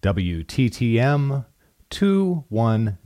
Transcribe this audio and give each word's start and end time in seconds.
WTTM 0.00 1.44
210. 1.90 2.98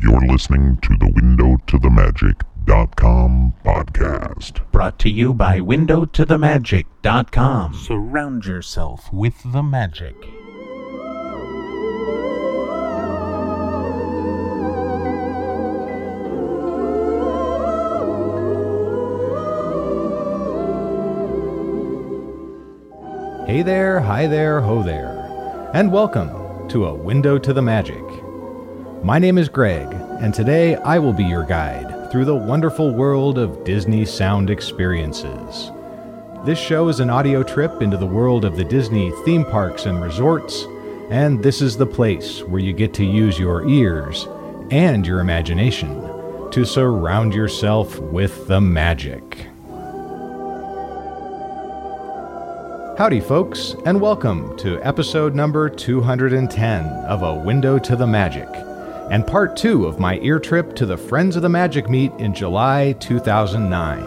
You're 0.00 0.26
listening 0.26 0.78
to 0.80 0.96
the 0.98 1.12
Window 1.14 1.58
to 1.66 1.78
the 1.78 1.90
Magic.com 1.90 3.52
podcast. 3.64 4.60
Brought 4.72 4.98
to 5.00 5.10
you 5.10 5.34
by 5.34 5.60
WindowToTheMagic.com. 5.60 7.74
Surround 7.74 8.46
yourself 8.46 9.12
with 9.12 9.34
the 9.52 9.62
magic. 9.62 10.16
Hey 23.46 23.62
there, 23.62 23.98
hi 23.98 24.28
there, 24.28 24.60
ho 24.60 24.84
there, 24.84 25.09
and 25.72 25.92
welcome 25.92 26.68
to 26.68 26.86
A 26.86 26.92
Window 26.92 27.38
to 27.38 27.52
the 27.52 27.62
Magic. 27.62 28.02
My 29.04 29.20
name 29.20 29.38
is 29.38 29.48
Greg, 29.48 29.86
and 30.20 30.34
today 30.34 30.74
I 30.74 30.98
will 30.98 31.12
be 31.12 31.22
your 31.22 31.44
guide 31.44 32.10
through 32.10 32.24
the 32.24 32.34
wonderful 32.34 32.92
world 32.92 33.38
of 33.38 33.62
Disney 33.62 34.04
sound 34.04 34.50
experiences. 34.50 35.70
This 36.44 36.58
show 36.58 36.88
is 36.88 36.98
an 36.98 37.08
audio 37.08 37.44
trip 37.44 37.82
into 37.82 37.96
the 37.96 38.04
world 38.04 38.44
of 38.44 38.56
the 38.56 38.64
Disney 38.64 39.12
theme 39.24 39.44
parks 39.44 39.86
and 39.86 40.02
resorts, 40.02 40.66
and 41.08 41.40
this 41.40 41.62
is 41.62 41.76
the 41.76 41.86
place 41.86 42.42
where 42.42 42.60
you 42.60 42.72
get 42.72 42.92
to 42.94 43.04
use 43.04 43.38
your 43.38 43.64
ears 43.68 44.26
and 44.72 45.06
your 45.06 45.20
imagination 45.20 46.50
to 46.50 46.64
surround 46.64 47.32
yourself 47.32 47.96
with 48.00 48.48
the 48.48 48.60
magic. 48.60 49.46
Howdy, 52.98 53.20
folks, 53.20 53.74
and 53.86 54.00
welcome 54.00 54.56
to 54.58 54.78
episode 54.82 55.34
number 55.34 55.70
210 55.70 56.84
of 57.06 57.22
A 57.22 57.34
Window 57.34 57.78
to 57.78 57.96
the 57.96 58.06
Magic, 58.06 58.48
and 59.10 59.26
part 59.26 59.56
two 59.56 59.86
of 59.86 59.98
my 59.98 60.18
ear 60.18 60.38
trip 60.38 60.74
to 60.76 60.84
the 60.84 60.98
Friends 60.98 61.34
of 61.34 61.42
the 61.42 61.48
Magic 61.48 61.88
meet 61.88 62.12
in 62.18 62.34
July 62.34 62.92
2009. 63.00 64.02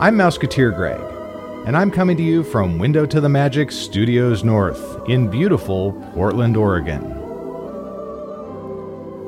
I'm 0.00 0.16
Mouseketeer 0.16 0.74
Greg, 0.74 1.00
and 1.66 1.76
I'm 1.76 1.90
coming 1.90 2.16
to 2.16 2.22
you 2.22 2.44
from 2.44 2.78
Window 2.78 3.06
to 3.06 3.20
the 3.20 3.28
Magic 3.28 3.72
Studios 3.72 4.44
North 4.44 5.00
in 5.08 5.28
beautiful 5.28 5.92
Portland, 6.14 6.56
Oregon. 6.56 7.14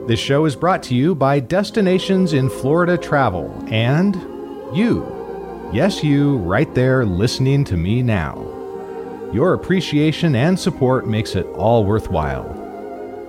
This 0.07 0.21
show 0.21 0.45
is 0.45 0.55
brought 0.55 0.83
to 0.85 0.95
you 0.95 1.15
by 1.15 1.41
Destinations 1.41 2.33
in 2.33 2.49
Florida 2.49 2.97
Travel 2.97 3.53
and 3.69 4.15
you. 4.77 5.20
Yes, 5.73 6.03
you, 6.03 6.39
right 6.39 6.75
there 6.75 7.07
listening 7.07 7.63
to 7.67 7.77
me 7.77 8.03
now. 8.03 8.35
Your 9.33 9.55
appreciation 9.55 10.35
and 10.35 10.59
support 10.59 11.07
makes 11.07 11.37
it 11.37 11.47
all 11.55 11.85
worthwhile. 11.85 12.57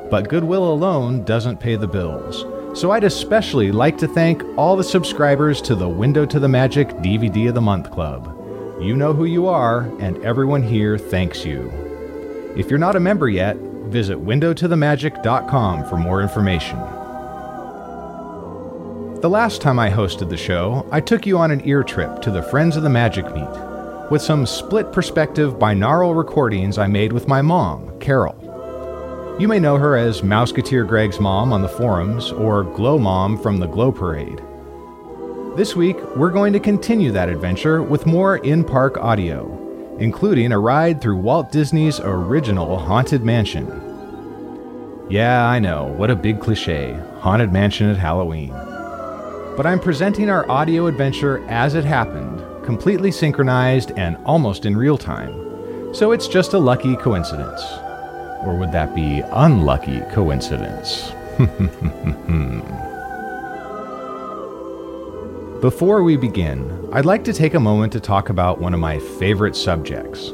But 0.10 0.28
goodwill 0.28 0.74
alone 0.74 1.24
doesn't 1.24 1.60
pay 1.60 1.76
the 1.76 1.88
bills. 1.88 2.44
So 2.80 2.90
I'd 2.90 3.04
especially 3.04 3.72
like 3.72 3.96
to 4.00 4.08
thank 4.08 4.44
all 4.58 4.76
the 4.76 4.84
subscribers 4.84 5.62
to 5.62 5.76
the 5.76 5.88
Window 5.88 6.26
to 6.26 6.40
the 6.40 6.48
Magic 6.48 6.88
DVD 6.98 7.50
of 7.50 7.54
the 7.54 7.62
Month 7.62 7.92
Club. 7.92 8.36
You 8.82 8.96
know 8.96 9.14
who 9.14 9.26
you 9.26 9.46
are, 9.46 9.82
and 10.00 10.18
everyone 10.26 10.64
here 10.64 10.98
thanks 10.98 11.46
you. 11.46 11.72
If 12.58 12.72
you're 12.72 12.80
not 12.80 12.96
a 12.96 13.00
member 13.00 13.30
yet, 13.30 13.56
visit 13.58 14.18
windowtothemagic.com 14.18 15.86
for 15.86 15.98
more 15.98 16.24
information. 16.24 16.80
The 19.22 19.30
last 19.30 19.62
time 19.62 19.78
I 19.78 19.88
hosted 19.88 20.30
the 20.30 20.36
show, 20.36 20.84
I 20.92 21.00
took 21.00 21.28
you 21.28 21.38
on 21.38 21.52
an 21.52 21.62
ear 21.64 21.84
trip 21.84 22.24
to 22.24 22.32
the 22.32 22.42
Friends 22.42 22.76
of 22.76 22.82
the 22.82 22.90
Magic 22.90 23.24
meet 23.36 24.10
with 24.10 24.20
some 24.20 24.48
split 24.48 24.92
perspective 24.92 25.60
binaural 25.60 26.18
recordings 26.18 26.80
I 26.80 26.88
made 26.88 27.14
with 27.14 27.28
my 27.28 27.40
mom, 27.40 28.00
Carol. 28.00 28.36
You 29.40 29.48
may 29.48 29.60
know 29.60 29.78
her 29.78 29.96
as 29.96 30.24
Mouseketeer 30.24 30.88
Greg's 30.88 31.20
mom 31.20 31.54
on 31.54 31.62
the 31.62 31.70
forums 31.70 32.32
or 32.32 32.66
GloMom 32.66 33.44
from 33.44 33.60
the 33.60 33.68
Glow 33.68 33.92
Parade. 33.92 34.42
This 35.56 35.76
week, 35.76 35.98
we're 36.16 36.32
going 36.32 36.52
to 36.54 36.60
continue 36.60 37.12
that 37.12 37.30
adventure 37.30 37.84
with 37.84 38.08
more 38.08 38.38
in 38.38 38.64
park 38.64 38.98
audio, 38.98 39.96
including 40.00 40.52
a 40.52 40.58
ride 40.58 41.00
through 41.00 41.18
Walt 41.18 41.52
Disney's 41.52 42.00
original 42.00 42.80
Haunted 42.80 43.24
Mansion. 43.24 43.68
Yeah, 45.12 45.46
I 45.46 45.60
know, 45.60 45.94
what 45.96 46.10
a 46.10 46.16
big 46.16 46.42
cliche 46.42 47.00
Haunted 47.20 47.54
Mansion 47.54 47.88
at 47.88 47.98
Halloween 47.98 48.56
but 49.62 49.70
I'm 49.70 49.80
presenting 49.80 50.28
our 50.28 50.50
audio 50.50 50.88
adventure 50.88 51.48
as 51.48 51.76
it 51.76 51.86
happened, 51.86 52.40
completely 52.66 53.12
synchronized 53.12 53.92
and 53.92 54.18
almost 54.26 54.66
in 54.66 54.76
real 54.76 54.98
time. 54.98 55.94
So 55.94 56.14
it's 56.14 56.28
just 56.28 56.54
a 56.54 56.58
lucky 56.58 56.96
coincidence. 56.96 57.62
Or 58.44 58.58
would 58.58 58.72
that 58.72 58.96
be 58.96 59.22
unlucky 59.34 60.02
coincidence? 60.12 61.12
Before 65.62 66.02
we 66.02 66.18
begin, 66.18 66.90
I'd 66.92 67.06
like 67.06 67.24
to 67.26 67.34
take 67.34 67.54
a 67.54 67.60
moment 67.60 67.94
to 67.94 68.00
talk 68.00 68.30
about 68.30 68.60
one 68.60 68.74
of 68.74 68.80
my 68.80 68.98
favorite 68.98 69.56
subjects 69.56 70.34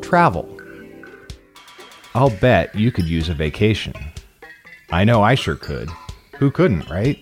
travel. 0.00 0.48
I'll 2.14 2.30
bet 2.30 2.72
you 2.72 2.92
could 2.92 3.06
use 3.06 3.28
a 3.28 3.34
vacation. 3.34 3.94
I 4.92 5.02
know 5.02 5.24
I 5.24 5.34
sure 5.34 5.56
could. 5.56 5.88
Who 6.36 6.52
couldn't, 6.52 6.88
right? 6.88 7.18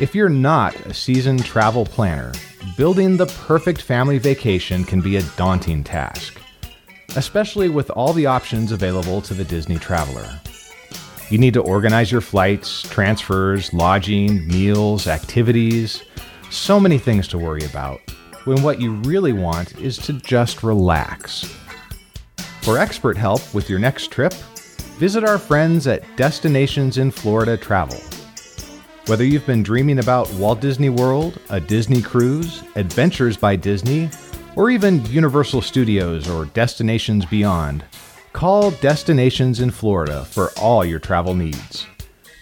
If 0.00 0.14
you're 0.14 0.30
not 0.30 0.74
a 0.86 0.94
seasoned 0.94 1.44
travel 1.44 1.84
planner, 1.84 2.32
building 2.74 3.18
the 3.18 3.26
perfect 3.26 3.82
family 3.82 4.16
vacation 4.16 4.82
can 4.82 5.02
be 5.02 5.16
a 5.16 5.22
daunting 5.36 5.84
task, 5.84 6.40
especially 7.16 7.68
with 7.68 7.90
all 7.90 8.14
the 8.14 8.24
options 8.24 8.72
available 8.72 9.20
to 9.20 9.34
the 9.34 9.44
Disney 9.44 9.76
traveler. 9.76 10.40
You 11.28 11.36
need 11.36 11.52
to 11.52 11.60
organize 11.60 12.10
your 12.10 12.22
flights, 12.22 12.80
transfers, 12.84 13.74
lodging, 13.74 14.48
meals, 14.48 15.06
activities, 15.06 16.02
so 16.48 16.80
many 16.80 16.96
things 16.96 17.28
to 17.28 17.38
worry 17.38 17.66
about, 17.66 18.00
when 18.46 18.62
what 18.62 18.80
you 18.80 18.94
really 19.02 19.34
want 19.34 19.78
is 19.78 19.98
to 19.98 20.14
just 20.14 20.62
relax. 20.62 21.44
For 22.62 22.78
expert 22.78 23.18
help 23.18 23.42
with 23.52 23.68
your 23.68 23.78
next 23.78 24.10
trip, 24.10 24.32
visit 24.96 25.24
our 25.24 25.38
friends 25.38 25.86
at 25.86 26.04
Destinations 26.16 26.96
in 26.96 27.10
Florida 27.10 27.58
Travel. 27.58 28.00
Whether 29.06 29.24
you've 29.24 29.46
been 29.46 29.62
dreaming 29.62 29.98
about 29.98 30.32
Walt 30.34 30.60
Disney 30.60 30.90
World, 30.90 31.40
a 31.48 31.58
Disney 31.58 32.00
cruise, 32.00 32.62
Adventures 32.76 33.36
by 33.36 33.56
Disney, 33.56 34.08
or 34.54 34.70
even 34.70 35.04
Universal 35.06 35.62
Studios 35.62 36.28
or 36.28 36.44
Destinations 36.44 37.24
Beyond, 37.24 37.82
call 38.32 38.70
Destinations 38.72 39.60
in 39.60 39.70
Florida 39.70 40.24
for 40.26 40.50
all 40.60 40.84
your 40.84 41.00
travel 41.00 41.34
needs. 41.34 41.86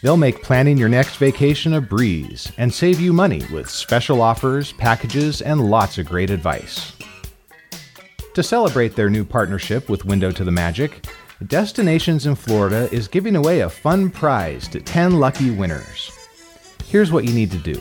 They'll 0.02 0.18
make 0.18 0.42
planning 0.42 0.76
your 0.76 0.90
next 0.90 1.16
vacation 1.16 1.74
a 1.74 1.80
breeze 1.80 2.52
and 2.58 2.74
save 2.74 3.00
you 3.00 3.12
money 3.12 3.42
with 3.52 3.70
special 3.70 4.20
offers, 4.20 4.72
packages, 4.72 5.40
and 5.40 5.70
lots 5.70 5.96
of 5.96 6.06
great 6.06 6.28
advice. 6.28 6.92
To 8.34 8.42
celebrate 8.42 8.94
their 8.94 9.08
new 9.08 9.24
partnership 9.24 9.88
with 9.88 10.04
Window 10.04 10.32
to 10.32 10.44
the 10.44 10.50
Magic, 10.50 11.06
Destinations 11.46 12.26
in 12.26 12.34
Florida 12.34 12.88
is 12.92 13.08
giving 13.08 13.36
away 13.36 13.60
a 13.60 13.70
fun 13.70 14.10
prize 14.10 14.66
to 14.68 14.80
10 14.80 15.18
lucky 15.18 15.50
winners. 15.50 16.17
Here's 16.88 17.12
what 17.12 17.24
you 17.24 17.34
need 17.34 17.50
to 17.50 17.58
do. 17.58 17.78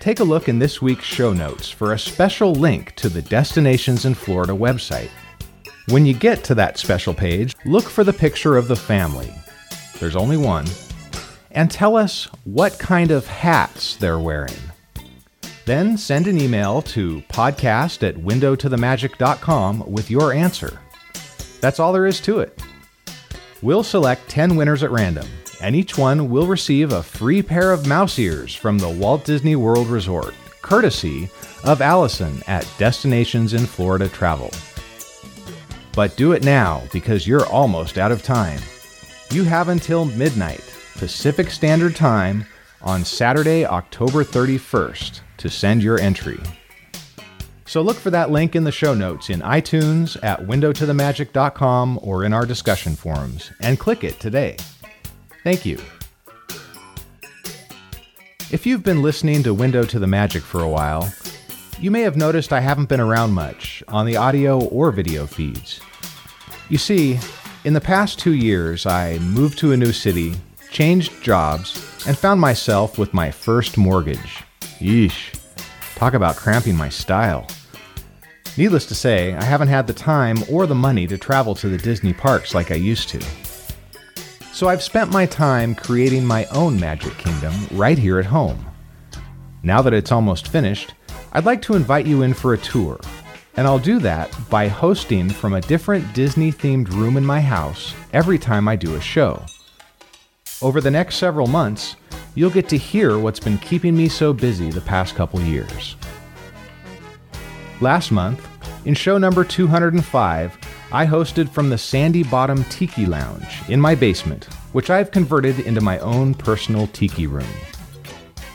Take 0.00 0.18
a 0.18 0.24
look 0.24 0.48
in 0.48 0.58
this 0.58 0.82
week's 0.82 1.04
show 1.04 1.32
notes 1.32 1.70
for 1.70 1.92
a 1.92 1.98
special 1.98 2.52
link 2.52 2.96
to 2.96 3.08
the 3.08 3.22
Destinations 3.22 4.04
in 4.04 4.12
Florida 4.12 4.52
website. 4.52 5.10
When 5.90 6.04
you 6.04 6.12
get 6.12 6.42
to 6.44 6.56
that 6.56 6.78
special 6.78 7.14
page, 7.14 7.54
look 7.64 7.84
for 7.84 8.02
the 8.02 8.12
picture 8.12 8.56
of 8.56 8.66
the 8.66 8.74
family. 8.74 9.32
There's 10.00 10.16
only 10.16 10.36
one. 10.36 10.66
And 11.52 11.70
tell 11.70 11.96
us 11.96 12.24
what 12.42 12.76
kind 12.76 13.12
of 13.12 13.24
hats 13.28 13.94
they're 13.94 14.18
wearing. 14.18 14.58
Then 15.64 15.96
send 15.96 16.26
an 16.26 16.40
email 16.40 16.82
to 16.82 17.22
podcast 17.28 18.02
at 18.02 18.16
windowtothemagic.com 18.16 19.92
with 19.92 20.10
your 20.10 20.32
answer. 20.32 20.80
That's 21.60 21.78
all 21.78 21.92
there 21.92 22.06
is 22.06 22.20
to 22.22 22.40
it. 22.40 22.60
We'll 23.62 23.84
select 23.84 24.28
10 24.28 24.56
winners 24.56 24.82
at 24.82 24.90
random 24.90 25.28
and 25.60 25.76
each 25.76 25.96
one 25.96 26.30
will 26.30 26.46
receive 26.46 26.92
a 26.92 27.02
free 27.02 27.42
pair 27.42 27.72
of 27.72 27.86
mouse 27.86 28.18
ears 28.18 28.54
from 28.54 28.78
the 28.78 28.88
Walt 28.88 29.24
Disney 29.24 29.56
World 29.56 29.88
Resort, 29.88 30.34
courtesy 30.62 31.28
of 31.64 31.80
Allison 31.80 32.42
at 32.46 32.68
Destinations 32.78 33.54
in 33.54 33.66
Florida 33.66 34.08
Travel. 34.08 34.50
But 35.94 36.16
do 36.16 36.32
it 36.32 36.44
now 36.44 36.82
because 36.92 37.26
you're 37.26 37.46
almost 37.46 37.98
out 37.98 38.12
of 38.12 38.22
time. 38.22 38.60
You 39.30 39.44
have 39.44 39.68
until 39.68 40.04
midnight 40.04 40.62
Pacific 40.94 41.50
Standard 41.50 41.96
Time 41.96 42.44
on 42.82 43.04
Saturday, 43.04 43.64
October 43.64 44.22
31st 44.24 45.20
to 45.38 45.48
send 45.48 45.82
your 45.82 45.98
entry. 46.00 46.38
So 47.66 47.82
look 47.82 47.96
for 47.96 48.10
that 48.10 48.30
link 48.30 48.54
in 48.54 48.62
the 48.62 48.70
show 48.70 48.94
notes 48.94 49.28
in 49.28 49.40
iTunes, 49.40 50.16
at 50.22 50.40
windowtothemagic.com, 50.40 51.98
or 52.00 52.24
in 52.24 52.32
our 52.32 52.46
discussion 52.46 52.94
forums, 52.94 53.50
and 53.60 53.78
click 53.78 54.04
it 54.04 54.20
today. 54.20 54.56
Thank 55.46 55.64
you. 55.64 55.78
If 58.50 58.66
you've 58.66 58.82
been 58.82 59.00
listening 59.00 59.44
to 59.44 59.54
Window 59.54 59.84
to 59.84 60.00
the 60.00 60.06
Magic 60.08 60.42
for 60.42 60.60
a 60.60 60.68
while, 60.68 61.08
you 61.78 61.92
may 61.92 62.00
have 62.00 62.16
noticed 62.16 62.52
I 62.52 62.58
haven't 62.58 62.88
been 62.88 62.98
around 62.98 63.30
much 63.30 63.80
on 63.86 64.06
the 64.06 64.16
audio 64.16 64.58
or 64.64 64.90
video 64.90 65.24
feeds. 65.24 65.80
You 66.68 66.78
see, 66.78 67.20
in 67.64 67.74
the 67.74 67.80
past 67.80 68.18
two 68.18 68.34
years, 68.34 68.86
I 68.86 69.18
moved 69.18 69.56
to 69.58 69.70
a 69.70 69.76
new 69.76 69.92
city, 69.92 70.34
changed 70.72 71.22
jobs, 71.22 71.76
and 72.08 72.18
found 72.18 72.40
myself 72.40 72.98
with 72.98 73.14
my 73.14 73.30
first 73.30 73.78
mortgage. 73.78 74.42
Yeesh. 74.80 75.32
Talk 75.94 76.14
about 76.14 76.34
cramping 76.34 76.76
my 76.76 76.88
style. 76.88 77.46
Needless 78.56 78.86
to 78.86 78.96
say, 78.96 79.32
I 79.34 79.44
haven't 79.44 79.68
had 79.68 79.86
the 79.86 79.92
time 79.92 80.38
or 80.50 80.66
the 80.66 80.74
money 80.74 81.06
to 81.06 81.16
travel 81.16 81.54
to 81.54 81.68
the 81.68 81.78
Disney 81.78 82.12
parks 82.12 82.52
like 82.52 82.72
I 82.72 82.74
used 82.74 83.10
to. 83.10 83.24
So 84.56 84.70
I've 84.70 84.82
spent 84.82 85.12
my 85.12 85.26
time 85.26 85.74
creating 85.74 86.24
my 86.24 86.46
own 86.46 86.80
Magic 86.80 87.14
Kingdom 87.18 87.52
right 87.72 87.98
here 87.98 88.18
at 88.18 88.24
home. 88.24 88.64
Now 89.62 89.82
that 89.82 89.92
it's 89.92 90.10
almost 90.10 90.48
finished, 90.48 90.94
I'd 91.34 91.44
like 91.44 91.60
to 91.60 91.74
invite 91.74 92.06
you 92.06 92.22
in 92.22 92.32
for 92.32 92.54
a 92.54 92.58
tour. 92.58 92.98
And 93.58 93.66
I'll 93.66 93.78
do 93.78 93.98
that 93.98 94.34
by 94.48 94.68
hosting 94.68 95.28
from 95.28 95.52
a 95.52 95.60
different 95.60 96.10
Disney 96.14 96.50
themed 96.50 96.88
room 96.88 97.18
in 97.18 97.24
my 97.26 97.38
house 97.38 97.92
every 98.14 98.38
time 98.38 98.66
I 98.66 98.76
do 98.76 98.94
a 98.94 99.00
show. 99.00 99.44
Over 100.62 100.80
the 100.80 100.90
next 100.90 101.16
several 101.16 101.48
months, 101.48 101.96
you'll 102.34 102.48
get 102.48 102.66
to 102.70 102.78
hear 102.78 103.18
what's 103.18 103.40
been 103.40 103.58
keeping 103.58 103.94
me 103.94 104.08
so 104.08 104.32
busy 104.32 104.70
the 104.70 104.80
past 104.80 105.16
couple 105.16 105.38
years. 105.42 105.96
Last 107.82 108.10
month, 108.10 108.48
in 108.86 108.94
show 108.94 109.18
number 109.18 109.44
205, 109.44 110.58
I 110.92 111.04
hosted 111.04 111.48
from 111.48 111.68
the 111.68 111.78
Sandy 111.78 112.22
Bottom 112.22 112.62
Tiki 112.64 113.06
Lounge 113.06 113.62
in 113.68 113.80
my 113.80 113.96
basement, 113.96 114.44
which 114.72 114.88
I've 114.88 115.10
converted 115.10 115.58
into 115.60 115.80
my 115.80 115.98
own 115.98 116.32
personal 116.32 116.86
tiki 116.88 117.26
room. 117.26 117.48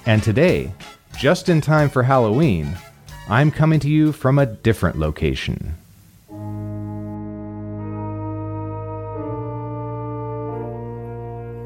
And 0.06 0.24
today, 0.24 0.74
just 1.18 1.50
in 1.50 1.60
time 1.60 1.90
for 1.90 2.04
Halloween, 2.04 2.78
I'm 3.28 3.52
coming 3.52 3.82
to 3.82 3.90
you 3.90 4.14
from 4.14 4.40
a 4.40 4.46
different 4.46 4.98
location. 4.98 5.76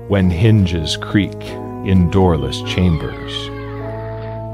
When 0.07 0.31
hinges 0.31 0.97
creak 0.97 1.41
in 1.85 2.09
doorless 2.09 2.63
chambers, 2.63 3.50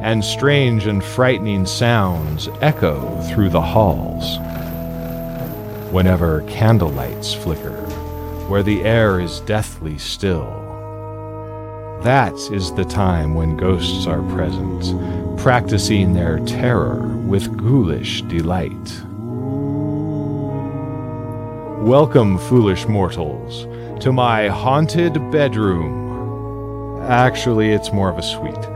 and 0.04 0.26
strange 0.26 0.88
and 0.88 1.02
frightening 1.02 1.66
sounds 1.66 2.50
echo 2.60 3.22
through 3.30 3.50
the 3.50 3.62
halls. 3.62 4.40
Whenever 5.92 6.42
candlelights 6.44 7.36
flicker, 7.36 7.86
where 8.48 8.64
the 8.64 8.84
air 8.84 9.20
is 9.20 9.42
deathly 9.42 9.98
still. 9.98 10.46
That 12.04 12.34
is 12.52 12.74
the 12.74 12.86
time 12.86 13.36
when 13.36 13.58
ghosts 13.58 14.08
are 14.08 14.24
present, 14.34 15.38
practicing 15.38 16.14
their 16.14 16.40
terror 16.40 17.18
with 17.26 17.56
ghoulish 17.58 18.22
delight. 18.24 19.02
Welcome, 21.86 22.38
foolish 22.38 22.88
mortals, 22.88 23.66
to 24.04 24.12
my 24.12 24.48
haunted 24.48 25.14
bedroom. 25.32 27.02
Actually, 27.04 27.72
it's 27.72 27.92
more 27.92 28.10
of 28.10 28.18
a 28.18 28.24
suite 28.24 28.72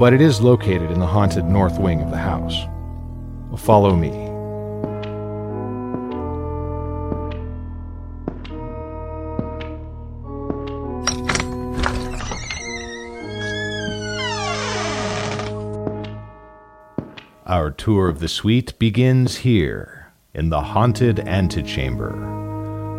but 0.00 0.14
it 0.14 0.22
is 0.22 0.40
located 0.40 0.90
in 0.90 0.98
the 0.98 1.06
haunted 1.06 1.44
north 1.44 1.78
wing 1.78 2.00
of 2.00 2.10
the 2.10 2.16
house. 2.16 2.66
Follow 3.58 3.94
me. 3.94 4.29
Our 17.50 17.72
tour 17.72 18.08
of 18.08 18.20
the 18.20 18.28
suite 18.28 18.78
begins 18.78 19.38
here, 19.38 20.12
in 20.32 20.50
the 20.50 20.60
haunted 20.60 21.18
antechamber, 21.18 22.12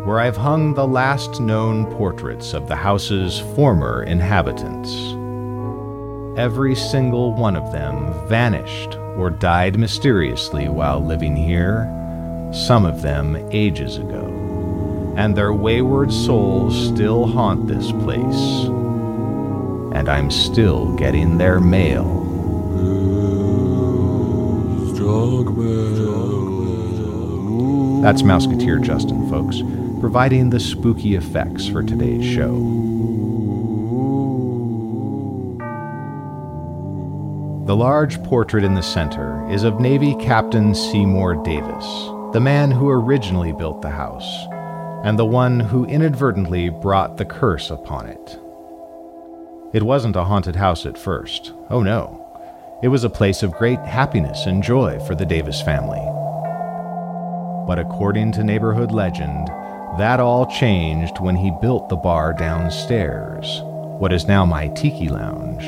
where 0.04 0.20
I've 0.20 0.36
hung 0.36 0.74
the 0.74 0.86
last 0.86 1.40
known 1.40 1.86
portraits 1.94 2.52
of 2.52 2.68
the 2.68 2.76
house's 2.76 3.40
former 3.56 4.02
inhabitants 4.02 4.92
every 6.36 6.74
single 6.74 7.34
one 7.34 7.56
of 7.56 7.72
them 7.72 8.12
vanished 8.28 8.96
or 9.16 9.30
died 9.30 9.78
mysteriously 9.78 10.68
while 10.68 11.00
living 11.00 11.36
here, 11.36 11.84
some 12.52 12.84
of 12.84 13.02
them 13.02 13.36
ages 13.52 13.96
ago. 13.96 14.28
And 15.16 15.36
their 15.36 15.52
wayward 15.52 16.12
souls 16.12 16.88
still 16.88 17.26
haunt 17.26 17.68
this 17.68 17.92
place. 17.92 18.66
And 19.94 20.08
I'm 20.08 20.30
still 20.30 20.94
getting 20.96 21.36
their 21.36 21.60
mail. 21.60 22.20
That's 28.02 28.22
Mouseketeer 28.22 28.82
Justin, 28.82 29.30
folks, 29.30 29.62
providing 30.00 30.50
the 30.50 30.58
spooky 30.58 31.14
effects 31.14 31.68
for 31.68 31.84
today's 31.84 32.24
show. 32.24 32.52
The 37.66 37.76
large 37.76 38.20
portrait 38.24 38.64
in 38.64 38.74
the 38.74 38.82
center 38.82 39.48
is 39.48 39.62
of 39.62 39.78
Navy 39.78 40.16
Captain 40.16 40.74
Seymour 40.74 41.44
Davis, 41.44 41.86
the 42.32 42.40
man 42.40 42.72
who 42.72 42.90
originally 42.90 43.52
built 43.52 43.82
the 43.82 43.90
house, 43.90 44.46
and 45.04 45.16
the 45.16 45.24
one 45.24 45.60
who 45.60 45.84
inadvertently 45.84 46.70
brought 46.70 47.18
the 47.18 47.24
curse 47.24 47.70
upon 47.70 48.06
it. 48.06 48.38
It 49.72 49.84
wasn't 49.84 50.16
a 50.16 50.24
haunted 50.24 50.56
house 50.56 50.84
at 50.84 50.98
first. 50.98 51.52
Oh 51.70 51.84
no. 51.84 52.21
It 52.82 52.88
was 52.88 53.04
a 53.04 53.10
place 53.10 53.44
of 53.44 53.52
great 53.52 53.78
happiness 53.78 54.46
and 54.46 54.60
joy 54.60 54.98
for 55.06 55.14
the 55.14 55.24
Davis 55.24 55.62
family. 55.62 56.02
But 57.64 57.78
according 57.78 58.32
to 58.32 58.42
neighborhood 58.42 58.90
legend, 58.90 59.46
that 59.98 60.18
all 60.18 60.46
changed 60.46 61.20
when 61.20 61.36
he 61.36 61.52
built 61.62 61.88
the 61.88 61.94
bar 61.94 62.32
downstairs, 62.32 63.60
what 64.00 64.12
is 64.12 64.26
now 64.26 64.44
my 64.44 64.66
tiki 64.66 65.08
lounge 65.08 65.66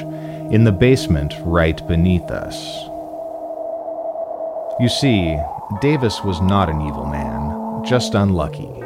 in 0.53 0.65
the 0.65 0.73
basement 0.73 1.35
right 1.43 1.87
beneath 1.87 2.33
us. 2.33 2.83
You 4.81 4.89
see, 4.89 5.39
Davis 5.81 6.25
was 6.25 6.41
not 6.41 6.69
an 6.69 6.81
evil 6.81 7.07
man, 7.07 7.85
just 7.85 8.15
unlucky. 8.15 8.83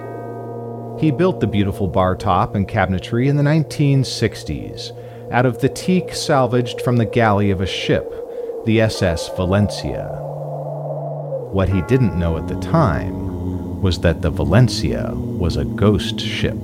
He 1.00 1.10
built 1.10 1.40
the 1.40 1.46
beautiful 1.46 1.88
bar 1.88 2.14
top 2.14 2.54
and 2.54 2.69
cabinetry 2.69 3.28
in 3.28 3.36
the 3.36 3.42
1960s 3.42 4.92
out 5.30 5.44
of 5.44 5.60
the 5.60 5.69
teak 5.69 6.14
salvaged 6.14 6.80
from 6.80 6.96
the 6.96 7.04
galley 7.04 7.50
of 7.50 7.60
a 7.60 7.66
ship, 7.66 8.12
the 8.64 8.80
SS 8.80 9.28
Valencia. 9.36 10.06
What 11.52 11.69
he 11.69 11.82
didn't 11.82 12.19
know 12.19 12.36
at 12.38 12.48
the 12.48 12.58
time 12.60 13.80
was 13.82 14.00
that 14.00 14.22
the 14.22 14.30
Valencia 14.30 15.12
was 15.14 15.56
a 15.56 15.64
ghost 15.64 16.20
ship. 16.20 16.58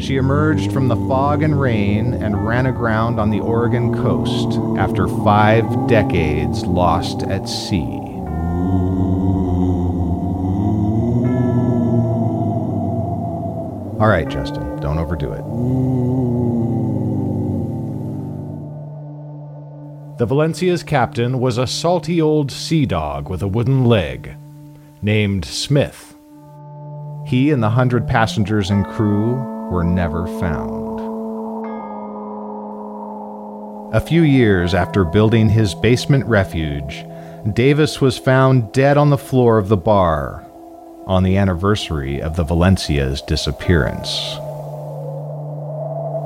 She 0.00 0.16
emerged 0.16 0.72
from 0.72 0.88
the 0.88 0.96
fog 1.08 1.42
and 1.42 1.60
rain 1.60 2.14
and 2.14 2.46
ran 2.46 2.66
aground 2.66 3.18
on 3.18 3.30
the 3.30 3.40
Oregon 3.40 3.94
coast 3.94 4.58
after 4.78 5.08
five 5.08 5.88
decades 5.88 6.64
lost 6.64 7.22
at 7.24 7.48
sea. 7.48 7.98
All 14.00 14.06
right, 14.06 14.28
Justin, 14.28 14.78
don't 14.80 14.98
overdo 14.98 15.32
it. 15.32 16.57
The 20.18 20.26
Valencia's 20.26 20.82
captain 20.82 21.38
was 21.38 21.58
a 21.58 21.66
salty 21.68 22.20
old 22.20 22.50
sea 22.50 22.86
dog 22.86 23.28
with 23.28 23.40
a 23.40 23.46
wooden 23.46 23.84
leg, 23.84 24.34
named 25.00 25.44
Smith. 25.44 26.16
He 27.24 27.52
and 27.52 27.62
the 27.62 27.70
hundred 27.70 28.08
passengers 28.08 28.68
and 28.68 28.84
crew 28.84 29.34
were 29.70 29.84
never 29.84 30.26
found. 30.40 30.98
A 33.94 34.00
few 34.00 34.22
years 34.22 34.74
after 34.74 35.04
building 35.04 35.48
his 35.48 35.72
basement 35.76 36.26
refuge, 36.26 37.06
Davis 37.52 38.00
was 38.00 38.18
found 38.18 38.72
dead 38.72 38.96
on 38.96 39.10
the 39.10 39.16
floor 39.16 39.56
of 39.56 39.68
the 39.68 39.76
bar 39.76 40.44
on 41.06 41.22
the 41.22 41.36
anniversary 41.36 42.20
of 42.20 42.34
the 42.34 42.42
Valencia's 42.42 43.22
disappearance. 43.22 44.08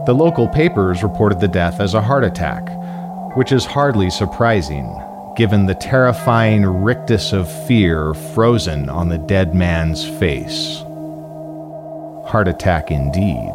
The 0.06 0.14
local 0.14 0.48
papers 0.48 1.02
reported 1.02 1.40
the 1.40 1.46
death 1.46 1.78
as 1.78 1.92
a 1.92 2.00
heart 2.00 2.24
attack, 2.24 2.66
which 3.34 3.52
is 3.52 3.64
hardly 3.64 4.10
surprising 4.10 4.98
given 5.36 5.64
the 5.64 5.74
terrifying 5.74 6.64
rictus 6.64 7.32
of 7.32 7.50
fear 7.66 8.12
frozen 8.34 8.90
on 8.90 9.08
the 9.08 9.18
dead 9.18 9.54
man's 9.54 10.06
face 10.18 10.82
heart 12.32 12.48
attack 12.48 12.90
indeed. 12.90 13.54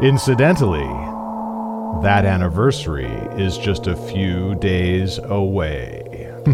Incidentally, 0.00 0.88
that 2.02 2.24
anniversary 2.24 3.12
is 3.36 3.58
just 3.58 3.86
a 3.86 3.94
few 3.94 4.54
days 4.54 5.18
away. 5.18 6.02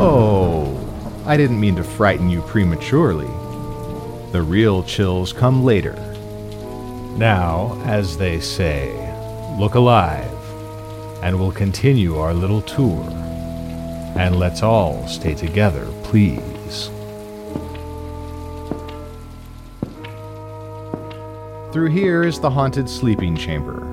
oh, 0.00 0.39
I 1.30 1.36
didn't 1.36 1.60
mean 1.60 1.76
to 1.76 1.84
frighten 1.84 2.28
you 2.28 2.42
prematurely. 2.42 3.30
The 4.32 4.42
real 4.42 4.82
chills 4.82 5.32
come 5.32 5.62
later. 5.62 5.94
Now, 7.16 7.80
as 7.84 8.18
they 8.18 8.40
say, 8.40 8.90
look 9.56 9.76
alive, 9.76 10.34
and 11.22 11.38
we'll 11.38 11.52
continue 11.52 12.18
our 12.18 12.34
little 12.34 12.62
tour. 12.62 13.08
And 14.18 14.40
let's 14.40 14.64
all 14.64 15.06
stay 15.06 15.36
together, 15.36 15.86
please. 16.02 16.90
Through 21.72 21.90
here 21.92 22.24
is 22.24 22.40
the 22.40 22.50
haunted 22.50 22.90
sleeping 22.90 23.36
chamber, 23.36 23.86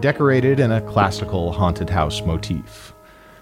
decorated 0.00 0.58
in 0.58 0.72
a 0.72 0.80
classical 0.80 1.52
haunted 1.52 1.88
house 1.88 2.20
motif. 2.22 2.94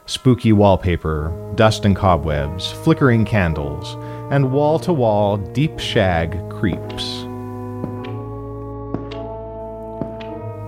Spooky 0.08 0.52
wallpaper, 0.52 1.32
dust 1.54 1.84
and 1.84 1.94
cobwebs, 1.94 2.72
flickering 2.72 3.26
candles, 3.26 3.94
and 4.32 4.50
wall 4.50 4.78
to 4.78 4.90
wall 4.90 5.36
deep 5.36 5.78
shag 5.78 6.48
creeps. 6.48 7.26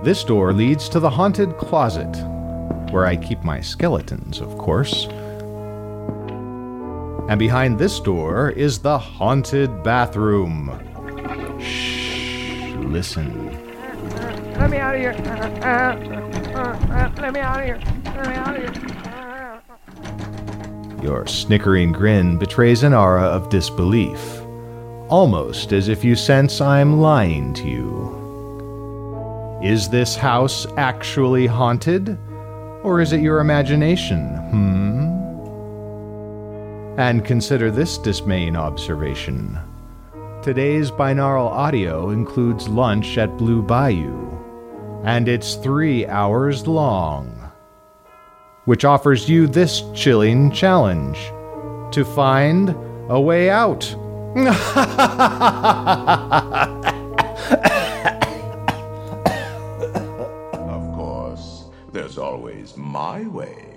This 0.05 0.23
door 0.23 0.53
leads 0.53 0.87
to 0.89 0.99
the 0.99 1.09
haunted 1.09 1.57
closet, 1.57 2.15
where 2.91 3.07
I 3.07 3.15
keep 3.15 3.43
my 3.43 3.61
skeletons, 3.61 4.41
of 4.41 4.59
course. 4.59 5.07
And 7.27 7.39
behind 7.39 7.79
this 7.79 7.99
door 7.99 8.51
is 8.51 8.77
the 8.77 8.99
haunted 8.99 9.81
bathroom. 9.81 10.69
Shh, 11.59 12.75
listen. 12.85 13.57
Let 14.59 14.69
me 14.69 14.77
out 14.77 14.93
of 14.93 15.01
here. 15.01 15.13
Let 15.13 15.23
me 17.33 17.39
out 17.39 17.59
of 17.59 17.65
here. 17.65 17.79
Let 18.05 18.23
me 18.27 18.35
out 18.35 18.55
of 18.55 18.75
here. 18.75 19.10
Your 21.01 21.25
snickering 21.25 21.91
grin 21.91 22.37
betrays 22.37 22.83
an 22.83 22.93
aura 22.93 23.23
of 23.23 23.49
disbelief, 23.49 24.41
almost 25.09 25.73
as 25.73 25.87
if 25.87 26.03
you 26.03 26.15
sense 26.15 26.61
I'm 26.61 27.01
lying 27.01 27.55
to 27.55 27.67
you. 27.67 28.21
Is 29.63 29.89
this 29.89 30.15
house 30.15 30.67
actually 30.77 31.47
haunted? 31.47 32.19
Or 32.83 33.01
is 33.01 33.13
it 33.13 33.21
your 33.21 33.39
imagination, 33.39 34.27
hmm? 34.51 35.01
And 36.99 37.25
consider 37.25 37.71
this 37.71 37.97
dismaying 37.97 38.55
observation. 38.55 39.57
Today's 40.43 40.91
binaural 40.91 41.49
audio 41.49 42.11
includes 42.11 42.67
lunch 42.67 43.17
at 43.17 43.37
Blue 43.37 43.63
Bayou, 43.63 44.29
and 45.03 45.27
it's 45.27 45.55
three 45.55 46.05
hours 46.05 46.67
long 46.67 47.40
which 48.65 48.85
offers 48.85 49.29
you 49.29 49.47
this 49.47 49.83
chilling 49.93 50.51
challenge 50.51 51.17
to 51.93 52.05
find 52.05 52.75
a 53.09 53.19
way 53.19 53.49
out. 53.49 53.95
Of 60.71 60.93
course, 60.93 61.65
there's 61.91 62.17
always 62.17 62.77
my 62.77 63.27
way. 63.27 63.70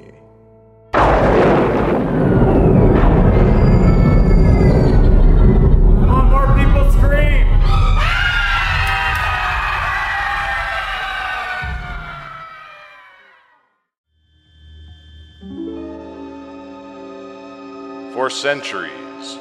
Centuries, 18.34 19.38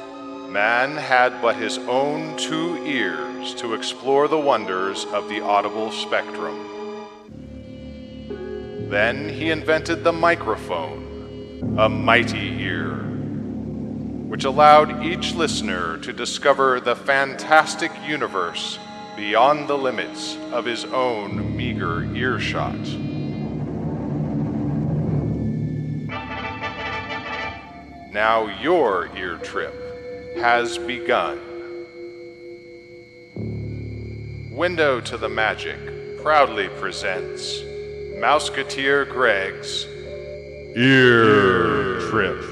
man 0.48 0.96
had 0.96 1.42
but 1.42 1.56
his 1.56 1.78
own 1.78 2.36
two 2.36 2.76
ears 2.86 3.52
to 3.56 3.74
explore 3.74 4.28
the 4.28 4.38
wonders 4.38 5.04
of 5.06 5.28
the 5.28 5.40
audible 5.40 5.90
spectrum. 5.90 6.56
Then 8.88 9.28
he 9.28 9.50
invented 9.50 10.04
the 10.04 10.12
microphone, 10.12 11.74
a 11.76 11.88
mighty 11.88 12.62
ear, 12.62 12.94
which 14.28 14.44
allowed 14.44 15.04
each 15.04 15.34
listener 15.34 15.98
to 15.98 16.12
discover 16.12 16.78
the 16.78 16.94
fantastic 16.94 17.90
universe 18.06 18.78
beyond 19.16 19.68
the 19.68 19.76
limits 19.76 20.36
of 20.52 20.64
his 20.64 20.84
own 20.84 21.56
meager 21.56 22.04
earshot. 22.14 23.13
Now 28.14 28.46
your 28.62 29.10
ear 29.16 29.38
trip 29.38 29.74
has 30.36 30.78
begun. 30.78 31.40
Window 34.52 35.00
to 35.00 35.16
the 35.16 35.28
Magic 35.28 36.22
proudly 36.22 36.68
presents 36.68 37.60
Mouseketeer 38.20 39.10
Greg's 39.10 39.84
Ear 40.76 41.98
Trips. 42.08 42.46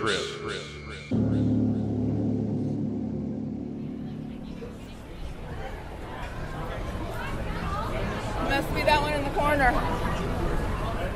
Must 8.48 8.74
be 8.74 8.82
that 8.82 9.00
one 9.00 9.12
in 9.12 9.22
the 9.22 9.30
corner. 9.30 9.72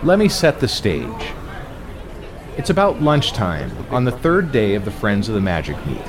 Let 0.04 0.20
me 0.20 0.28
set 0.28 0.60
the 0.60 0.68
stage. 0.68 1.32
It's 2.56 2.70
about 2.70 3.02
lunchtime 3.02 3.70
on 3.90 4.04
the 4.04 4.10
third 4.10 4.50
day 4.50 4.74
of 4.76 4.86
the 4.86 4.90
Friends 4.90 5.28
of 5.28 5.34
the 5.34 5.42
Magic 5.42 5.76
meet. 5.86 6.02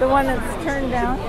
The 0.00 0.08
one 0.08 0.26
that's 0.26 0.64
turned 0.64 0.90
down. 0.90 1.20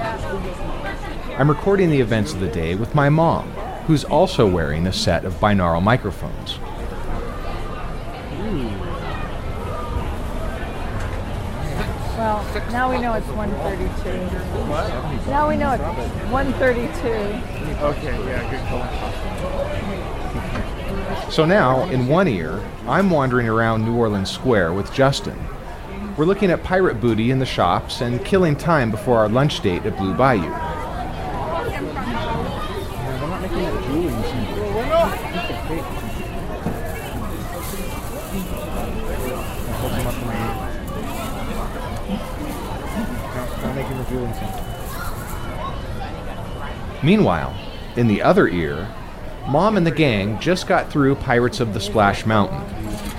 I'm 1.37 1.47
recording 1.47 1.91
the 1.91 2.01
events 2.01 2.33
of 2.33 2.39
the 2.39 2.47
day 2.47 2.73
with 2.73 2.95
my 2.95 3.09
mom, 3.09 3.51
who's 3.85 4.03
also 4.03 4.49
wearing 4.49 4.87
a 4.87 4.91
set 4.91 5.23
of 5.23 5.35
binaural 5.35 5.83
microphones. 5.83 6.57
Well, 12.17 12.43
now 12.71 12.89
we 12.89 12.97
know 12.99 13.13
it's 13.13 13.27
132. 13.27 15.29
Now 15.29 15.47
we 15.47 15.57
know 15.57 15.73
it's 15.73 15.83
132. 16.31 17.07
Okay, 17.85 18.17
yeah, 18.25 18.49
good 18.49 18.65
call. 18.67 18.81
So 21.29 21.45
now, 21.45 21.87
in 21.89 22.07
one 22.07 22.27
ear, 22.27 22.59
I'm 22.87 23.11
wandering 23.11 23.47
around 23.47 23.85
New 23.85 23.95
Orleans 23.95 24.31
Square 24.31 24.73
with 24.73 24.91
Justin. 24.91 25.37
We're 26.17 26.25
looking 26.25 26.49
at 26.49 26.63
pirate 26.63 26.99
booty 26.99 27.29
in 27.29 27.37
the 27.37 27.45
shops 27.45 28.01
and 28.01 28.25
killing 28.25 28.55
time 28.55 28.89
before 28.89 29.19
our 29.19 29.29
lunch 29.29 29.61
date 29.61 29.85
at 29.85 29.95
Blue 29.95 30.15
Bayou. 30.15 30.49
Meanwhile, 47.03 47.55
in 47.95 48.07
the 48.07 48.21
other 48.23 48.47
ear, 48.47 48.87
Mom 49.49 49.77
and 49.77 49.87
the 49.87 49.91
gang 49.91 50.39
just 50.39 50.67
got 50.67 50.91
through 50.91 51.15
Pirates 51.15 51.59
of 51.59 51.73
the 51.73 51.79
Splash 51.79 52.23
Mountain. 52.23 52.63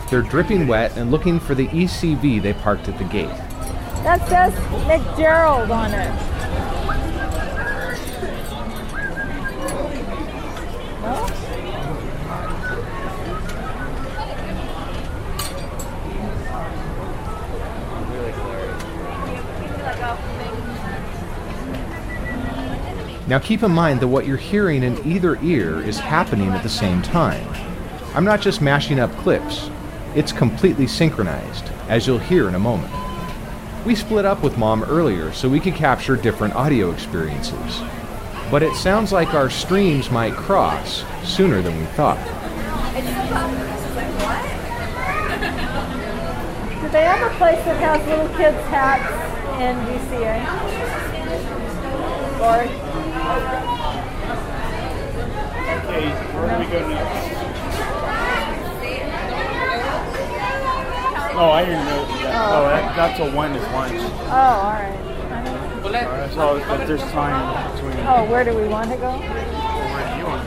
They're 0.09 0.23
dripping 0.23 0.69
wet 0.69 0.97
and 0.97 1.11
looking 1.11 1.41
for 1.41 1.57
the 1.57 1.67
ECV 1.67 2.41
they 2.41 2.53
parked 2.53 2.89
at 2.89 2.97
the 2.99 3.05
gate. 3.05 3.27
That 4.05 4.25
says 4.29 4.55
McGerald 4.85 5.71
on 5.71 5.93
it. 5.93 6.30
Now 23.31 23.39
keep 23.39 23.63
in 23.63 23.71
mind 23.71 24.01
that 24.01 24.09
what 24.09 24.27
you're 24.27 24.37
hearing 24.37 24.83
in 24.83 25.07
either 25.07 25.39
ear 25.41 25.81
is 25.83 26.01
happening 26.01 26.49
at 26.49 26.65
the 26.65 26.69
same 26.69 27.01
time. 27.01 27.47
I'm 28.13 28.25
not 28.25 28.41
just 28.41 28.61
mashing 28.61 28.99
up 28.99 29.17
clips, 29.19 29.71
it's 30.17 30.33
completely 30.33 30.89
synchronized, 30.89 31.67
as 31.89 32.09
you'll 32.09 32.19
hear 32.19 32.49
in 32.49 32.57
a 32.57 32.59
moment. 32.59 32.93
We 33.87 33.95
split 33.95 34.25
up 34.25 34.43
with 34.43 34.59
Mom 34.59 34.83
earlier 34.83 35.33
so 35.33 35.49
we 35.49 35.61
could 35.61 35.77
capture 35.77 36.17
different 36.17 36.57
audio 36.57 36.91
experiences. 36.91 37.81
But 38.51 38.65
it 38.65 38.75
sounds 38.75 39.13
like 39.13 39.33
our 39.33 39.49
streams 39.49 40.11
might 40.11 40.33
cross 40.33 41.05
sooner 41.23 41.63
than 41.63 41.79
we 41.79 41.85
thought. 41.85 42.19
Do 46.83 46.89
they 46.89 47.05
have 47.05 47.33
a 47.33 47.37
place 47.37 47.65
that 47.65 47.77
has 47.81 48.05
little 48.09 48.27
kids' 48.37 48.59
hats 48.67 49.09
in 49.61 49.77
DCA? 49.87 50.91
Or 52.41 52.90
Hey, 55.87 56.11
where 56.35 56.49
do 56.51 56.55
we 56.59 56.67
go 56.71 56.89
next? 56.89 57.31
Oh, 61.37 61.51
I 61.51 61.65
didn't 61.65 61.85
know 61.85 62.07
that. 62.07 62.51
Oh, 62.53 62.65
that, 62.69 62.97
that's 62.97 63.21
a 63.21 63.31
one 63.31 63.53
is 63.55 63.63
lunch. 63.73 64.01
oh, 64.01 64.33
all 64.33 64.73
right. 64.73 64.97
Alright, 65.85 66.33
so 66.33 66.57
if 66.57 66.87
there's 66.89 67.03
time 67.13 67.75
between. 67.77 67.97
Oh, 68.05 68.25
where 68.29 68.45
do 68.45 68.53
we 68.57 68.67
want 68.67 68.91
to 68.91 68.97
go? 68.97 69.13
Where 69.13 70.13
do 70.13 70.19
you 70.19 70.27
want? 70.27 70.45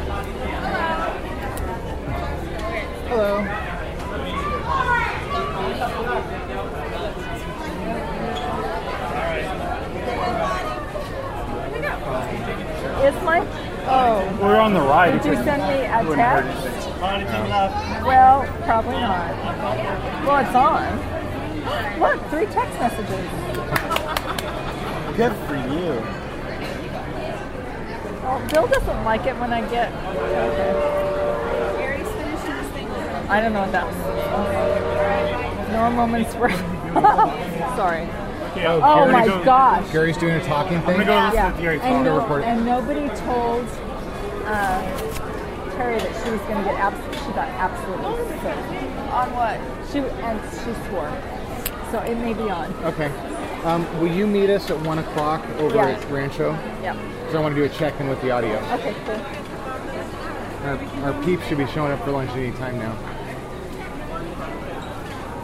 A 14.48 16.04
Wouldn't 16.04 16.20
hurt 16.22 16.44
text? 16.44 16.66
anything. 16.66 17.04
Anything 17.04 17.50
left? 17.50 18.06
Well, 18.06 18.44
probably 18.66 18.94
not. 19.00 19.32
Well, 20.26 20.38
it's 20.46 20.56
on. 20.56 21.00
Look, 22.00 22.20
three 22.30 22.46
text 22.48 22.80
messages. 22.80 23.30
Good 25.18 25.34
for 25.48 25.56
you. 25.56 26.02
Oh, 28.26 28.40
Bill 28.54 28.68
doesn't 28.68 29.04
like 29.04 29.26
it 29.26 29.36
when 29.38 29.52
I 29.54 29.62
get. 29.70 29.92
Gary's 31.78 32.08
finishing 32.08 32.56
this 32.56 32.68
thing. 32.72 32.88
I 33.30 33.42
don't 33.42 33.54
know 33.54 33.62
what 33.62 33.72
that 33.72 33.86
means. 35.58 35.72
Normal 35.74 36.06
woman's 36.06 36.36
worth. 36.36 36.58
Sorry. 37.76 38.08
Okay, 38.54 38.68
Oh 38.68 38.82
I'm 38.82 39.12
my 39.12 39.26
go, 39.26 39.44
gosh. 39.44 39.92
Gary's 39.92 40.18
doing 40.18 40.36
a 40.36 40.44
talking 40.44 40.78
I'm 40.78 40.84
thing. 40.84 40.98
gonna 40.98 41.06
go 41.06 41.16
listen 41.16 41.34
Yeah, 41.36 41.52
to 41.52 41.62
Gary's 41.62 41.82
and, 41.82 42.06
no, 42.06 42.20
and 42.44 42.66
nobody 42.66 43.08
told 43.22 43.66
uh, 44.53 44.81
Terry 45.75 45.98
that 46.00 46.24
she 46.24 46.29
was 46.31 46.39
going 46.41 46.57
to 46.57 46.63
get 46.63 46.75
abs- 46.79 47.17
she 47.25 47.31
got 47.33 47.50
absolutely 47.57 48.25
sick. 48.39 48.57
On 49.12 49.27
what? 49.33 49.57
She 49.91 50.00
and 50.00 50.39
she 50.51 50.72
swore. 50.89 51.12
So 51.91 52.00
it 52.00 52.15
may 52.17 52.33
be 52.33 52.50
on. 52.50 52.72
Okay. 52.86 53.10
Um, 53.63 53.86
will 54.00 54.12
you 54.12 54.27
meet 54.27 54.50
us 54.50 54.69
at 54.69 54.79
one 54.81 55.00
o'clock 55.00 55.43
over 55.60 55.75
Yeah. 55.75 55.88
at 55.89 56.12
Rancho? 56.12 56.51
Yeah. 56.81 56.93
Because 57.19 57.36
I 57.36 57.39
want 57.39 57.55
to 57.55 57.62
do 57.62 57.65
a 57.65 57.69
check-in 57.77 58.10
with 58.10 58.22
the 58.22 58.31
audio. 58.31 58.57
Okay, 58.74 58.93
cool. 59.05 59.22
Our, 60.67 61.13
our 61.13 61.24
peeps 61.24 61.45
should 61.48 61.57
be 61.57 61.67
showing 61.67 61.91
up 61.91 62.03
for 62.03 62.12
lunch 62.12 62.31
any 62.31 62.51
time 62.51 62.77
now. 62.79 62.95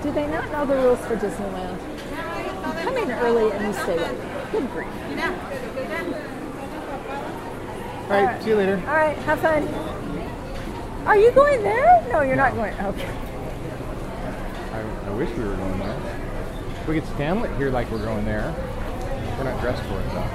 Do 0.04 0.12
they 0.12 0.28
not 0.28 0.50
know 0.52 0.66
the 0.66 0.76
rules 0.76 1.00
for 1.06 1.16
Disneyland? 1.18 1.78
You 2.10 2.84
come 2.84 2.98
in 2.98 3.12
early 3.12 3.52
and 3.52 3.66
you 3.68 3.74
stay 3.84 3.98
late. 3.98 4.52
Good 4.52 4.72
grief. 4.72 4.88
All 8.10 8.24
right. 8.24 8.42
See 8.42 8.50
you 8.50 8.56
later. 8.56 8.78
All 8.88 8.96
right, 8.96 9.16
have 9.20 9.40
fun. 9.40 9.68
Are 11.06 11.16
you 11.18 11.32
going 11.32 11.62
there? 11.62 12.04
No, 12.12 12.22
you're 12.22 12.36
not 12.36 12.56
going. 12.56 12.74
Okay. 12.74 13.10
I, 14.74 14.82
I 15.06 15.10
wish 15.12 15.30
we 15.38 15.44
were 15.44 15.56
going 15.56 15.80
there. 15.80 16.22
We 16.88 17.00
could 17.00 17.08
stand 17.10 17.46
it 17.46 17.56
here 17.58 17.70
like 17.70 17.90
we're 17.92 18.04
going 18.04 18.26
there. 18.26 18.52
We're 19.38 19.44
not 19.44 19.62
dressed 19.62 19.84
for 19.84 20.00
it 20.00 20.10
though. 20.10 20.28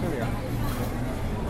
There 0.00 0.10
we 0.10 0.20
are. 0.20 1.44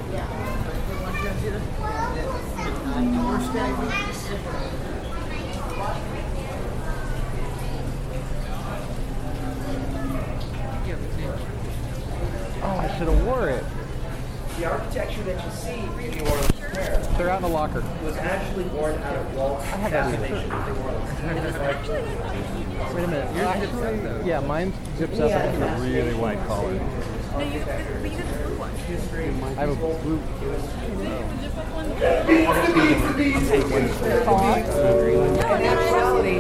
Oh, 12.67 12.77
I 12.79 12.89
should 12.97 13.09
have 13.09 13.27
wore 13.27 13.49
it. 13.49 13.63
The 14.59 14.65
architecture 14.65 15.23
that 15.25 15.45
you 15.45 15.51
see 15.51 15.81
in 15.81 16.11
New 16.13 16.21
Orleans 16.31 16.55
Square 16.55 17.03
They're 17.19 17.29
out 17.31 17.37
in 17.37 17.43
the 17.43 17.49
locker. 17.49 17.85
was 18.03 18.17
actually 18.17 18.65
born 18.65 18.95
out 19.03 19.17
of 19.17 19.35
Walt's 19.37 19.65
fascination 19.67 20.49
with 20.49 20.67
New 20.67 20.75
Orleans. 20.83 21.11
Wait 22.95 23.05
a 23.05 23.09
minute. 23.09 23.35
You're 23.37 23.45
actually, 23.45 24.27
yeah, 24.29 24.41
mine 24.41 24.73
zips 24.97 25.19
up 25.19 25.31
and 25.31 25.63
it's 25.63 25.73
a 25.73 25.77
really 25.83 26.15
wide 26.15 26.39
collar. 26.47 26.81
I 27.35 27.43
have 29.55 29.71
a 29.71 29.75
blue. 29.75 30.21
In 32.31 32.47
actuality, 35.67 36.39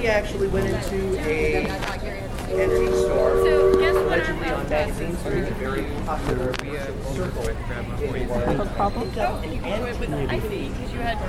he 0.00 0.08
actually 0.08 0.48
went 0.48 0.66
into 0.66 1.18
a 1.20 1.66
entry 2.50 2.88
store, 2.88 3.44
So 3.44 3.78
guess 3.78 3.94
what 3.94 4.06
allegedly 4.06 4.48
on 4.48 4.68
magazines, 4.68 5.16
where 5.22 5.36
he's 5.36 5.46
a 5.48 5.54
very 5.54 5.84
popular 6.04 6.50
uh, 6.50 6.54
circle 7.14 7.46
in 7.48 7.56
New 7.56 7.64
Orleans. 8.28 8.70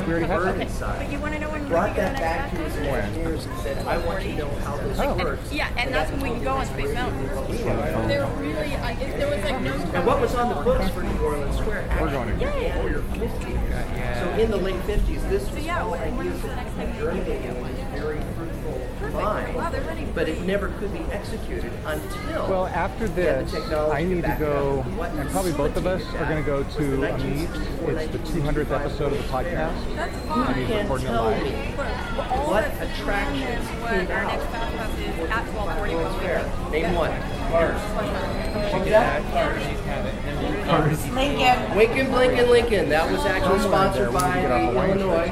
No. 0.01 0.07
We 0.07 0.13
already 0.13 0.25
have 0.27 0.43
that. 0.43 0.61
inside. 0.61 1.67
Brought 1.67 1.95
that 1.95 2.17
back 2.19 2.51
to 2.51 2.57
his 2.57 2.75
engineers 2.75 3.45
and 3.45 3.57
said, 3.59 3.85
I 3.87 3.97
want 4.05 4.21
to 4.23 4.33
know 4.35 4.49
how 4.65 4.75
this 4.77 4.97
works. 4.97 5.51
Yeah, 5.53 5.69
and 5.77 5.93
that's 5.93 6.11
when 6.11 6.21
we 6.21 6.29
can 6.29 6.43
go 6.43 6.53
on 6.55 6.65
Space 6.65 6.93
Mountain. 6.93 7.27
They're 8.07 8.25
really, 8.37 8.75
I 8.75 8.93
guess 8.95 9.13
there 9.17 9.29
was 9.29 9.43
like 9.49 9.61
no. 9.61 9.73
And 9.73 10.05
what 10.05 10.19
was 10.19 10.35
on 10.35 10.49
the 10.49 10.61
books 10.63 10.89
for 10.89 11.03
New 11.03 11.19
Orleans 11.21 11.55
Square 11.57 11.87
We're 12.01 12.11
going 12.11 12.27
to. 12.27 12.45
before 12.45 13.29
50. 13.29 13.53
So 14.19 14.29
in 14.37 14.51
the 14.51 14.57
late 14.57 14.81
50s, 14.81 15.29
this 15.29 15.49
was 15.51 15.65
yeah, 15.65 15.81
all 15.83 15.91
when- 15.91 16.17
when 16.17 16.27
ideas 16.27 16.41
was 16.43 16.51
the 16.51 16.55
next 16.55 16.71
time 16.75 16.89
of 16.89 16.95
you 16.97 17.05
were 17.05 17.11
germinating 17.11 17.43
in 17.55 17.63
this 17.63 17.79
very 18.01 18.17
fruitful 18.61 19.21
mind. 19.21 19.55
Wow, 19.55 19.69
they're 19.69 19.81
ready. 19.81 20.05
But 20.13 20.29
it 20.29 20.41
never 20.41 20.69
could 20.79 20.93
be 20.93 20.99
executed 21.11 21.71
until 21.85 22.49
Well, 22.49 22.67
after 22.67 23.07
this, 23.07 23.51
the 23.51 23.89
I 23.91 24.03
need 24.03 24.23
to 24.23 24.35
go, 24.39 24.83
and 24.99 25.29
probably 25.29 25.53
both 25.53 25.75
of 25.77 25.85
us 25.87 26.03
are 26.15 26.25
going 26.25 26.43
to 26.43 26.45
go 26.45 26.63
to 26.63 26.97
was 26.97 27.21
a 27.23 27.25
meet. 27.25 27.49
It's 27.49 28.11
the 28.11 28.39
200th 28.39 28.71
episode 28.71 29.13
of 29.13 29.17
the 29.17 29.23
podcast. 29.25 29.95
That's 29.95 30.15
You 30.15 30.21
fine. 30.29 30.55
He's 30.55 30.67
can 30.67 30.81
recording 30.81 31.07
it 31.07 31.09
tell 31.09 31.23
live. 31.25 31.43
me 31.43 31.73
All 32.21 32.49
what 32.51 32.63
that's 32.63 32.99
attractions 32.99 33.67
what 33.81 33.91
came 33.91 34.11
our 34.11 34.23
out 34.23 34.27
next 34.31 34.45
fast 34.51 34.77
pass 34.77 34.97
is 34.99 35.29
at 35.29 35.45
1240 35.53 35.93
Orleans 35.93 35.95
when 35.95 36.13
we 36.13 36.19
Square. 36.19 36.71
Name 36.71 36.95
one. 36.95 37.11
Lincoln. 40.71 41.75
Lincoln, 41.77 42.07
Blinken, 42.07 42.49
Lincoln. 42.49 42.89
That 42.89 43.11
was 43.11 43.25
actually 43.25 43.59
sponsored 43.59 44.13
by 44.13 44.41
get 44.41 44.51
off 44.51 44.69
Hawaiian 44.71 44.99
Illinois, 44.99 45.27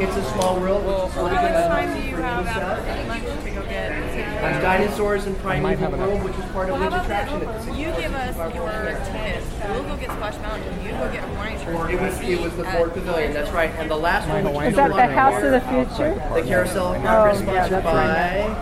It's 0.00 0.16
a 0.16 0.22
small 0.32 0.60
world. 0.60 0.84
Well, 0.84 1.08
How 1.08 1.22
much 1.24 1.32
time 1.42 2.00
do 2.00 2.08
you 2.08 2.16
have 2.16 2.46
after 2.46 3.08
lunch 3.08 3.24
to 3.44 3.50
go 3.50 3.62
get? 3.62 3.90
There's 3.90 4.62
dinosaurs 4.62 5.26
and 5.26 5.36
primeval 5.38 5.76
have 5.84 5.94
enough. 5.94 6.08
world, 6.08 6.22
which 6.24 6.34
is 6.36 6.44
part 6.52 6.68
of 6.70 6.78
Well, 6.78 6.90
how 6.90 6.98
each 6.98 7.02
attraction 7.04 7.42
at 7.42 7.64
the? 7.64 7.72
You 7.72 7.86
give 8.00 8.14
us 8.14 8.36
your 8.54 8.70
tickets. 9.04 9.46
We'll 9.68 9.82
go 9.82 9.96
get 9.96 10.10
Splash 10.12 10.38
Mountain. 10.38 10.68
And 10.72 10.82
you 10.84 10.90
go 10.92 11.10
get 11.12 11.24
Hawaiian 11.24 11.64
Shores. 11.64 11.90
It 11.90 12.00
was 12.00 12.20
it 12.20 12.40
was 12.40 12.56
the 12.56 12.64
Ford 12.64 12.92
Pavilion. 12.94 13.32
That's 13.32 13.50
right. 13.50 13.70
And 13.70 13.90
the 13.90 13.96
last 13.96 14.28
one, 14.28 14.44
which 14.44 14.52
Hawaiian 14.52 14.70
Is 14.70 14.76
that 14.76 14.88
the 14.94 15.06
House 15.14 15.42
of 15.42 15.50
the 15.50 15.60
Future? 15.62 16.14
the 16.34 16.42
Carousel 16.46 16.94
of 16.94 17.00
Oh, 17.02 17.04
Congress, 17.06 17.38
sponsored 17.40 17.82
by 17.84 18.54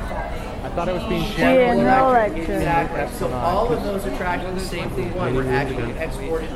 I 0.64 0.68
thought 0.70 0.88
it 0.88 0.94
was 0.94 1.04
being 1.04 1.24
She 1.24 1.32
shared. 1.36 1.78
and 1.78 1.80
Electric. 1.80 2.48
Exactly. 2.48 3.18
So 3.18 3.32
all 3.32 3.72
of 3.72 3.82
those 3.82 4.04
attractions, 4.06 4.62
same 4.62 4.90
thing 4.90 5.14
one, 5.14 5.34
were 5.34 5.44
actually 5.44 5.92
exported 5.98 6.48
to 6.48 6.54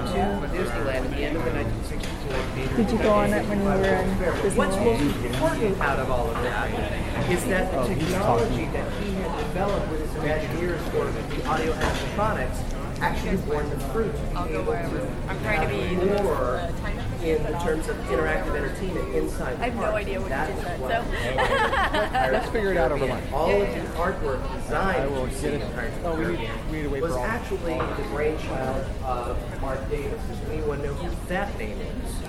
Disneyland 0.53 1.05
at 1.05 1.11
the 1.11 1.17
end 1.25 1.37
of 1.37 1.45
the 1.45 1.51
1960s. 1.51 2.10
Did 2.31 2.91
you 2.91 2.99
go 2.99 3.11
on 3.13 3.33
it 3.33 3.45
when 3.47 3.59
you 3.59 3.65
were 3.65 3.75
in 3.85 4.09
What's 4.57 4.77
Disneyland? 4.77 5.05
most 5.05 5.25
important 5.27 5.81
out 5.81 5.99
of 5.99 6.11
all 6.11 6.31
of 6.31 6.43
that 6.45 7.31
is 7.31 7.45
that 7.47 7.71
the 7.73 7.79
oh, 7.81 7.89
technology 7.89 8.65
that 8.67 8.93
he 9.03 9.13
had 9.15 9.37
developed 9.39 9.91
with 9.91 10.01
his 10.01 10.11
Imagineers 10.23 10.79
for 10.91 11.11
the 11.11 11.47
audio 11.49 11.73
animatronics 11.73 12.77
actually 13.01 13.37
born 13.49 13.69
the 13.71 13.79
fruit 13.87 14.15
I'll 14.35 14.43
to 14.45 14.49
be 14.49 14.55
go 14.55 14.61
able 14.61 14.73
wherever. 14.73 14.99
to 14.99 15.07
I'm 15.29 15.41
trying 15.41 15.69
to 15.69 15.75
be 15.75 15.81
have 15.95 16.23
more 16.25 16.71
in 17.25 17.43
the 17.43 17.53
terms 17.59 17.89
of 17.89 17.97
interactive 17.97 18.55
entertainment 18.55 19.15
inside 19.15 19.59
the 19.59 19.63
I 19.63 19.69
have 19.71 19.77
no 19.77 19.83
idea 19.97 20.21
what 20.21 20.29
That 20.31 20.49
you 20.51 20.55
just 20.63 20.67
said. 20.67 20.79
So. 20.81 22.33
Let's 22.33 22.49
figure 22.51 22.73
it 22.73 22.77
out 22.77 22.93
over 22.93 23.07
lunch. 23.07 23.25
All 23.33 23.51
of 23.51 23.69
the 23.69 23.81
artwork 23.99 24.43
design 24.63 25.01
I 25.01 25.07
will 25.07 25.25
that 25.27 25.33
you 25.33 25.37
see 25.39 25.43
get 25.51 25.55
it. 25.55 25.63
in 25.63 26.05
Oh, 26.05 26.17
the 26.17 26.29
we 26.29 26.37
need, 26.39 26.51
we 26.71 26.77
need 26.77 26.83
to 26.85 26.89
wait 26.91 27.03
was 27.03 27.13
for 27.13 27.19
all. 27.21 27.25
actually 27.27 27.75
the 27.79 28.09
brainchild 28.11 28.85
of 29.05 29.61
Marc 29.63 29.91
Davis. 29.91 30.21
Does 30.29 30.51
anyone 30.51 30.83
know 30.83 30.93
who 30.95 31.29
that 31.29 31.57
name 31.59 31.79
is? 31.81 32.20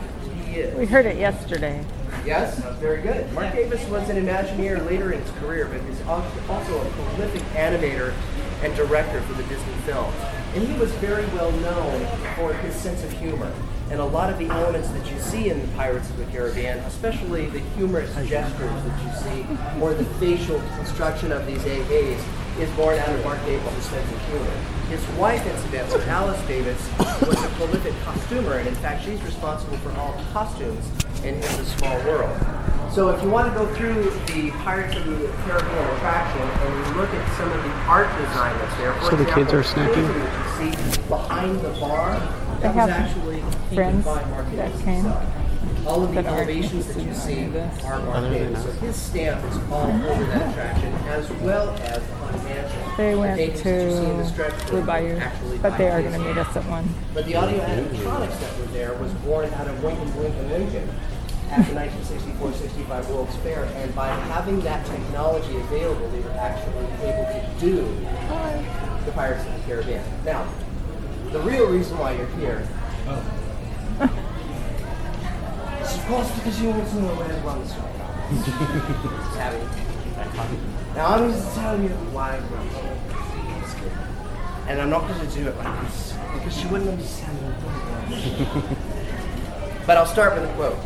He 0.52 0.60
is. 0.60 0.76
We 0.76 0.86
heard 0.86 1.06
it 1.06 1.18
yesterday. 1.18 1.82
Yes, 2.26 2.60
very 2.82 3.02
good. 3.02 3.32
Marc 3.32 3.54
Davis 3.54 3.88
was 3.88 4.10
an 4.10 4.18
Imagineer 4.18 4.86
later 4.86 5.14
in 5.14 5.22
his 5.22 5.32
career, 5.40 5.66
but 5.66 5.80
he's 5.82 6.02
also 6.50 6.82
a 6.82 6.90
prolific 6.90 7.42
animator 7.54 8.14
and 8.62 8.76
director 8.76 9.22
for 9.22 9.34
the 9.34 9.44
Disney 9.44 9.74
films. 9.86 10.14
And 10.54 10.68
he 10.68 10.78
was 10.78 10.92
very 10.96 11.26
well 11.28 11.52
known 11.54 12.06
for 12.36 12.54
his 12.54 12.76
sense 12.76 13.02
of 13.06 13.14
humor. 13.14 13.50
And 13.92 14.02
a 14.02 14.06
lot 14.06 14.30
of 14.30 14.38
the 14.40 14.48
elements 14.48 14.90
that 14.90 15.10
you 15.10 15.18
see 15.22 15.50
in 15.50 15.62
the 15.62 15.68
Pirates 15.70 16.10
of 16.10 16.18
the 16.18 16.26
Caribbean, 16.26 16.80
especially 16.80 17.46
the 17.46 17.60
humorous 17.60 18.14
gestures 18.28 18.84
that 18.84 19.04
you 19.04 19.12
see, 19.24 19.82
or 19.82 19.94
the 19.94 20.06
facial 20.20 20.60
construction 20.76 21.32
of 21.32 21.48
these 21.48 21.62
AAs, 21.64 22.22
is 22.62 22.70
born 22.72 22.98
out 23.00 23.10
of 23.10 23.24
Marc 23.24 23.44
Davis' 23.46 23.86
sense 23.86 24.12
of 24.12 24.26
humor. 24.28 24.52
His 24.90 25.06
wife, 25.18 25.46
incidentally, 25.48 26.04
Alice 26.06 26.42
Davis, 26.48 26.90
was 27.00 27.44
a 27.44 27.48
prolific 27.56 27.94
costumer, 28.04 28.54
and 28.54 28.68
in 28.68 28.76
fact, 28.76 29.04
she's 29.04 29.22
responsible 29.24 29.78
for 29.78 29.92
all 30.00 30.14
the 30.14 30.24
costumes 30.32 30.86
in 31.24 31.36
It's 31.36 31.60
a 31.60 31.66
Small 31.66 31.98
World. 32.06 32.40
So 32.92 33.10
if 33.10 33.24
you 33.24 33.30
want 33.30 33.52
to 33.52 33.58
go 33.58 33.74
through 33.74 34.04
the 34.28 34.52
Pirates 34.60 34.98
of 34.98 35.06
the 35.06 35.28
Caribbean 35.46 35.96
attraction 35.96 36.42
and 36.42 36.88
you 36.88 37.02
look 37.02 37.10
at 37.10 37.38
some 37.38 37.50
of 37.50 37.64
the 37.64 37.72
art 37.88 38.10
design 38.20 38.58
that's 38.60 38.78
there, 38.78 38.94
for 38.96 39.12
So 39.12 39.16
the 39.16 39.26
kids 39.32 39.54
are 39.54 39.64
snacking? 39.64 40.08
the 40.08 40.14
painting 40.60 40.86
you 40.86 40.92
see 40.92 41.02
behind 41.08 41.62
the 41.62 41.70
bar, 41.80 42.20
They 42.20 42.64
that 42.64 42.76
was 42.76 42.90
have 42.90 42.90
actually 42.90 43.40
painted 43.40 43.76
friends 43.76 44.06
by 44.06 44.26
Marc 44.26 44.46
that 44.52 44.68
Davis 44.68 44.82
came. 44.84 45.06
All 45.88 46.04
of 46.04 46.10
the 46.14 46.22
that 46.22 46.26
elevations 46.26 46.88
that 46.88 47.02
you 47.02 47.14
see 47.14 47.46
are 47.86 48.00
Marc 48.02 48.30
Davis. 48.30 48.64
So 48.64 48.72
his 48.74 48.96
stamp 48.98 49.46
is 49.46 49.58
all 49.72 49.90
over 49.90 50.26
that 50.26 50.52
attraction, 50.52 50.94
as 51.08 51.30
well 51.42 51.70
as 51.70 51.98
on 51.98 52.06
Mansion. 52.10 52.21
They 53.02 53.16
went 53.16 53.36
paintings 53.36 53.64
that 53.64 53.84
you 53.84 53.92
see 53.92 54.12
in 54.12 54.18
the 54.18 54.24
to 54.24 54.30
stretch 54.30 54.68
Blue 54.68 54.84
Bayou, 54.84 55.20
but 55.60 55.76
they 55.76 55.90
are 55.90 56.02
going 56.04 56.14
to 56.14 56.20
meet 56.20 56.38
us 56.38 56.56
at 56.56 56.64
one. 56.66 56.88
But 57.16 57.26
the 57.26 57.36
audio 57.36 57.58
animatronics 57.60 58.40
that 58.40 58.60
were 58.60 58.66
there 58.68 58.94
was 58.94 59.12
born 59.26 59.52
out 59.56 59.68
of 59.68 59.84
Lincoln 59.84 60.08
Blinken 60.12 60.52
Lincoln. 60.52 60.88
at 61.50 61.66
the 61.68 61.74
1964-65 61.74 63.10
World's 63.10 63.36
Fair, 63.38 63.66
and 63.66 63.96
by 63.96 64.08
having 64.08 64.62
that 64.62 64.86
technology 64.86 65.58
available, 65.58 66.08
they 66.10 66.20
were 66.20 66.30
actually 66.32 66.86
able 67.02 67.26
to 67.26 67.50
do 67.60 67.76
the 69.06 69.12
Pirates 69.14 69.48
of 69.48 69.54
the 69.56 69.62
Caribbean. 69.66 70.04
Now, 70.24 70.48
the 71.32 71.40
real 71.40 71.72
reason 71.72 71.98
why 71.98 72.12
you're 72.12 72.28
here 72.38 72.68
is 75.82 75.96
of 75.98 76.06
course 76.06 76.32
because 76.36 76.62
you 76.62 76.70
want 76.70 76.88
to 76.88 77.02
know 77.02 77.16
where 77.16 77.44
rum 77.44 77.62
is 77.64 77.74
from. 77.74 77.90
Just 78.46 79.38
having 79.38 79.68
that 80.16 80.32
coffee. 80.36 80.81
Now 80.96 81.16
I'm 81.16 81.32
going 81.32 81.42
to 81.42 81.50
tell 81.56 81.82
you 81.82 81.90
why 82.12 82.38
rum 82.38 82.68
is 83.64 83.74
good. 83.76 83.92
And 84.68 84.82
I'm 84.82 84.90
not 84.90 85.08
going 85.08 85.26
to 85.26 85.34
do 85.34 85.48
it 85.48 85.58
like 85.58 85.82
this 85.84 86.14
because 86.34 86.62
you 86.62 86.70
wouldn't 86.70 86.90
understand 86.90 87.40
me. 87.42 88.78
but 89.88 89.98
I'll 89.98 90.06
start 90.06 90.34
with 90.34 90.50
a 90.50 90.54
quote. 90.56 90.78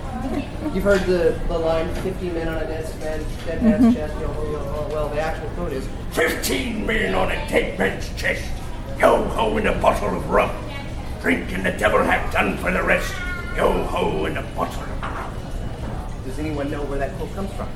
You've 0.76 0.84
heard 0.84 1.02
the, 1.08 1.40
the 1.48 1.58
line 1.58 1.94
15 1.96 2.34
men 2.36 2.48
on 2.48 2.58
a 2.58 2.68
dead, 2.68 3.00
man, 3.00 3.26
dead 3.46 3.64
man's 3.64 3.84
mm-hmm. 3.84 3.94
chest, 3.94 4.14
yo 4.20 4.28
ho, 4.28 4.52
yo. 4.52 4.88
Well, 4.94 5.10
the 5.10 5.20
actual 5.20 5.50
quote 5.50 5.74
is 5.74 5.88
15 6.12 6.86
men 6.86 7.16
on 7.16 7.32
a 7.32 7.50
dead 7.50 7.78
man's 7.80 8.14
chest. 8.16 8.44
Yo 9.00 9.24
ho 9.30 9.58
in 9.58 9.66
a 9.66 9.82
bottle 9.82 10.16
of 10.16 10.30
rum. 10.30 10.52
Drink 11.22 11.52
and 11.52 11.66
the 11.66 11.72
devil 11.72 12.04
have 12.04 12.32
done 12.32 12.58
for 12.58 12.72
the 12.72 12.84
rest. 12.84 13.12
Yo 13.56 13.84
ho 13.86 14.26
in 14.26 14.38
a 14.38 14.44
bottle 14.56 14.84
of 14.84 15.02
rum. 15.02 15.34
Does 16.26 16.38
anyone 16.38 16.70
know 16.70 16.84
where 16.84 17.00
that 17.00 17.16
quote 17.18 17.34
comes 17.34 17.52
from? 17.54 17.70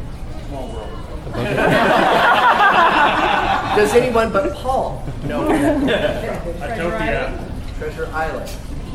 Small 0.47 0.67
world. 0.67 1.08
Does 3.75 3.93
anyone 3.93 4.31
but 4.31 4.53
Paul 4.55 5.03
know 5.25 5.47
where 5.47 5.79
that 5.85 6.41
quote 6.41 6.57
comes 6.59 6.75
from? 6.75 6.85
Utopia. 6.85 7.51
Treasure 7.77 8.07
Island. 8.07 8.49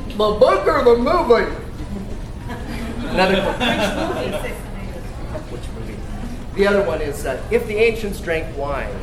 The 0.08 0.14
book 0.16 0.66
or 0.66 0.84
the 0.84 0.96
movie? 0.96 1.56
Another 3.08 3.40
quote. 3.40 4.50
Which 5.50 5.62
movie? 5.78 5.96
The 6.56 6.66
other 6.66 6.84
one 6.86 7.00
is 7.00 7.24
uh, 7.24 7.42
if 7.50 7.66
the 7.66 7.76
ancients 7.76 8.20
drank 8.20 8.54
wine, 8.56 8.94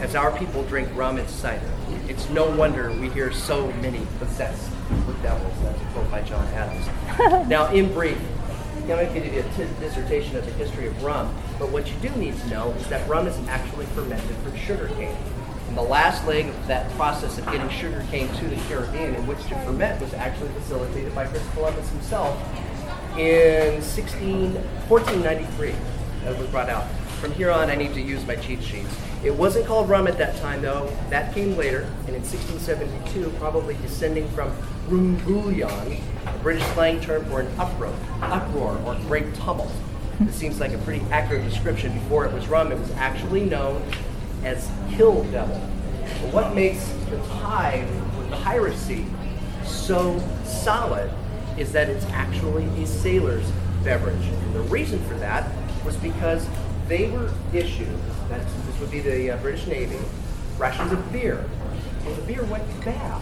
as 0.00 0.14
our 0.14 0.36
people 0.38 0.62
drink 0.64 0.88
rum 0.94 1.18
and 1.18 1.28
cider, 1.28 1.70
it's 2.08 2.28
no 2.30 2.48
wonder 2.56 2.90
we 2.92 3.10
hear 3.10 3.32
so 3.32 3.70
many 3.72 4.06
possessed 4.18 4.70
with 5.06 5.20
devils. 5.22 5.52
That's 5.62 5.80
a 5.80 5.84
quote 5.86 6.10
by 6.10 6.22
John 6.22 6.46
Adams. 6.54 6.86
now, 7.48 7.70
in 7.72 7.92
brief, 7.92 8.18
I'm 8.76 8.86
going 8.86 9.08
to 9.08 9.14
give 9.20 9.32
you 9.32 9.40
a 9.40 9.42
t- 9.56 9.66
dissertation 9.80 10.36
of 10.36 10.44
the 10.44 10.52
history 10.52 10.86
of 10.86 11.02
rum, 11.02 11.34
but 11.58 11.70
what 11.70 11.86
you 11.86 11.94
do 12.00 12.10
need 12.16 12.36
to 12.38 12.48
know 12.48 12.70
is 12.72 12.86
that 12.88 13.06
rum 13.08 13.26
is 13.26 13.36
actually 13.48 13.86
fermented 13.86 14.36
from 14.36 14.56
sugarcane. 14.56 15.16
And 15.68 15.76
the 15.76 15.82
last 15.82 16.26
leg 16.26 16.46
of 16.46 16.66
that 16.66 16.90
process 16.92 17.38
of 17.38 17.46
getting 17.46 17.68
sugarcane 17.70 18.28
to 18.34 18.48
the 18.48 18.56
Caribbean 18.68 19.14
in 19.14 19.26
which 19.26 19.42
to 19.48 19.54
ferment 19.64 20.00
was 20.00 20.14
actually 20.14 20.50
facilitated 20.50 21.14
by 21.14 21.26
Chris 21.26 21.42
Columbus 21.54 21.88
himself 21.90 22.40
in 23.18 23.82
16, 23.82 24.54
1493 24.54 25.74
that 26.24 26.38
was 26.38 26.46
brought 26.48 26.68
out. 26.68 26.86
From 27.20 27.32
here 27.32 27.50
on, 27.50 27.70
I 27.70 27.74
need 27.74 27.94
to 27.94 28.00
use 28.00 28.24
my 28.26 28.36
cheat 28.36 28.62
sheets. 28.62 28.94
It 29.24 29.34
wasn't 29.34 29.66
called 29.66 29.88
rum 29.88 30.06
at 30.06 30.18
that 30.18 30.36
time, 30.36 30.60
though. 30.60 30.94
That 31.08 31.34
came 31.34 31.56
later, 31.56 31.82
and 32.06 32.14
in 32.14 32.22
1672, 32.22 33.30
probably 33.38 33.74
descending 33.82 34.28
from 34.28 34.54
rumbullion, 34.88 36.00
a 36.26 36.38
British 36.42 36.64
slang 36.74 37.00
term 37.00 37.24
for 37.24 37.40
an 37.40 37.48
uproar, 37.58 37.94
uproar 38.20 38.78
or 38.84 38.94
great 39.06 39.34
tumult. 39.34 39.72
It 40.20 40.32
seems 40.32 40.60
like 40.60 40.72
a 40.72 40.78
pretty 40.78 41.04
accurate 41.10 41.44
description. 41.44 41.92
Before 41.92 42.24
it 42.24 42.32
was 42.32 42.48
rum, 42.48 42.72
it 42.72 42.78
was 42.78 42.90
actually 42.92 43.44
known 43.44 43.82
as 44.44 44.70
kill 44.90 45.24
devil. 45.24 45.60
But 46.22 46.32
what 46.32 46.54
makes 46.54 46.88
the 47.10 47.18
tie 47.38 47.86
with 48.18 48.30
piracy 48.42 49.04
so 49.64 50.18
solid 50.44 51.10
is 51.58 51.72
that 51.72 51.88
it's 51.88 52.06
actually 52.06 52.64
a 52.82 52.86
sailor's 52.86 53.50
beverage. 53.84 54.24
And 54.24 54.54
the 54.54 54.62
reason 54.62 55.02
for 55.04 55.14
that 55.14 55.50
was 55.84 55.96
because 55.96 56.46
they 56.88 57.10
were 57.10 57.30
issued, 57.52 57.88
that's, 58.28 58.52
this 58.66 58.80
would 58.80 58.90
be 58.90 59.00
the 59.00 59.32
uh, 59.32 59.36
British 59.38 59.66
Navy, 59.66 59.98
rations 60.58 60.92
of 60.92 61.12
beer. 61.12 61.44
Well, 62.04 62.14
the 62.14 62.22
beer 62.22 62.44
went 62.44 62.64
bad. 62.84 63.20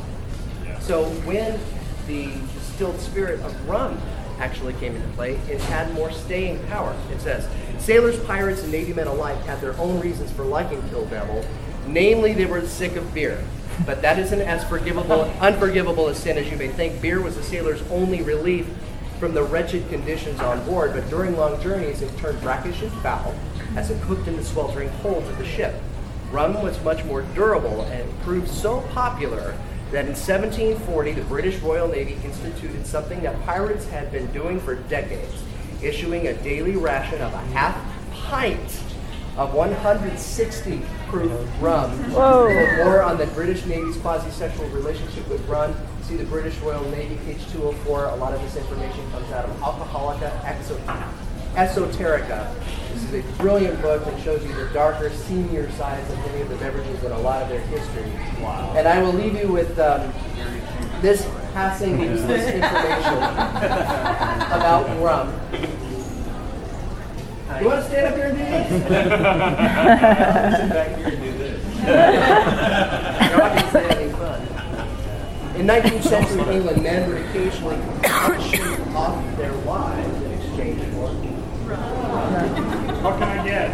So 0.80 1.04
when 1.24 1.58
the 2.06 2.26
distilled 2.54 3.00
spirit 3.00 3.40
of 3.40 3.68
rum 3.68 4.00
actually 4.38 4.74
came 4.74 4.94
into 4.94 5.08
play, 5.08 5.34
it 5.48 5.60
had 5.62 5.92
more 5.94 6.10
staying 6.10 6.64
power. 6.66 6.96
It 7.10 7.20
says, 7.20 7.48
sailors, 7.78 8.18
pirates, 8.24 8.62
and 8.62 8.72
Navy 8.72 8.92
men 8.92 9.06
alike 9.06 9.40
had 9.44 9.60
their 9.60 9.76
own 9.78 10.00
reasons 10.00 10.30
for 10.32 10.44
liking 10.44 10.82
Kill 10.88 11.06
Devil. 11.06 11.44
Namely, 11.86 12.32
they 12.34 12.46
were 12.46 12.66
sick 12.66 12.96
of 12.96 13.12
beer. 13.14 13.44
But 13.86 14.02
that 14.02 14.18
isn't 14.18 14.40
as 14.40 14.64
forgivable, 14.64 15.22
unforgivable 15.40 16.08
a 16.08 16.14
sin 16.14 16.38
as 16.38 16.50
you 16.50 16.56
may 16.56 16.68
think. 16.68 17.00
Beer 17.00 17.20
was 17.20 17.36
the 17.36 17.42
sailors' 17.42 17.82
only 17.90 18.22
relief 18.22 18.66
from 19.18 19.34
the 19.34 19.42
wretched 19.42 19.88
conditions 19.88 20.40
on 20.40 20.64
board, 20.66 20.92
but 20.92 21.08
during 21.08 21.36
long 21.36 21.60
journeys 21.62 22.02
it 22.02 22.16
turned 22.18 22.40
brackish 22.40 22.82
and 22.82 22.92
foul 23.00 23.34
as 23.76 23.90
it 23.90 24.00
cooked 24.02 24.28
in 24.28 24.36
the 24.36 24.44
sweltering 24.44 24.88
holds 24.88 25.28
of 25.28 25.38
the 25.38 25.46
ship. 25.46 25.74
Rum 26.30 26.62
was 26.62 26.82
much 26.82 27.04
more 27.04 27.22
durable 27.34 27.82
and 27.82 28.20
proved 28.22 28.48
so 28.48 28.80
popular 28.92 29.56
that 29.94 30.06
in 30.06 30.16
1740 30.16 31.12
the 31.12 31.22
British 31.22 31.60
Royal 31.60 31.86
Navy 31.86 32.18
instituted 32.24 32.84
something 32.84 33.20
that 33.22 33.40
pirates 33.44 33.86
had 33.86 34.10
been 34.10 34.26
doing 34.32 34.58
for 34.58 34.74
decades, 34.74 35.32
issuing 35.82 36.26
a 36.26 36.34
daily 36.42 36.74
ration 36.74 37.22
of 37.22 37.32
a 37.32 37.38
half 37.54 37.76
pint 38.12 38.80
of 39.36 39.54
160 39.54 40.82
proof 41.06 41.30
rum. 41.60 41.90
Whoa. 42.10 42.48
For 42.48 42.84
more 42.84 43.02
on 43.02 43.18
the 43.18 43.26
British 43.28 43.64
Navy's 43.66 43.96
quasi-sexual 43.98 44.68
relationship 44.70 45.28
with 45.28 45.46
rum, 45.46 45.76
see 46.02 46.16
the 46.16 46.24
British 46.24 46.58
Royal 46.58 46.84
Navy, 46.90 47.16
page 47.24 47.40
204. 47.52 48.06
A 48.06 48.16
lot 48.16 48.34
of 48.34 48.42
this 48.42 48.56
information 48.56 49.08
comes 49.12 49.30
out 49.30 49.44
of 49.44 49.56
Alcoholica 49.58 50.40
Exo- 50.40 51.23
Esoterica. 51.54 52.52
This 52.92 53.04
is 53.04 53.14
a 53.14 53.22
brilliant 53.38 53.80
book 53.80 54.04
that 54.04 54.20
shows 54.22 54.44
you 54.44 54.52
the 54.54 54.66
darker, 54.72 55.08
seamier 55.08 55.70
sides 55.72 56.10
of 56.10 56.18
many 56.26 56.42
of 56.42 56.48
the 56.48 56.56
beverages 56.56 57.02
and 57.04 57.12
a 57.12 57.18
lot 57.18 57.42
of 57.42 57.48
their 57.48 57.60
history. 57.60 58.10
Wow. 58.42 58.74
And 58.76 58.88
I 58.88 59.00
will 59.00 59.12
leave 59.12 59.36
you 59.36 59.52
with 59.52 59.78
um, 59.78 60.12
this 61.00 61.28
passing 61.52 62.00
useless 62.02 62.46
information 62.46 63.18
about 64.52 64.86
rum. 65.00 65.32
You 67.60 67.66
want 67.66 67.84
to 67.84 67.88
stand 67.88 68.06
up 68.06 68.16
here 68.16 68.26
and 68.26 68.36
do 68.36 68.44
this? 68.44 68.68
Sit 68.72 68.88
back 70.70 70.96
here 70.96 71.06
and 71.06 71.22
do 71.22 71.32
this. 71.38 71.62
You're 73.30 73.42
obviously 73.42 73.82
having 73.82 74.12
fun. 74.16 74.40
In 75.60 75.66
19th 75.68 76.02
century 76.02 76.56
England, 76.56 76.82
men 76.82 77.08
would 77.08 77.22
occasionally 77.26 77.76
auction 78.10 78.82
off 78.96 79.36
their 79.36 79.56
wives 79.58 80.22
in 80.22 80.32
exchange 80.32 80.82
for 80.94 81.33
What 81.64 83.18
can 83.18 83.28
I 83.28 83.44
get? 83.44 83.70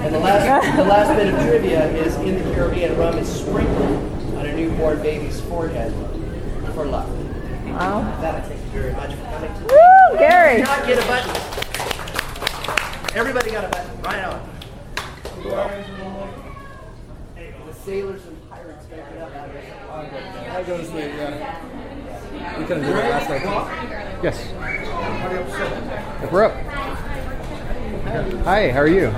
And 0.00 0.14
the 0.14 0.18
last, 0.20 0.76
the 0.76 0.84
last 0.84 1.16
bit 1.16 1.34
of 1.34 1.40
trivia 1.42 1.90
is 1.96 2.14
in 2.16 2.36
the 2.36 2.54
Caribbean, 2.54 2.96
rum 2.96 3.18
is 3.18 3.28
sprinkled 3.28 3.96
on 4.36 4.46
a 4.46 4.52
newborn 4.54 5.02
baby's 5.02 5.40
forehead 5.42 5.92
for 6.74 6.86
luck. 6.86 7.08
Wow. 7.66 8.02
That 8.20 8.36
I 8.36 8.40
thank 8.42 8.60
you 8.64 8.70
very 8.80 8.92
much 8.92 9.14
for 9.14 9.24
coming. 9.24 9.52
To 9.52 9.60
Woo, 9.64 10.18
Gary. 10.18 10.56
Did 10.58 10.66
not 10.66 10.86
get 10.86 10.98
a 11.02 11.06
button. 11.06 11.30
Everybody 13.16 13.50
got 13.50 13.64
a 13.64 13.68
button. 13.68 14.02
Right 14.02 14.24
on. 14.24 14.40
The 17.66 17.74
sailors 17.84 18.22
I 18.90 20.62
go 20.66 20.78
to 20.78 20.84
sleep, 20.84 21.12
yeah. 21.16 22.58
We 22.58 22.64
couldn't 22.64 22.84
do 22.84 22.90
it 22.90 22.94
last 22.94 23.28
night. 23.28 23.42
Yes. 24.22 24.38
We're 26.32 26.44
up. 26.44 26.54
Hi, 28.44 28.70
how 28.70 28.80
are 28.80 28.88
you? 28.88 29.12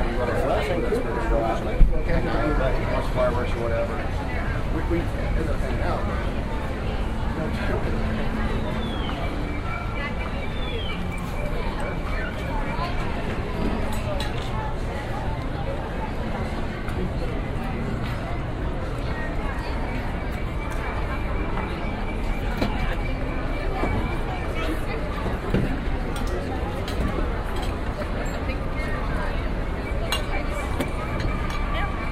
Fireworks 3.15 3.53
or 3.53 3.61
whatever. 3.63 3.97
We, 4.75 4.81
we 4.91 4.99
end 5.01 5.49
up 5.49 5.57
hanging 5.57 5.83
out. 5.83 6.03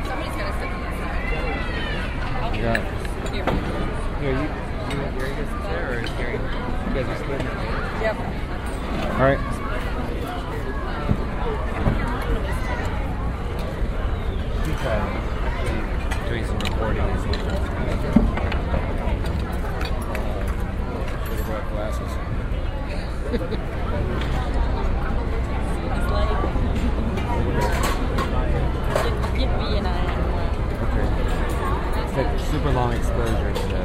Somebody's 0.04 0.36
gonna 0.36 0.54
sit 0.58 0.68
on 0.68 0.80
this 0.82 0.96
side. 0.98 1.26
Yeah. 2.58 2.78
Here. 3.30 3.46
Yeah, 4.20 4.32
you, 4.34 4.46
you 4.90 4.98
want 5.00 5.12
Gary 5.16 5.30
to 5.30 5.34
sit 5.46 5.60
there, 5.62 5.86
or 5.88 5.92
is 6.02 6.10
Gary? 6.10 6.32
You 6.34 6.40
guys 6.92 7.06
are 7.06 7.18
split? 7.22 7.40
Yep. 8.02 8.16
All 9.14 9.22
right. 9.22 9.40
He's 14.64 14.82
uh, 14.82 14.88
actually 15.46 15.82
doing 16.28 16.44
some 16.46 16.58
recording. 16.58 17.06
Give 29.38 29.50
me 29.50 29.66
an 29.78 29.86
eye. 29.86 30.16
It's 32.04 32.14
like 32.16 32.30
super 32.50 32.72
long 32.72 32.92
exposure, 32.94 33.52
so. 33.54 33.78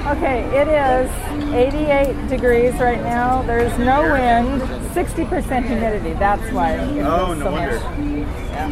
Okay, 0.07 0.45
it 0.55 0.69
is 0.69 1.11
88 1.55 2.29
degrees 2.29 2.75
right 2.75 3.03
now. 3.03 3.43
There's 3.43 3.77
no 3.79 4.03
wind, 4.03 4.61
60% 4.93 5.67
humidity. 5.67 6.13
That's 6.13 6.53
why. 6.53 6.73
it 6.75 7.03
Oh, 7.03 7.27
feels 7.27 7.39
no 7.39 7.45
so 7.45 7.51
wonder. 7.51 7.81
Much. 7.81 8.49
Yeah. 8.51 8.69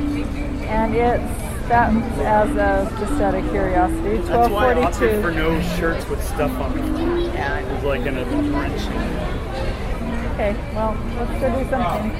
And 0.69 0.95
it's 0.95 1.69
that 1.69 1.93
as 2.21 2.51
of 2.51 2.99
just 3.01 3.21
out 3.23 3.35
of 3.35 3.49
curiosity, 3.51 4.19
1242. 4.19 4.29
That's 4.29 4.51
why 4.53 4.73
I 4.73 4.83
opted 4.85 5.23
for 5.23 5.31
no 5.33 5.61
shirts 5.79 6.07
with 6.09 6.23
stuff 6.23 6.53
on 6.61 6.77
them. 6.77 7.21
Yeah. 7.33 7.59
It 7.61 7.75
was 7.75 7.85
like 7.85 8.03
in 8.03 8.19
a 8.19 8.25
wrench. 8.25 8.83
Okay, 10.43 10.59
well, 10.75 10.91
let's 11.15 11.39
go 11.39 11.47
do 11.55 11.63
something. 11.71 12.11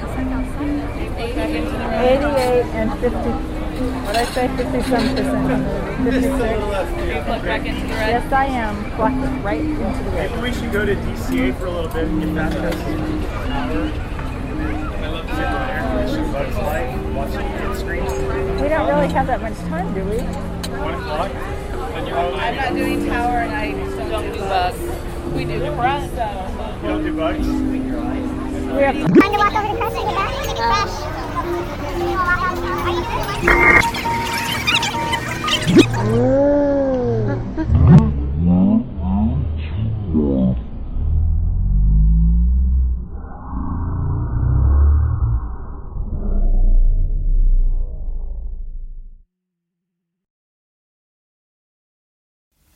88 1.19 2.23
and 2.71 2.87
50. 3.01 3.17
What 3.19 4.15
I 4.15 4.23
say, 4.23 4.47
57 4.47 5.15
percent. 5.17 5.63
56. 6.05 6.31
Look 6.31 7.43
back 7.43 7.65
into 7.65 7.81
the 7.81 7.87
red. 7.89 8.23
Yes, 8.23 8.31
I 8.31 8.45
am. 8.45 8.91
Plucked 8.91 9.43
right 9.43 9.59
into 9.59 9.75
the 9.75 9.83
red. 9.83 10.31
Maybe 10.31 10.41
we 10.41 10.53
should 10.53 10.71
go 10.71 10.85
to 10.85 10.95
DCA 10.95 11.53
for 11.59 11.65
a 11.65 11.71
little 11.71 11.91
bit 11.91 12.05
and 12.05 12.21
get 12.21 12.33
back 12.33 12.51
to 12.53 12.65
us 12.65 12.75
an 12.75 13.51
hour. 13.51 13.91
Sit 15.23 15.35
there, 15.35 16.07
shoot 16.07 16.31
Bugs 16.31 16.55
Life, 16.55 16.95
watch 17.15 17.31
some 17.31 17.43
kid 17.43 17.75
screen. 17.77 18.05
We 18.61 18.69
don't 18.69 18.87
really 18.87 19.11
have 19.11 19.27
that 19.27 19.41
much 19.41 19.57
time, 19.67 19.93
do 19.93 20.01
we? 20.05 20.19
One 20.79 20.93
o'clock. 20.93 21.31
I'm 21.33 22.55
not 22.55 22.73
doing 22.73 23.05
tower 23.05 23.39
and 23.39 23.51
I 23.51 23.73
don't 24.09 24.31
do 24.31 24.39
bugs. 24.39 24.79
We 25.33 25.43
do 25.43 25.59
press. 25.75 26.09
You 26.09 26.17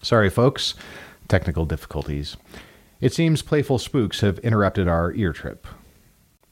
Sorry, 0.07 0.29
folks. 0.29 0.73
Technical 1.27 1.65
difficulties. 1.65 2.37
It 2.99 3.13
seems 3.13 3.43
playful 3.43 3.77
spooks 3.77 4.21
have 4.21 4.39
interrupted 4.39 4.87
our 4.87 5.13
ear 5.13 5.31
trip. 5.31 5.67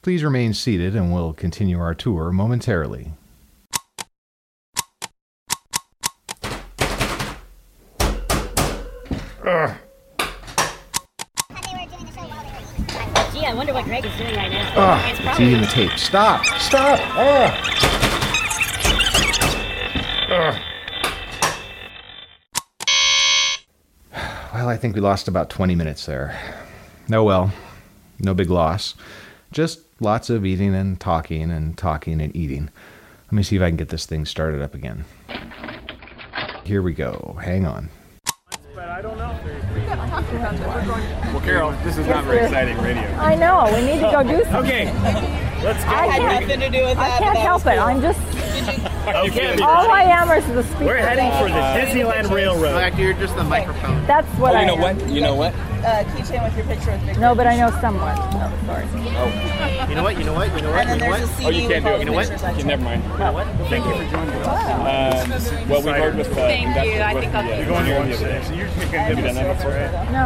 Please 0.03 0.23
remain 0.23 0.53
seated 0.53 0.95
and 0.95 1.11
we'll 1.11 1.33
continue 1.33 1.79
our 1.79 1.95
tour 1.95 2.31
momentarily. 2.31 3.13
Gee, 13.33 13.45
I 13.45 13.53
wonder 13.55 13.73
what 13.73 13.85
Greg 13.85 14.05
is 14.05 14.15
doing 14.15 14.35
right 14.35 14.51
now. 14.51 14.71
Ah, 14.75 15.31
it's 15.31 15.39
eating 15.39 15.61
the 15.61 15.67
tape. 15.67 15.97
Stop! 15.97 16.45
Stop! 16.59 16.99
Ah! 17.17 17.81
Well, 24.55 24.69
I 24.69 24.77
think 24.77 24.95
we 24.95 25.01
lost 25.01 25.27
about 25.27 25.49
20 25.49 25.75
minutes 25.75 26.05
there. 26.05 26.39
Oh 27.11 27.25
well, 27.25 27.51
no 28.19 28.33
big 28.33 28.49
loss. 28.49 28.95
Just 29.51 29.81
lots 29.99 30.29
of 30.29 30.45
eating 30.45 30.73
and 30.73 30.97
talking 30.97 31.51
and 31.51 31.77
talking 31.77 32.21
and 32.21 32.33
eating. 32.33 32.69
Let 33.25 33.33
me 33.33 33.43
see 33.43 33.57
if 33.57 33.61
I 33.61 33.67
can 33.67 33.75
get 33.75 33.89
this 33.89 34.05
thing 34.05 34.25
started 34.25 34.61
up 34.61 34.73
again. 34.73 35.03
Here 36.63 36.81
we 36.81 36.93
go. 36.93 37.37
Hang 37.43 37.65
on. 37.65 37.89
But 38.73 38.87
I 38.87 39.01
don't 39.01 39.17
know. 39.17 39.37
Well, 41.33 41.41
Carol, 41.41 41.71
this 41.83 41.97
is 41.97 42.07
not 42.07 42.23
very 42.23 42.45
exciting 42.45 42.77
radio. 42.77 43.03
I 43.17 43.35
know. 43.35 43.69
We 43.75 43.85
need 43.85 43.99
to 43.99 44.09
go 44.09 44.23
do 44.23 44.41
something. 44.45 44.87
Okay, 44.87 45.63
let's 45.65 45.83
go. 45.83 45.89
I 45.89 46.17
can't, 46.17 46.47
Nothing 46.47 46.59
to 46.61 46.69
do 46.69 46.85
with 46.85 46.95
that. 46.95 46.97
I 46.97 47.09
that. 47.09 47.19
can't 47.19 47.37
help 47.39 47.63
that 47.63 47.75
it. 47.75 47.81
I'm 47.81 47.99
just. 47.99 48.44
Okay, 49.07 49.61
All 49.61 49.91
I 49.91 50.01
am 50.03 50.31
is 50.31 50.45
the 50.47 50.63
speaker. 50.63 50.85
we're 50.85 50.97
heading 50.97 51.29
for 51.37 51.47
the 51.47 51.61
Disneyland 52.01 52.31
Railroad. 52.33 52.73
Like 52.73 52.97
you're 52.97 53.13
just 53.13 53.35
the 53.35 53.43
microphone. 53.43 54.03
That's 54.07 54.27
what 54.39 54.53
Oh, 54.53 54.57
I 54.57 54.61
you 54.61 54.67
know 54.67 54.75
am. 54.75 54.97
what? 54.97 55.09
You 55.09 55.21
know 55.21 55.35
what? 55.35 55.53
Uh, 55.85 56.03
keychain 56.15 56.43
with 56.43 56.55
your 56.57 56.65
picture 56.65 56.91
with 56.91 57.01
Victor. 57.01 57.19
No, 57.21 57.35
but 57.35 57.45
I 57.45 57.55
know 57.57 57.69
someone. 57.81 58.17
Oh, 58.17 58.51
sorry. 58.65 58.85
You 59.89 59.93
know 59.95 60.01
what? 60.03 60.17
You 60.17 60.23
know 60.25 60.33
what? 60.33 60.47
You 60.55 60.61
know 60.63 60.71
what? 60.71 60.87
And 60.87 60.89
then 60.89 60.99
You 60.99 61.05
know 61.05 61.17
there's 61.17 61.21
a 61.21 61.27
what? 61.27 61.37
CD 61.37 61.45
Oh, 61.45 61.49
you 61.49 61.67
can't 61.69 61.69
with 61.69 61.83
do 61.83 61.89
it. 61.95 61.99
You 61.99 62.05
know 62.05 62.13
what? 62.13 62.27
pictures 62.29 62.43
I 62.43 62.49
Okay, 62.49 62.57
took. 62.57 62.67
never 62.67 62.83
mind. 62.83 63.03
Well, 63.19 63.45
thank 63.69 63.85
you 63.85 63.91
for 63.93 64.11
joining 64.11 64.33
us. 64.41 65.61
Um, 65.63 65.69
well, 65.69 65.81
we 65.83 65.91
worked 66.01 66.17
with. 66.17 66.31
Uh, 66.31 66.35
Thank 66.35 66.67
you. 66.95 67.01
I 67.01 67.13
think 67.21 67.33
I'll 67.35 67.45
uh, 67.45 67.51
be- 67.51 67.57
You're 67.57 67.65
going 67.67 67.85
to 67.85 67.91
engineer 67.95 67.99
lunch 67.99 68.09
the 68.09 68.25
other 68.25 68.25
today, 68.25 68.39
day. 68.39 68.45
so 68.45 68.53
you're 68.55 68.67
taking 68.69 68.99
Have 68.99 69.17
you 69.17 69.23
done 69.23 69.35
that 69.35 69.57
before? 69.57 70.11
No. 70.11 70.25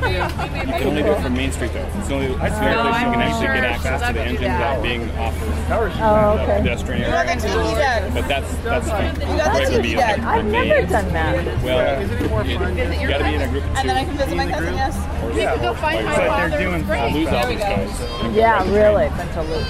You 0.60 0.72
can 0.76 0.86
only 0.88 1.02
do 1.02 1.12
it 1.12 1.22
from 1.22 1.34
Main 1.34 1.52
Street 1.52 1.72
though. 1.72 1.86
It's 1.98 2.08
the 2.08 2.14
only, 2.14 2.26
it's 2.26 2.38
the 2.58 2.76
only 2.78 2.90
place 2.90 3.00
No, 3.02 3.06
you 3.06 3.12
can 3.12 3.20
actually 3.20 3.46
sure 3.46 3.54
get 3.54 3.64
access 3.64 4.06
to 4.06 4.12
the 4.12 4.20
engine 4.24 4.42
without 4.44 4.82
being 4.82 5.10
off 5.18 5.34
of 5.42 5.48
Oh, 5.70 6.36
the 6.36 6.42
okay. 6.42 6.58
pedestrian 6.62 7.00
You 7.02 7.06
got 7.08 7.26
the 7.26 7.48
area. 7.48 8.10
TV. 8.10 8.14
But 8.14 8.28
that's 8.28 8.54
that's 8.64 8.88
fine. 8.88 9.14
You 9.14 9.20
got 9.36 9.52
the 9.52 9.58
Greg 9.60 9.68
would 9.72 9.80
TV 9.80 9.82
be 9.82 9.94
deck. 9.94 10.18
like 10.18 10.26
I've 10.26 10.44
the 10.44 10.50
never 10.52 10.68
main- 10.80 10.88
done 10.90 11.12
that. 11.12 11.62
Well, 11.62 12.46
you 12.46 13.08
got 13.08 13.18
to 13.18 13.24
be 13.24 13.34
in 13.34 13.42
a 13.42 13.48
group 13.48 13.64
of 13.64 13.70
two. 13.70 13.76
And 13.78 13.88
then 13.88 13.96
I 13.96 14.04
can 14.04 14.16
visit 14.16 14.36
my 14.36 14.46
cousin, 14.50 14.74
yes? 14.74 14.96
or 15.24 15.32
Yeah, 15.38 15.56
go 15.58 15.74
find 15.74 16.04
my 16.04 16.16
like 16.16 16.26
father. 16.28 16.48
they're 16.50 16.60
doing 16.60 16.90
I'll 16.90 17.10
lose 17.12 17.28
all 17.28 17.46
these 17.46 17.60
guys. 17.60 18.34
Yeah, 18.34 18.64
really. 18.72 19.08
Bunch 19.10 19.36
of 19.36 19.48
loot. 19.48 19.66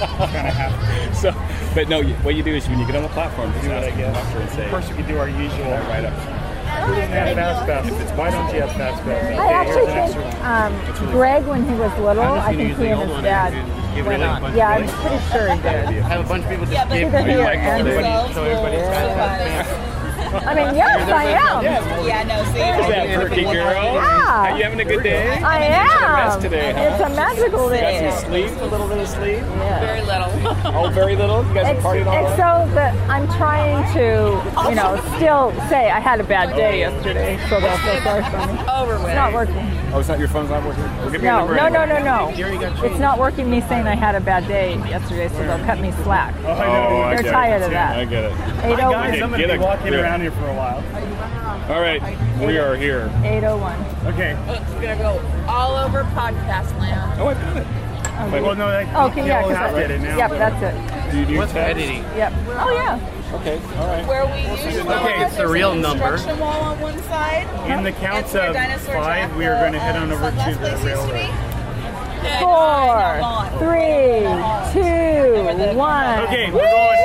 So, 1.16 1.32
but 1.74 1.88
no, 1.88 2.02
what 2.22 2.34
you 2.34 2.42
do 2.42 2.54
is 2.54 2.68
when 2.68 2.78
you 2.78 2.86
get 2.86 2.96
on 2.96 3.02
the 3.02 3.08
platform, 3.10 3.52
just 3.54 3.66
ask 3.66 3.90
the 3.90 3.96
guess. 4.00 4.14
conductor 4.16 4.38
and 4.40 4.50
say, 4.50 4.64
Of 4.64 4.70
course, 4.70 4.88
we 4.88 4.94
could 4.96 5.06
do 5.08 5.18
our 5.18 5.28
usual. 5.28 5.70
right 5.90 6.04
up. 6.04 6.39
Who 6.86 6.94
doesn't 6.94 7.36
fast 7.36 7.66
pass? 7.66 8.18
Why 8.18 8.30
don't 8.30 8.54
you 8.54 8.60
have 8.62 8.72
fast 8.72 9.02
pass? 9.04 9.24
I 9.24 9.44
Okay, 9.44 9.54
actually 9.54 9.86
think 9.86 10.44
um, 10.44 11.12
Greg, 11.12 11.46
when 11.46 11.64
he 11.64 11.74
was 11.74 11.92
little, 11.98 12.22
I 12.22 12.54
think 12.54 12.76
he 12.76 12.86
and 12.86 13.10
his 13.10 13.22
dad 13.22 14.06
went 14.06 14.22
on. 14.22 14.56
Yeah, 14.56 14.70
I'm 14.70 14.86
pretty 14.88 15.18
sure 15.30 15.54
he 15.54 15.62
did. 15.62 16.02
Have 16.04 16.24
a 16.24 16.28
bunch 16.28 16.44
of 16.44 16.50
people 16.50 16.66
just 16.66 16.74
Yeah, 16.76 16.84
but 16.88 16.94
give 16.98 17.14
Either 17.14 17.28
you 17.30 17.36
here 17.36 17.44
like 17.44 17.58
and 17.58 17.86
themselves 17.86 18.34
so 18.34 18.44
everybody's 18.44 18.82
will 18.82 18.90
got 19.16 19.38
survive. 19.40 19.89
I 20.32 20.54
mean, 20.54 20.74
yes, 20.76 21.08
I 21.10 21.24
am. 21.24 21.62
Yeah, 22.06 22.22
no, 22.24 22.42
see. 22.44 22.60
Who's 22.60 22.86
that 22.88 23.14
perky 23.20 23.42
girl? 23.42 23.52
Yeah. 23.54 24.52
Are 24.52 24.56
you 24.56 24.62
having 24.64 24.80
a 24.80 24.84
good 24.84 25.02
day? 25.02 25.28
I 25.42 25.58
Rest 25.68 26.36
am. 26.36 26.42
today, 26.42 26.72
huh? 26.72 26.80
It's 26.80 27.00
a 27.04 27.08
magical 27.16 27.74
You 27.74 27.80
got 27.80 28.12
some 28.22 28.30
sleep, 28.30 28.50
a 28.60 28.64
little 28.66 28.88
bit 28.88 28.98
of 28.98 29.08
sleep. 29.08 29.38
Yeah. 29.40 29.80
Very 29.80 30.02
little. 30.02 30.30
Oh, 30.80 30.88
very 30.90 31.16
little. 31.16 31.44
You 31.46 31.54
guys 31.54 31.66
have 31.66 31.76
It's, 31.76 31.84
partied 31.86 32.06
all 32.06 32.14
it's 32.26 32.38
night? 32.38 32.66
so 32.68 32.74
that 32.74 32.94
I'm 33.10 33.26
trying 33.36 33.82
to, 33.94 34.40
you 34.68 34.74
know, 34.76 34.96
still 35.16 35.52
say 35.68 35.90
I 35.90 35.98
had 36.00 36.20
a 36.20 36.24
bad 36.24 36.54
day 36.54 36.78
yesterday, 36.80 37.38
so 37.48 37.60
they'll 37.60 37.76
feel 37.78 38.00
sorry 38.02 38.22
for 38.24 38.38
me. 38.52 38.68
Over 38.70 38.94
with. 38.98 39.06
It's 39.06 39.14
not 39.14 39.32
working. 39.32 39.56
Oh, 39.92 39.98
it's 39.98 40.08
not 40.08 40.18
your 40.20 40.28
phone's 40.28 40.50
not 40.50 40.64
working. 40.64 40.82
Well, 40.84 41.10
give 41.10 41.20
me 41.20 41.26
a 41.28 41.30
No, 41.32 41.38
number 41.38 41.56
no, 41.56 41.68
no, 41.68 41.80
anyway. 41.80 42.02
no, 42.04 42.74
no. 42.74 42.82
It's 42.84 42.98
not 43.00 43.18
working 43.18 43.50
me 43.50 43.60
saying 43.62 43.86
I 43.88 43.94
had 43.96 44.14
a 44.14 44.20
bad 44.20 44.46
day 44.46 44.74
yesterday, 44.88 45.28
so 45.28 45.38
they'll 45.38 45.64
cut 45.64 45.80
me 45.80 45.90
slack. 46.04 46.34
Oh, 46.44 46.52
I 46.52 46.66
know. 46.66 46.88
Oh, 47.04 47.10
They're 47.10 47.22
get 47.24 47.32
tired 47.32 47.62
it. 47.62 47.64
of 47.66 47.70
that. 47.72 47.98
I 47.98 48.04
get 48.04 48.24
it. 48.24 48.32
Hi 48.32 48.72
801. 48.72 48.92
guys, 48.92 49.22
I'm 49.22 49.28
going 49.30 49.40
Get 49.40 49.46
to 49.48 49.52
be 49.54 49.58
walking 49.58 49.86
grip. 49.88 50.02
around 50.04 50.20
here 50.20 50.30
for 50.32 50.46
a 50.46 50.54
while. 50.54 50.84
All 51.70 51.80
right, 51.80 52.00
we 52.40 52.58
are 52.58 52.76
here. 52.76 53.10
801. 53.24 53.74
Okay. 54.14 54.36
Oh, 54.48 54.74
We're 54.74 54.82
gonna 54.82 54.96
go 54.96 55.44
all 55.48 55.76
over 55.76 56.02
podcast 56.14 56.78
land. 56.78 57.20
Oh, 57.20 57.28
I 57.28 57.34
got 57.34 57.56
it. 57.56 57.66
Well, 58.42 58.54
no, 58.54 58.68
that, 58.70 59.10
Okay, 59.10 59.26
yeah, 59.26 59.40
you'll 59.40 59.48
'cause 59.48 59.56
have 59.58 59.74
I- 59.74 59.80
to 59.82 59.88
get 59.88 59.90
it 59.92 60.00
now. 60.02 60.16
Yep, 60.18 60.30
that's 60.32 60.62
it. 60.62 61.10
Do 61.10 61.18
you 61.18 61.24
do 61.26 61.38
What's 61.38 61.52
text? 61.52 61.70
editing? 61.78 62.04
Yep. 62.16 62.32
Oh 62.50 62.70
yeah. 62.70 62.98
Okay, 63.32 63.60
all 63.78 63.86
right. 63.86 64.06
Where 64.08 64.26
we 64.26 64.40
usually 64.50 64.80
Okay, 64.80 65.14
are, 65.22 65.26
it's 65.26 65.36
the 65.36 65.46
real 65.46 65.72
an 65.72 65.82
number. 65.82 66.16
Wall 66.38 66.62
on 66.62 66.80
one 66.80 67.00
side. 67.04 67.46
In 67.70 67.84
the 67.84 67.92
counts 67.92 68.34
It's 68.34 68.48
of 68.48 68.54
five, 68.54 69.30
Jack, 69.30 69.36
we 69.36 69.46
are 69.46 69.54
going 69.60 69.72
to 69.72 69.78
uh, 69.78 69.80
the, 69.80 69.92
head 69.92 69.96
on 69.96 70.10
over 70.10 70.30
to 70.30 70.36
the 70.36 70.42
place 70.58 70.80
to 70.80 70.86
railroad. 70.86 71.30
Four, 72.40 73.22
three, 73.58 74.26
two, 74.74 75.76
one. 75.78 76.18
Okay, 76.24 76.50
we're 76.50 76.58
going. 76.68 76.98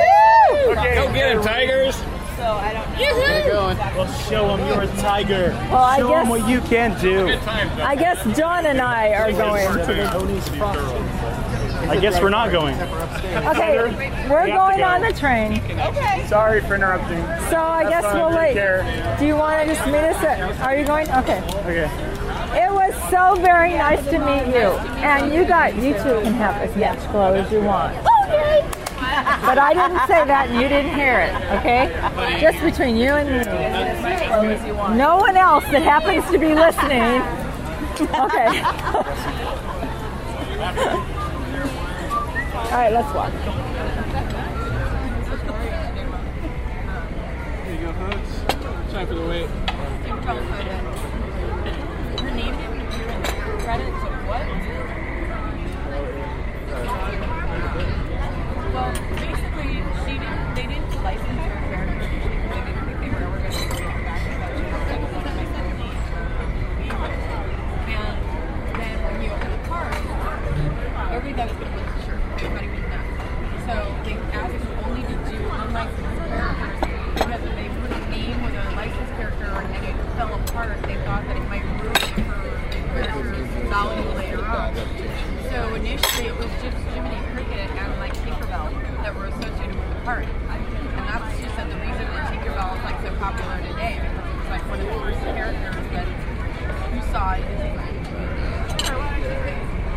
Okay. 0.78 0.94
Go 0.96 1.12
get 1.12 1.36
him, 1.36 1.42
Tigers! 1.42 1.94
So 2.36 2.42
I 2.42 2.72
don't 2.72 2.90
know. 2.90 2.98
Get 2.98 3.50
going. 3.50 3.78
Well, 3.78 4.12
show 4.28 4.56
them 4.56 4.66
you're 4.68 4.82
a 4.82 4.86
tiger. 5.00 5.50
Well, 5.70 5.76
I 5.76 5.98
show 5.98 6.08
guess- 6.08 6.18
them 6.22 6.28
what 6.28 6.48
you 6.48 6.60
can 6.62 7.00
do. 7.00 7.28
I 7.82 7.94
guess 7.96 8.36
John 8.36 8.66
and 8.66 8.80
I 8.80 9.12
are 9.12 9.30
going 9.32 9.68
to 9.86 9.86
the. 9.86 11.45
I 11.88 11.98
guess 12.00 12.20
we're 12.20 12.30
not 12.30 12.50
going. 12.50 12.74
Okay, 12.80 13.78
we're 14.28 14.44
We 14.44 14.52
going 14.52 14.78
go. 14.78 14.84
on 14.84 15.00
the 15.02 15.12
train. 15.12 15.60
Okay. 15.80 16.26
Sorry 16.28 16.60
for 16.62 16.74
interrupting. 16.74 17.18
So 17.50 17.58
I 17.60 17.82
Have 17.84 17.90
guess 17.90 18.04
fun, 18.04 18.16
we'll 18.16 18.36
wait. 18.38 18.54
care. 18.54 19.16
Do 19.18 19.26
you 19.26 19.36
want 19.36 19.60
to 19.68 19.74
just 19.74 19.86
meet 19.86 19.96
us 19.96 20.22
at? 20.24 20.60
Are 20.60 20.76
you 20.76 20.84
going? 20.86 21.08
Okay. 21.10 21.40
Okay. 21.64 21.88
It 22.64 22.72
was 22.72 22.94
so 23.10 23.34
very 23.42 23.74
nice 23.74 24.02
to 24.06 24.18
meet 24.18 24.46
you, 24.54 24.70
and 25.04 25.32
you 25.32 25.44
got 25.44 25.74
you 25.76 25.92
two 25.94 26.20
can 26.22 26.34
have 26.34 26.56
as 26.62 26.74
much 26.76 26.98
clothes 27.10 27.46
as 27.46 27.52
you 27.52 27.60
want. 27.62 27.94
Okay. 27.96 28.64
But 29.44 29.58
I 29.58 29.72
didn't 29.74 30.00
say 30.06 30.24
that 30.26 30.48
and 30.50 30.60
you 30.60 30.68
didn't 30.68 30.94
hear 30.94 31.20
it, 31.20 31.34
okay? 31.58 31.90
Just 32.40 32.60
between 32.62 32.96
you 32.96 33.10
and 33.12 33.28
me. 33.28 34.96
No 34.96 35.16
one 35.16 35.36
else 35.36 35.64
that 35.64 35.82
happens 35.82 36.24
to 36.30 36.38
be 36.38 36.54
listening. 36.54 37.22
Okay. 38.00 38.62
All 42.66 42.72
right, 42.72 42.92
let's 42.92 43.14
walk. 43.14 43.32
There 47.64 47.74
you 47.74 47.80
go, 47.80 47.92
folks. 47.92 48.32
Time 48.92 49.06
for 49.06 49.14
the 49.14 49.26
wait. 49.26 49.48
Her 52.20 52.30
name 52.30 52.54
didn't 52.56 52.80
appear 52.82 53.08
in 53.08 53.22
the 53.22 53.28
credits 53.62 54.02
of 54.02 54.12
what? 54.26 54.44
Well, 58.74 58.92
basically, 59.16 59.72
she 60.04 60.12
didn't. 60.18 60.54
They 60.54 60.66
didn't 60.66 61.02
license 61.02 61.40
her 61.46 61.58
character 61.70 62.06
because 62.12 62.34
they 62.50 62.60
didn't 62.66 62.84
think 62.84 62.98
they 63.00 63.08
were 63.08 63.22
ever 63.24 63.38
going 63.38 63.52
to 63.52 63.58
bring 63.68 63.88
it 63.88 64.04
back. 64.04 64.20
But 64.26 64.50
she 64.58 64.62
was 64.66 64.84
like 64.90 65.00
one 65.06 65.22
of 65.22 65.32
my 65.32 65.46
seventies. 65.54 66.02
And 67.86 68.16
then 68.76 68.96
when 69.06 69.22
you 69.22 69.30
open 69.30 69.50
the 69.54 69.62
card, 69.68 69.94
everybody 71.14 71.48
was 71.48 71.58
going 71.58 71.72
to 71.72 71.78
put 71.78 71.86
the 71.86 72.02
shirt. 72.04 72.20
Everybody 72.36 72.68
was 72.68 72.84
done. 72.92 73.06
So 73.66 73.74
they 74.04 74.14
asked 74.36 74.54
us 74.54 74.66
only 74.84 75.02
to 75.02 75.16
do 75.30 75.38
unlicensed 75.40 76.20
characters 76.28 76.78
because 77.16 77.42
if 77.42 77.52
they 77.56 77.68
put 77.80 77.90
a 77.96 78.00
name 78.12 78.38
with 78.44 78.54
a 78.54 78.64
licensed 78.76 79.14
character 79.16 79.48
and 79.48 79.84
it 79.88 79.96
fell 80.20 80.34
apart, 80.36 80.76
they 80.84 80.96
thought 81.08 81.24
that 81.26 81.36
it 81.36 81.46
might 81.48 81.64
ruin 81.80 81.96
her 81.96 83.02
character's 83.02 83.48
value 83.72 84.04
later 84.20 84.44
on. 84.44 84.74
So 85.50 85.74
initially 85.74 86.26
it 86.28 86.36
was 86.36 86.50
just 86.60 86.76
Jiminy 86.92 87.16
Cricket 87.32 87.70
and 87.72 87.98
like 87.98 88.12
Tinkerbell 88.20 88.68
that 89.02 89.14
were 89.16 89.26
associated 89.26 89.74
with 89.74 89.88
the 89.88 90.00
part. 90.04 90.26
And 90.28 91.04
that's 91.08 91.40
just 91.40 91.56
the 91.56 91.64
reason 91.80 92.04
that 92.12 92.28
Tinkerbell 92.30 92.76
is 92.76 92.82
like 92.84 93.00
so 93.00 93.10
popular 93.16 93.56
today 93.72 93.96
because 94.04 94.36
it's 94.36 94.50
like 94.52 94.64
one 94.68 94.78
of 94.80 94.86
the 94.86 94.92
first 95.00 95.20
characters 95.24 95.86
that 95.96 96.06
you 96.94 97.00
saw 97.10 97.34
in 97.34 97.42
Disneyland. 97.42 97.96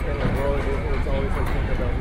It's 0.09 1.07
always 1.07 1.31
like 1.31 1.47
think 1.53 1.69
about 1.75 1.93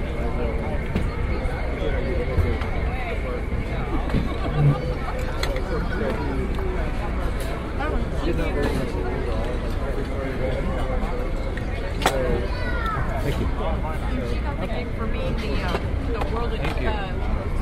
Thank 12.09 13.41
you. 13.41 13.47
And 13.47 14.31
she 14.33 14.39
got 14.41 14.61
the 14.61 14.67
gig 14.67 14.89
for 14.97 15.07
being 15.07 15.37
the 15.37 15.53
uh, 15.63 15.77
the 16.07 16.21
world 16.35 16.53
of 16.53 16.59
Thank 16.61 16.81
you. 16.81 16.89
uh, 16.89 17.13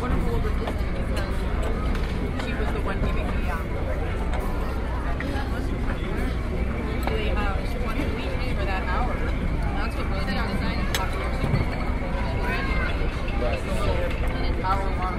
wonderful 0.01 0.33
world 0.33 0.47
of 0.47 0.53
Disney 0.61 0.91
because 1.03 1.35
she 2.45 2.53
was 2.55 2.69
the 2.71 2.81
one 2.87 3.01
giving 3.01 3.27
the 3.27 3.51
um, 3.51 3.67
they 7.07 7.31
uh, 7.31 7.57
she 7.67 7.79
won 7.85 7.99
the 7.99 8.05
Wheatley 8.15 8.55
for 8.55 8.65
that 8.65 8.83
hour. 8.87 9.13
And 9.13 9.75
that's 9.77 9.95
what 9.97 10.07
really 10.07 10.33
got 10.33 10.47
designed 10.53 10.87
the 10.87 10.93
popular 10.99 11.27
an 14.47 14.63
hour 14.63 14.85
long. 14.97 15.17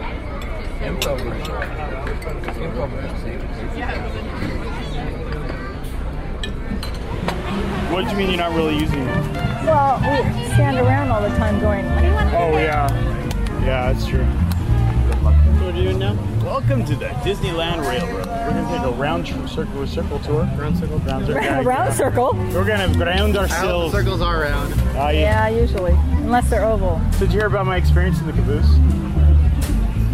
What 7.91 8.03
do 8.03 8.11
you 8.11 8.17
mean 8.17 8.29
you're 8.29 8.36
not 8.47 8.55
really 8.55 8.75
using 8.77 8.99
it? 9.01 9.25
Well, 9.65 9.99
we 9.99 10.45
stand 10.53 10.77
around 10.77 11.09
all 11.11 11.21
the 11.21 11.35
time 11.35 11.59
going, 11.59 11.85
what 11.93 11.99
do 11.99 12.07
you 12.07 12.13
want 12.13 12.29
to 12.29 12.37
Oh 12.37 12.51
yeah, 12.57 13.61
yeah, 13.65 13.91
that's 13.91 14.07
true. 14.07 14.23
What 14.23 15.73
are 15.73 15.77
you 15.77 15.83
doing 15.83 15.99
now? 15.99 16.13
Welcome 16.45 16.85
to 16.85 16.95
the 16.95 17.07
Disneyland 17.25 17.81
Railroad. 17.81 18.25
We're 18.25 18.49
gonna 18.51 18.77
take 18.77 18.85
a 18.87 18.95
round 18.95 19.25
tr- 19.25 19.47
circle, 19.47 19.85
circle 19.85 20.19
tour. 20.19 20.49
Round 20.57 20.77
circle, 20.77 20.97
round 20.99 21.25
circle. 21.27 21.41
Round, 21.41 21.65
round 21.65 21.93
circle. 21.93 22.33
We're 22.53 22.63
gonna 22.65 22.93
ground 22.93 23.35
ourselves. 23.35 23.93
circles 23.93 24.21
are 24.21 24.39
round. 24.39 24.73
Ah, 24.95 25.09
yeah. 25.09 25.49
Yeah, 25.49 25.59
usually, 25.59 25.91
unless 26.23 26.49
they're 26.49 26.63
oval. 26.63 27.01
Did 27.19 27.33
you 27.33 27.39
hear 27.39 27.47
about 27.47 27.65
my 27.65 27.75
experience 27.75 28.19
in 28.21 28.27
the 28.27 28.33
caboose? 28.33 28.65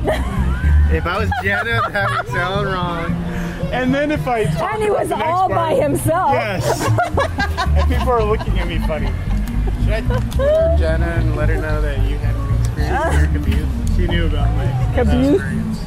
If 0.91 1.07
I 1.07 1.17
was 1.17 1.31
Janet, 1.41 1.91
that 1.91 2.07
would 2.11 2.27
sound 2.31 2.67
wrong. 2.67 3.11
And 3.73 3.91
then 3.95 4.11
if 4.11 4.27
I 4.27 4.43
talk 4.43 4.73
And 4.75 4.83
he 4.83 4.89
about 4.89 4.99
was 4.99 5.09
the 5.09 5.15
next 5.17 5.27
all 5.27 5.49
by 5.49 5.73
himself. 5.73 6.33
Yes. 6.33 7.29
and 7.83 7.91
people 7.97 8.13
are 8.13 8.23
looking 8.23 8.59
at 8.59 8.67
me 8.67 8.79
funny. 8.79 9.07
Should 9.83 9.93
I 9.93 10.01
call 10.01 10.77
Jenna 10.77 11.05
and 11.05 11.35
let 11.35 11.49
her 11.49 11.55
know 11.57 11.81
that 11.81 11.97
you 12.09 12.17
had 12.17 12.35
an 12.35 12.53
experience 12.59 13.15
in 13.15 13.19
your 13.19 13.65
caboose? 13.67 13.95
She 13.95 14.07
knew 14.07 14.25
about 14.27 14.55
my 14.55 14.95
Caboose? 14.95 15.35
experience. 15.41 15.79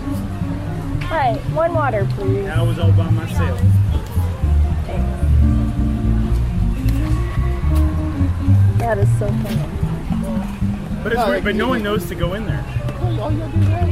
All 1.04 1.10
right, 1.16 1.38
one 1.54 1.74
water, 1.74 2.06
please. 2.12 2.46
I 2.48 2.62
was 2.62 2.78
all 2.78 2.92
by 2.92 3.08
myself. 3.10 3.60
That 8.78 8.98
is 8.98 9.08
so 9.18 9.26
funny. 9.28 11.02
But 11.02 11.12
it's 11.12 11.20
Oh, 11.20 11.28
weird, 11.30 11.44
but 11.44 11.54
no 11.56 11.68
one 11.68 11.82
knows 11.82 12.06
to 12.08 12.14
go 12.14 12.34
in 12.34 12.46
there. 12.46 12.64
All 13.00 13.10
you 13.32 13.38
gotta 13.38 13.52
do 13.56 13.62
is 13.62 13.68
ask. 13.68 13.88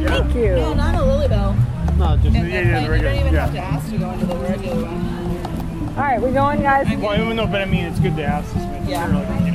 Yeah. 0.00 0.08
Thank 0.08 0.34
you. 0.34 0.56
No, 0.56 0.74
not 0.74 0.94
a 0.94 1.04
Lilly 1.04 1.28
Belle. 1.28 1.54
No, 1.98 2.16
just 2.16 2.34
And 2.36 2.48
yeah, 2.48 2.60
yeah, 2.60 2.86
plane, 2.86 2.90
the 2.90 2.96
you 2.96 3.02
don't 3.02 3.14
even 3.18 3.34
have 3.34 3.50
to 3.50 3.56
yeah. 3.56 3.62
ask 3.64 3.90
to 3.90 3.98
go 3.98 4.10
into 4.10 4.26
the 4.26 4.36
regular 4.36 4.84
one. 4.84 5.21
All 5.94 5.98
right, 5.98 6.22
we 6.22 6.30
going, 6.30 6.62
guys? 6.62 6.86
Well, 6.98 7.10
I 7.10 7.18
don't 7.18 7.28
but 7.46 7.60
I 7.60 7.66
mean, 7.66 7.84
it's 7.84 8.00
good 8.00 8.16
to 8.16 8.24
ask 8.24 8.46
this. 8.54 8.62
man. 8.62 8.88
Yeah. 8.88 9.51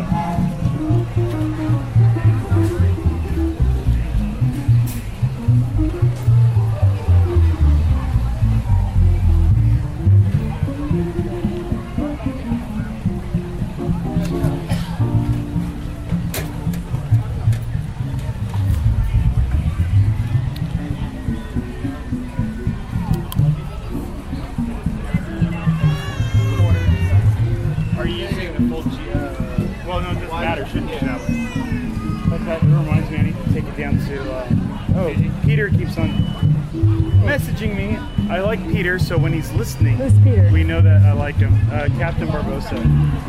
Messaging 37.38 37.76
me. 37.78 37.96
I 38.34 38.40
like 38.40 38.60
Peter, 38.72 38.98
so 38.98 39.16
when 39.16 39.32
he's 39.32 39.52
listening, 39.52 39.98
Who's 39.98 40.18
Peter? 40.24 40.50
we 40.52 40.64
know 40.64 40.82
that 40.82 41.04
I 41.04 41.12
like 41.12 41.36
him. 41.36 41.54
Uh, 41.72 41.88
Captain 42.00 42.28
Barbossa. 42.28 42.82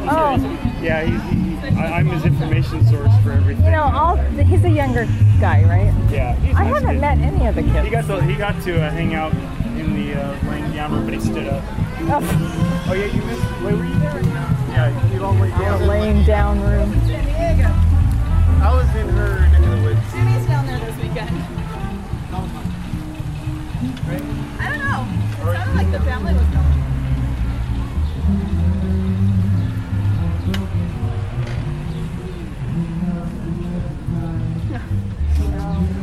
Oh, 0.08 0.80
Yeah, 0.82 1.04
he's, 1.04 1.22
he, 1.70 1.76
I, 1.78 1.98
I'm 1.98 2.06
his 2.06 2.24
information 2.24 2.86
source 2.86 3.12
for 3.22 3.32
everything. 3.32 3.66
you 3.66 3.70
know, 3.70 3.82
all 3.82 4.16
he's 4.16 4.64
a 4.64 4.70
younger 4.70 5.04
guy, 5.40 5.62
right? 5.64 5.92
yeah, 6.10 6.34
he's 6.36 6.56
I 6.56 6.64
a 6.64 6.64
nice 6.64 6.74
haven't 6.80 6.90
kid. 6.94 7.00
met 7.02 7.18
any 7.18 7.46
of 7.46 7.54
the 7.54 7.62
kids. 7.64 7.84
He 7.84 7.90
got 7.90 8.06
to 8.06 8.22
he 8.24 8.34
got 8.34 8.62
to 8.62 8.80
uh, 8.82 8.90
hang 8.90 9.12
out 9.14 9.34
in 9.76 9.92
the 9.94 10.14
uh, 10.14 10.50
laying 10.50 10.72
down 10.72 10.92
room, 10.94 11.04
but 11.04 11.12
he 11.12 11.20
stood 11.20 11.46
up. 11.46 11.62
Oh, 12.00 12.84
Oh 12.88 12.94
yeah, 12.94 13.04
you 13.04 13.20
missed. 13.24 13.42
Wait, 13.60 13.74
were 13.74 13.84
you 13.84 13.98
there? 13.98 14.22
Yeah, 14.22 15.12
you 15.14 15.22
all 15.22 15.34
laid 15.34 15.52
the 15.52 15.58
down. 15.58 15.86
laying 15.86 16.24
down 16.24 16.60
room. 16.62 16.92
I 18.62 18.72
was 18.74 18.88
in 18.96 19.06
her 19.10 19.40
neck 19.50 19.60
of 19.62 19.70
the 19.76 19.82
woods. 19.82 20.00
Jimmy's 20.14 20.46
down 20.46 20.66
there 20.66 20.78
this 20.80 20.96
weekend. 20.96 21.28
It 25.08 25.54
sounded 25.54 25.74
like 25.76 25.90
the 25.92 26.00
family 26.00 26.34
was 26.34 26.42
coming. 26.42 26.78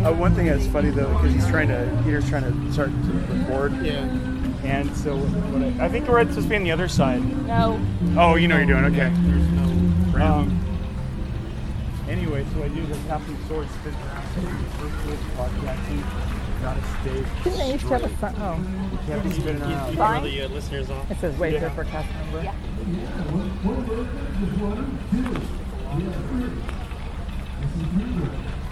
Uh, 0.05 0.11
one 0.13 0.35
thing 0.35 0.45
that's 0.45 0.67
funny 0.67 0.91
though, 0.91 1.11
because 1.13 1.33
he's 1.33 1.47
trying 1.47 1.67
to, 1.67 2.01
Peter's 2.03 2.29
trying 2.29 2.43
to 2.43 2.71
start 2.71 2.89
to 2.89 3.11
record. 3.33 3.73
Yeah. 3.83 4.07
And 4.63 4.95
so, 4.95 5.17
what 5.17 5.81
I, 5.81 5.85
I 5.85 5.89
think 5.89 6.07
we're 6.07 6.19
supposed 6.21 6.43
to 6.43 6.49
be 6.49 6.55
on 6.55 6.63
the 6.63 6.71
other 6.71 6.87
side. 6.87 7.23
No. 7.47 7.79
Oh, 8.15 8.35
you 8.35 8.47
know 8.47 8.55
what 8.55 8.67
you're 8.67 8.79
doing. 8.79 8.93
Okay. 8.93 9.11
There's 9.23 9.47
no. 9.49 9.65
Um, 10.23 10.59
anyway, 12.07 12.45
so 12.53 12.63
I 12.63 12.67
do 12.69 12.85
the 12.85 12.97
Captain 13.07 13.37
Sword 13.47 13.67
spin 13.69 13.93
around. 13.93 14.27
So 14.35 14.41
the 16.73 16.81
first 16.81 17.03
with 17.03 17.03
podcasting, 17.03 17.03
gotta 17.03 17.23
stay. 17.23 17.43
Didn't 17.43 17.59
they 17.59 17.71
used 17.73 17.85
to 17.87 17.93
have 17.93 18.03
a 18.03 18.09
front? 18.09 18.37
Oh, 18.39 18.55
You 18.91 18.97
can't 19.05 19.23
be 19.23 19.31
spinning 19.31 19.61
around. 19.61 19.95
Fine. 19.97 20.23
the 20.23 20.41
uh, 20.41 20.47
listeners 20.49 20.89
off. 20.89 21.11
it 21.11 21.17
says 21.19 21.37
wait 21.37 21.59
for 21.73 21.83
cast 21.85 22.09
number. 22.15 22.43
Yeah. 22.43 22.53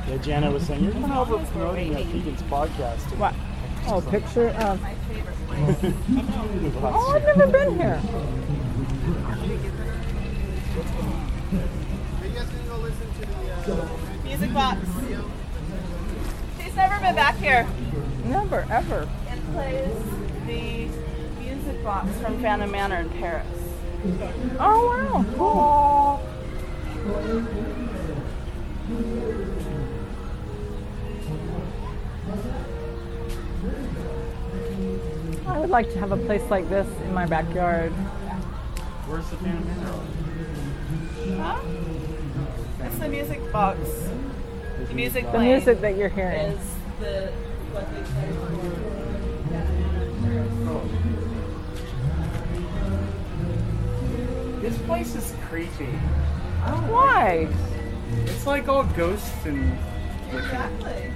Yeah, 0.08 0.18
Jana 0.18 0.52
was 0.52 0.64
saying 0.68 0.84
you're 0.84 0.92
coming 0.94 1.12
over 1.12 1.38
promoting 1.52 1.96
uh, 1.96 2.00
Keegan's 2.00 2.42
podcast. 2.44 3.18
What? 3.18 3.34
Oh, 3.88 4.02
picture 4.02 4.50
of. 4.50 4.82
My 4.82 4.96
favorite. 4.96 5.94
Oh, 6.86 7.14
I've 7.16 7.38
never 7.38 7.52
been 7.52 7.78
here. 7.78 8.02
Music 14.24 14.54
box. 14.54 14.88
He's 16.74 16.80
never 16.80 17.00
been 17.02 17.14
back 17.14 17.38
here. 17.38 17.68
Never, 18.26 18.66
ever. 18.72 19.08
It 19.28 19.54
plays 19.54 19.94
the 20.48 20.90
music 21.40 21.84
box 21.84 22.10
from 22.18 22.42
Phantom 22.42 22.72
Manor 22.72 23.02
in 23.02 23.12
Paris. 23.12 23.46
Oh 24.60 24.88
wow, 24.88 25.24
cool. 25.38 26.20
I 35.48 35.60
would 35.60 35.70
like 35.70 35.92
to 35.92 36.00
have 36.00 36.12
a 36.12 36.18
place 36.18 36.42
like 36.50 36.68
this 36.70 36.88
in 37.04 37.14
my 37.14 37.28
backyard. 37.28 37.92
Where's 39.06 39.30
the 39.30 39.38
Phantom 39.38 39.64
Manor? 39.68 39.92
Huh? 41.40 41.62
It's 42.84 42.98
the 42.98 43.10
music 43.10 43.52
box. 43.52 43.78
The 44.88 44.94
music 44.94 45.32
The 45.32 45.40
music 45.40 45.82
that 45.82 45.98
you're 45.98 46.10
hearing. 46.10 46.40
is 46.52 46.60
the 47.00 47.32
what 47.72 47.88
they 47.94 48.02
play 48.02 49.44
This 54.62 54.78
place 54.84 55.16
is 55.16 55.34
creepy. 55.50 55.86
Why? 56.88 57.48
It's 58.26 58.48
like 58.48 58.68
all 58.70 58.84
ghosts 58.84 59.46
and. 59.46 59.78
Exactly. 60.32 61.12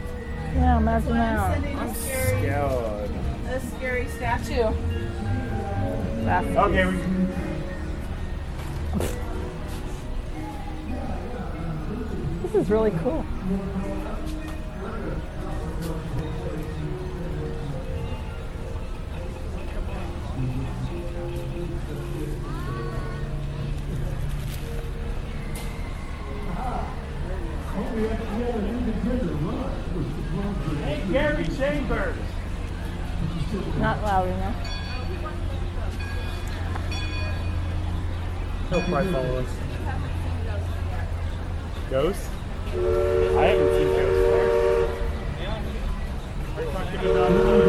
Yeah, 0.55 0.77
imagine 0.77 1.13
that. 1.13 1.53
Sending 1.53 1.77
a 1.77 1.95
scary, 1.95 2.39
Scared. 2.41 3.11
a 3.49 3.59
scary 3.77 4.07
statue. 4.09 4.73
That's 6.25 6.47
Okay, 6.47 6.85
we. 6.85 7.16
This 12.47 12.63
is 12.63 12.69
really 12.69 12.91
cool. 13.03 13.23
Hey, 30.83 31.03
Gary 31.11 31.43
Chambers. 31.57 32.15
Not 33.77 34.01
loud 34.03 34.27
enough. 34.29 34.55
He'll 38.69 38.81
probably 38.83 39.11
follow 39.11 39.39
us. 39.39 39.49
Ghosts? 41.89 42.36
I 42.67 43.45
haven't 43.47 43.71
seen 43.77 43.87
ghosts 43.87 44.27
there. 44.27 44.47
Are 46.53 46.61
you 46.61 46.69
talking 46.69 46.99
about 47.09 47.31
wheel? 47.31 47.67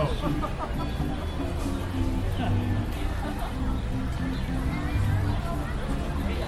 Oh. 0.00 0.12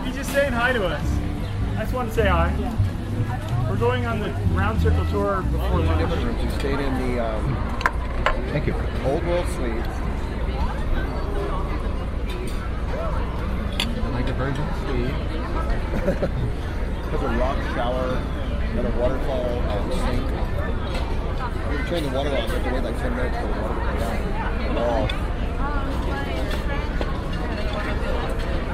He's 0.05 0.15
just 0.17 0.31
saying 0.33 0.53
hi 0.53 0.73
to 0.75 0.87
us. 0.87 1.03
I 1.77 1.81
just 1.81 1.95
want 1.95 2.11
to 2.11 2.15
say 2.15 2.29
hi. 2.29 2.53
We're 3.71 3.77
going 3.77 4.05
on 4.05 4.21
the 4.21 4.31
round 4.53 4.83
circle 4.83 5.07
tour 5.07 5.41
before 5.43 5.81
lunch. 5.81 6.43
We 6.43 6.51
stayed 6.59 6.81
in 6.81 7.17
the 7.17 7.25
um, 7.25 7.57
Thank 8.53 8.67
you. 8.67 8.75
Old 9.05 9.25
World 9.25 9.47
Suites. 9.49 10.10
Virgin 14.41 14.65
suite. 14.81 15.13
Has 17.11 17.21
a 17.21 17.29
rock 17.37 17.59
shower 17.75 18.17
and 18.73 18.87
a 18.87 18.91
waterfall 18.99 19.61
um, 19.69 19.93
sink. 19.93 20.29
We 21.69 21.77
were 21.77 21.85
turning 21.85 22.09
the 22.09 22.17
water 22.17 22.31
on, 22.31 22.37
you 22.49 22.55
have 22.55 22.65
to 22.65 22.71
wait 22.73 22.85
like 22.85 22.99
10 22.99 23.17
minutes 23.17 23.37
for 23.37 23.47
the 23.49 23.53
water 23.61 23.75
to 23.75 23.81
come 23.85 23.99
down. 23.99 24.17
Oh. 24.79 25.05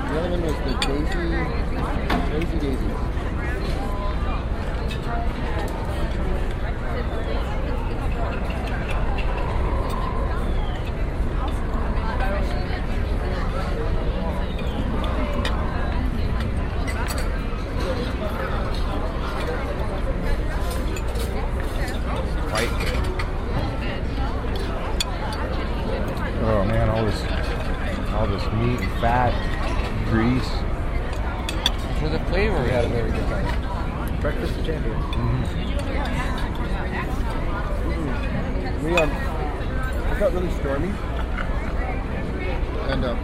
The 0.07 0.15
other 0.21 0.31
one 0.31 0.43
was 0.43 0.55
the 0.55 0.75
Daisy, 0.87 1.27
Daisy 2.31 2.59
Daisy. 2.61 3.17
Quite 22.57 22.71
good. 22.79 22.97
Oh 26.43 26.65
man, 26.65 26.89
all 26.89 27.05
this, 27.05 27.21
all 28.15 28.27
this 28.27 28.45
meat 28.55 28.81
and 28.81 29.01
fat, 29.01 29.35
grease. 30.09 30.49
For 32.01 32.09
the 32.09 32.19
flavor, 32.31 32.63
We 32.63 32.71
had 32.71 32.85
a 32.85 32.89
very 32.89 33.11
good 33.11 33.27
time. 33.27 34.21
Breakfast 34.21 34.57
of 34.57 34.65
Champions. 34.65 35.05
We 38.83 38.97
um, 38.97 39.11
it 39.11 40.19
got 40.19 40.33
really 40.33 40.46
stormy, 40.57 40.89
and 42.89 43.05
um, 43.05 43.19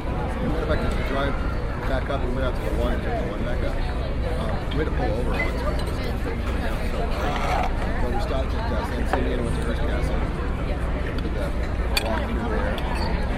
went 0.52 0.68
back 0.68 0.80
to 0.80 1.08
drive 1.08 1.34
back 1.88 2.10
up. 2.10 2.24
We 2.24 2.32
went 2.34 2.44
out 2.44 2.54
to 2.54 2.60
the 2.70 2.76
one 2.80 3.00
and 3.00 3.30
one 3.30 3.44
back 3.44 3.62
up. 3.64 3.76
Um, 4.40 4.54
we 4.70 4.84
had 4.84 4.86
to 4.86 4.96
pull 4.96 5.10
over 5.12 5.30
once 5.30 5.60
so 5.60 5.66
hard. 7.18 7.70
But 8.02 8.10
we 8.14 8.20
stopped 8.20 8.54
at 8.54 8.72
uh, 8.72 8.86
San 8.86 9.08
Simeon, 9.08 9.44
went 9.44 9.56
to 9.56 9.62
Hearst 9.62 9.80
Castle, 9.80 10.18
did 11.22 11.34
the 11.34 11.46
walk 12.04 12.20
through 12.28 12.48
there. 12.48 12.76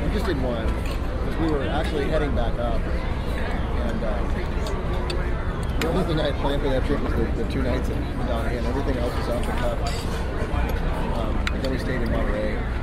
We 0.02 0.08
just 0.14 0.26
did 0.26 0.42
one 0.42 0.66
because 1.24 1.36
we 1.40 1.46
were 1.50 1.64
actually 1.68 2.06
heading 2.08 2.34
back 2.34 2.58
up, 2.58 2.80
and. 2.80 4.04
Um, 4.04 4.24
the 5.80 5.90
only 5.90 6.04
thing 6.04 6.18
I 6.18 6.30
had 6.30 6.34
planned 6.36 6.62
for 6.62 6.70
that 6.70 6.86
trip 6.86 7.00
was 7.02 7.12
the, 7.12 7.44
the 7.44 7.52
two 7.52 7.62
nights 7.62 7.90
in 7.90 8.00
Donahue, 8.26 8.56
and 8.56 8.66
everything 8.68 8.96
else 8.96 9.14
was 9.16 9.28
off 9.28 9.44
the 9.44 9.52
cuff. 9.52 9.78
Um, 11.18 11.36
and 11.52 11.62
then 11.62 11.70
we 11.72 11.78
stayed 11.78 12.00
in 12.00 12.10
Monterey. 12.10 12.73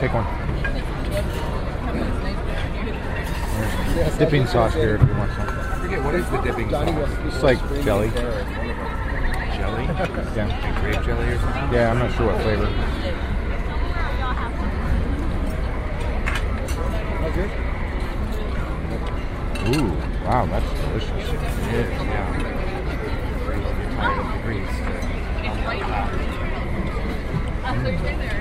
Take 0.00 0.14
one. 0.14 0.24
Yes, 3.94 4.16
Dipping 4.16 4.46
sauce 4.46 4.72
here 4.72 4.94
if 4.94 5.02
you 5.02 5.08
want 5.14 5.30
some. 5.32 5.46
I 5.46 5.78
forget 5.78 6.02
what 6.02 6.14
is 6.14 6.24
the 6.30 6.40
dipping 6.40 6.70
sauce? 6.70 6.88
It's 7.26 7.42
like 7.42 7.58
jelly. 7.84 8.06
in 8.06 8.12
terror. 8.14 8.40
It's 8.40 8.56
wonderful. 8.56 8.88
Jelly? 9.58 9.84
Yeah. 10.34 10.46
Like 10.46 10.80
grape 10.80 11.02
jelly 11.04 11.26
or 11.28 11.38
something? 11.38 11.72
Yeah, 11.74 11.90
I'm 11.90 11.98
not 11.98 12.12
sure 12.16 12.28
what 12.28 12.40
flavor. 12.40 12.66
Oh. 12.66 12.70
Ooh, 19.68 19.92
wow, 20.24 20.46
that's 20.46 20.64
delicious. 20.80 21.10
It 21.10 21.74
is, 21.74 21.90
yeah. 22.00 22.24
Grease, 23.44 23.68
you're 23.78 23.90
tired 24.00 24.18
of 24.18 24.32
the 24.32 24.38
grease. 24.48 24.76
Oh, 27.62 27.74
you 27.74 27.82
fix 27.82 28.00
it, 28.00 28.00
uh, 28.00 28.00
we'll 28.00 28.00
share 28.00 28.00
it. 28.00 28.00
Yeah, 28.00 28.00
yeah. 28.00 28.00
I'll 28.00 28.00
leave 28.00 28.00
you 28.00 28.08
alone. 28.08 28.40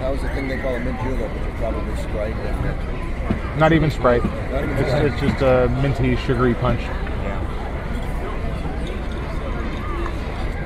That 0.00 0.10
was 0.10 0.20
the 0.22 0.28
thing 0.30 0.48
they 0.48 0.58
call 0.58 0.74
a 0.74 0.80
mint 0.80 0.98
julep, 1.02 1.30
which 1.32 1.42
is 1.52 1.54
probably 1.60 1.94
Sprite 1.96 2.34
and 2.34 2.62
mint. 2.64 3.58
Not 3.58 3.72
even 3.74 3.90
Sprite. 3.90 4.24
Not 4.24 4.64
even 4.64 4.76
It's, 4.78 4.88
Sprite. 4.88 5.04
it's 5.04 5.20
just 5.20 5.42
a 5.42 5.68
minty, 5.82 6.16
sugary 6.16 6.54
punch. 6.54 6.80
Yeah. 6.80 7.38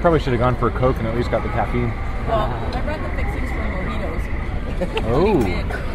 Probably 0.00 0.20
should 0.20 0.32
have 0.34 0.40
gone 0.40 0.54
for 0.56 0.68
a 0.68 0.70
Coke 0.70 0.96
and 0.98 1.08
at 1.08 1.16
least 1.16 1.30
got 1.32 1.42
the 1.42 1.48
caffeine. 1.50 1.90
Well, 2.28 2.46
I 2.72 2.80
read 2.86 3.02
the 3.02 3.08
fixings 3.16 3.50
for 3.50 3.58
mojitos, 3.58 4.22
Oh. 5.10 5.40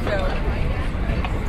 So 0.10 0.16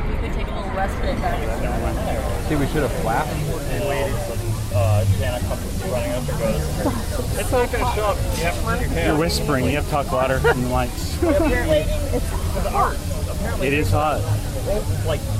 we 0.07 0.15
could 0.27 0.33
take 0.33 0.47
a 0.47 0.49
little 0.51 0.71
respite 0.71 0.77
back. 0.77 0.90
See, 1.01 2.55
we 2.55 2.67
should 2.67 2.83
have 2.83 2.93
flapped. 3.01 3.29
And 3.31 3.87
waited 3.87 4.13
till 4.25 4.77
uh, 4.77 5.03
Santa 5.17 5.39
comes 5.47 5.83
running 5.85 6.11
up 6.11 6.29
and 6.29 6.39
goes, 6.39 7.39
It's 7.39 7.51
not 7.51 7.71
going 7.71 7.85
to 7.85 7.91
show 7.95 8.05
up. 8.05 8.17
You 8.37 8.43
have 8.43 8.55
to 8.55 8.61
turn 8.61 8.93
your 8.93 9.05
You're 9.05 9.17
whispering. 9.17 9.65
You 9.65 9.71
have 9.71 9.85
to 9.85 9.91
talk 9.91 10.11
louder 10.11 10.39
from 10.39 10.61
the 10.61 10.67
mics. 10.67 11.17
It 11.23 12.13
is 12.13 12.63
the 12.63 12.71
art. 12.71 12.97
Apparently 13.31 13.67
it 13.67 13.73
is 13.73 13.89
hot. 13.89 14.21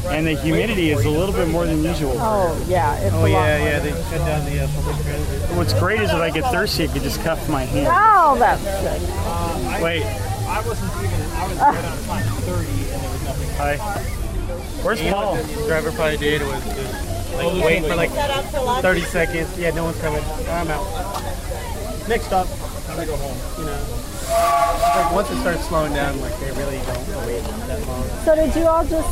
And 0.09 0.25
the 0.25 0.33
humidity 0.33 0.89
is 0.89 1.05
a 1.05 1.09
little 1.09 1.33
bit 1.33 1.47
more 1.47 1.65
than 1.67 1.83
usual. 1.83 2.15
Oh, 2.15 2.65
yeah. 2.67 2.97
It's 2.97 3.13
Oh 3.13 3.25
yeah, 3.25 3.57
yeah. 3.63 3.79
They 3.79 3.91
shut 3.91 4.25
down 4.25 4.45
the 4.45 4.63
uh, 4.63 4.67
public 4.73 4.95
transit. 5.03 5.57
What's 5.57 5.73
great 5.73 6.01
is 6.01 6.09
if 6.09 6.15
I 6.15 6.31
get 6.31 6.49
thirsty, 6.51 6.85
I 6.85 6.87
can 6.87 7.03
just 7.03 7.21
cuff 7.21 7.47
my 7.49 7.65
hand. 7.65 7.87
Oh, 7.91 8.35
that's 8.39 8.63
good. 8.63 9.83
Wait. 9.83 10.03
I 10.03 10.61
wasn't 10.65 10.91
even, 11.03 11.21
I 11.31 11.47
was 11.47 11.57
right 11.59 11.85
on 11.85 12.03
time 12.03 12.25
30 12.41 12.67
and 12.67 13.01
there 13.01 13.11
was 13.11 13.23
nothing. 13.23 13.49
Hi. 13.57 14.17
Where's 14.83 15.01
Paul? 15.01 15.35
The 15.35 15.65
driver 15.67 15.91
probably 15.91 16.17
did 16.17 16.41
was 16.41 16.63
just 16.63 17.33
like 17.35 17.45
oh, 17.45 17.65
waiting 17.65 17.83
for 17.83 17.95
like 17.95 18.09
30 18.09 19.01
seconds. 19.01 19.57
Yeah, 19.57 19.71
no 19.71 19.83
one's 19.85 20.01
coming. 20.01 20.23
I'm 20.49 20.67
out. 20.69 20.85
Next 22.09 22.25
stop. 22.25 22.47
I'm 22.89 22.95
gonna 22.97 23.05
go 23.05 23.15
home. 23.15 23.37
You 23.59 23.65
know. 23.69 24.01
Like 24.95 25.13
once 25.13 25.29
it 25.29 25.39
starts 25.41 25.67
slowing 25.67 25.93
down, 25.93 26.19
like 26.21 26.37
they 26.39 26.51
really 26.51 26.77
don't 26.85 27.07
wait 27.27 27.43
that 27.67 27.87
long. 27.87 28.03
So 28.25 28.35
did 28.35 28.55
you 28.55 28.65
all 28.65 28.85
just 28.85 29.09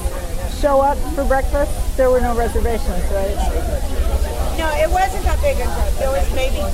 show 0.59 0.82
up 0.82 0.97
for 1.13 1.24
breakfast? 1.26 1.72
There 1.97 2.09
were 2.09 2.20
no 2.20 2.36
reservations, 2.36 3.03
right? 3.13 3.38
No, 4.57 4.67
it 4.76 4.89
wasn't 4.89 5.24
that 5.24 5.39
big 5.41 5.57
a 5.57 5.63
group. 5.63 5.93
There 5.99 6.09
was 6.09 6.28
maybe 6.34 6.65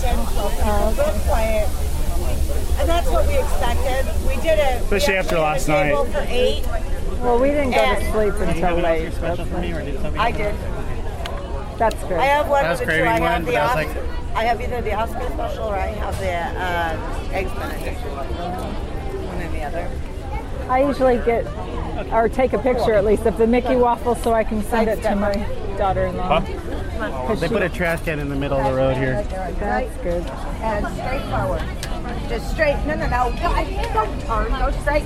10, 0.00 0.14
12 0.14 0.52
people. 0.52 0.70
Oh, 0.70 0.94
real 0.96 1.20
quiet. 1.26 1.68
And 2.78 2.88
that's 2.88 3.08
what 3.10 3.26
we 3.26 3.36
expected. 3.36 4.06
We 4.26 4.36
did 4.42 4.58
it. 4.58 4.82
Especially 4.82 5.16
after 5.16 5.38
last 5.38 5.66
had 5.66 5.90
table 5.90 6.04
night. 6.04 6.12
for 6.12 6.26
eight. 6.28 6.81
Well, 7.22 7.38
we 7.38 7.48
didn't 7.50 7.70
go 7.70 7.94
to 7.94 8.10
sleep 8.12 8.34
until 8.34 8.76
late. 8.78 9.12
Special 9.12 9.44
for 9.44 9.58
me, 9.58 9.72
or 9.72 9.84
did 9.84 9.94
somebody? 10.00 10.18
I 10.18 10.32
did. 10.32 10.54
That's 11.78 12.02
good. 12.04 12.18
I 12.18 12.26
have 12.26 12.48
one 12.48 12.64
I 12.64 12.72
of 12.72 12.78
the 12.80 12.84
two. 12.84 12.90
I 12.90 13.18
have 13.20 13.44
but 13.44 13.50
the 13.52 13.56
I 13.58 13.74
like- 13.74 13.96
I 14.34 14.44
have 14.44 14.60
either 14.60 14.80
the 14.80 14.94
Oscar 14.94 15.28
special 15.30 15.64
or 15.64 15.76
I 15.76 15.86
have 15.88 16.18
the 16.18 16.32
uh, 16.32 17.30
eggs 17.32 17.50
Benedict. 17.52 18.00
One 18.00 19.42
or 19.42 19.50
the 19.52 19.62
other. 19.62 19.90
I 20.68 20.82
usually 20.84 21.18
get 21.18 21.46
or 22.12 22.28
take 22.28 22.54
a 22.54 22.58
picture 22.58 22.94
at 22.94 23.04
least 23.04 23.26
of 23.26 23.36
the 23.36 23.46
Mickey 23.46 23.76
waffle 23.76 24.14
so 24.14 24.32
I 24.32 24.42
can 24.42 24.62
send 24.64 24.88
it 24.88 25.02
to 25.02 25.14
my 25.14 25.34
daughter-in-law. 25.76 26.40
'Cause 27.26 27.40
They 27.40 27.48
put 27.48 27.62
a 27.62 27.68
trash 27.68 28.00
can 28.02 28.18
in 28.20 28.28
the 28.28 28.36
middle 28.36 28.58
of 28.58 28.64
the 28.64 28.74
road 28.74 28.96
here. 28.96 29.22
That's 29.60 29.96
good. 29.98 30.24
And 30.62 30.86
straight 30.96 31.22
forward. 31.30 31.62
Just 32.28 32.50
straight. 32.52 32.76
No, 32.86 32.94
no, 32.94 33.06
no. 33.06 33.32
Don't 33.92 34.20
turn. 34.26 34.48
Go 34.58 34.70
straight. 34.82 35.04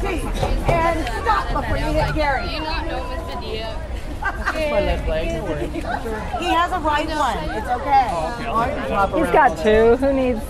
Please. 0.00 0.24
And 0.68 1.06
stop 1.22 1.46
before 1.52 1.76
you 1.76 1.92
hit 1.92 2.14
Gary. 2.14 2.48
Do 2.48 2.54
you 2.54 2.60
not 2.60 2.86
know 2.86 3.00
Mr. 3.04 3.40
Dia? 3.40 3.86
He 6.38 6.46
has 6.46 6.72
a 6.72 6.78
right 6.80 7.08
one. 7.08 7.38
It's 7.56 7.68
okay. 7.68 8.08
He's 9.18 9.32
got 9.32 9.56
two. 9.58 9.96
Who 9.96 10.12
needs 10.12 10.40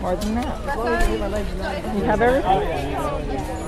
more 0.00 0.16
than 0.16 0.34
that? 0.36 0.58
You 1.96 2.02
have 2.04 2.20
everything? 2.20 3.67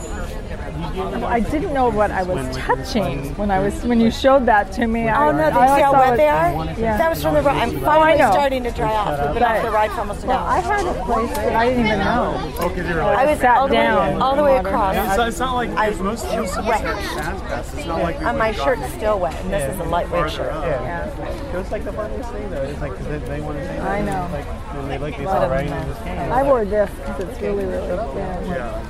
I 0.95 1.41
didn't 1.41 1.73
know 1.73 1.89
what 1.89 2.11
I 2.11 2.23
was 2.23 2.57
touching 2.57 3.35
when 3.37 3.51
I 3.51 3.61
was 3.61 3.83
when 3.85 4.01
you 4.01 4.11
showed 4.11 4.47
that 4.47 4.73
to 4.73 4.87
me. 4.87 5.09
I, 5.09 5.29
Oh 5.29 5.33
no, 5.33 5.45
I 5.45 5.51
do 5.51 5.59
you 5.61 5.77
see 5.77 5.83
how 5.83 5.93
wet 5.93 6.17
they 6.17 6.29
are? 6.29 6.53
Yeah. 6.81 6.97
That 6.99 7.11
was 7.11 7.23
from 7.23 7.35
the 7.35 7.43
ride. 7.43 7.57
I'm 7.69 7.77
Oh, 7.77 7.89
I 7.91 7.97
finally 7.99 8.19
know. 8.19 8.31
starting 8.33 8.65
to 8.65 8.71
dry 8.73 8.93
off. 8.93 9.25
We've 9.25 9.35
been 9.35 9.43
off 9.43 9.63
the 9.63 9.71
ride 9.71 9.91
for 9.93 10.01
almost 10.01 10.23
an 10.23 10.29
Well, 10.29 10.39
hour. 10.39 10.49
I 10.49 10.61
had 10.61 10.87
a 10.87 11.05
place 11.05 11.37
that 11.37 11.57
I 11.57 11.69
didn't 11.69 11.87
even 11.87 11.99
know. 12.01 12.53
Oh, 12.61 12.69
because 12.69 12.89
you're 12.89 13.03
I 13.03 13.25
was 13.27 13.39
sat 13.41 13.57
all 13.59 13.69
the 13.69 13.75
way, 13.75 13.81
down 13.83 14.23
all 14.23 14.37
the 14.37 14.43
way 14.43 14.57
across. 14.57 14.97
It's, 14.97 15.17
not- 15.17 15.29
it's 15.29 15.39
not 15.39 15.55
like 15.55 15.71
I 15.71 15.91
because 15.91 16.03
most 16.03 16.25
most 16.25 16.57
of 16.57 16.67
us 16.67 16.69
wet. 16.69 16.81
have 16.81 17.39
Sands 17.41 17.75
It's 17.75 17.87
not 17.87 18.03
like 18.03 18.21
And 18.21 18.39
my 18.39 18.53
shirt's 18.53 18.81
gotten 18.81 18.97
still 18.99 19.19
wet, 19.21 19.35
and 19.43 19.53
this 19.53 19.73
is 19.73 19.81
a 19.81 19.85
lightweight 19.85 20.31
shirt. 20.33 20.53
Yeah. 20.53 21.07
It 21.51 21.57
was 21.57 21.71
like 21.71 21.85
the 21.85 21.93
funniest 21.93 22.31
thing 22.33 22.51
though. 22.51 22.63
It's 22.63 22.81
like 22.81 22.93
because 22.93 23.07
they, 23.07 23.19
they 23.19 23.41
want 23.41 23.59
to 23.59 23.65
say 23.67 23.79
I 23.81 24.03
know. 24.03 24.29
Like 24.33 24.45
when 24.75 24.89
they 24.89 24.99
look, 24.99 25.17
they 25.17 25.25
Lot 25.27 25.39
saw 25.39 25.45
of 25.45 25.51
right 25.51 25.69
this 25.87 25.99
game. 25.99 26.33
I 26.33 26.43
wore 26.43 26.65
this 26.65 26.91
because 26.91 27.21
it's 27.21 27.41
really, 27.41 27.65
really 27.65 27.87
thin. 27.89 28.51
Yeah. 28.51 28.83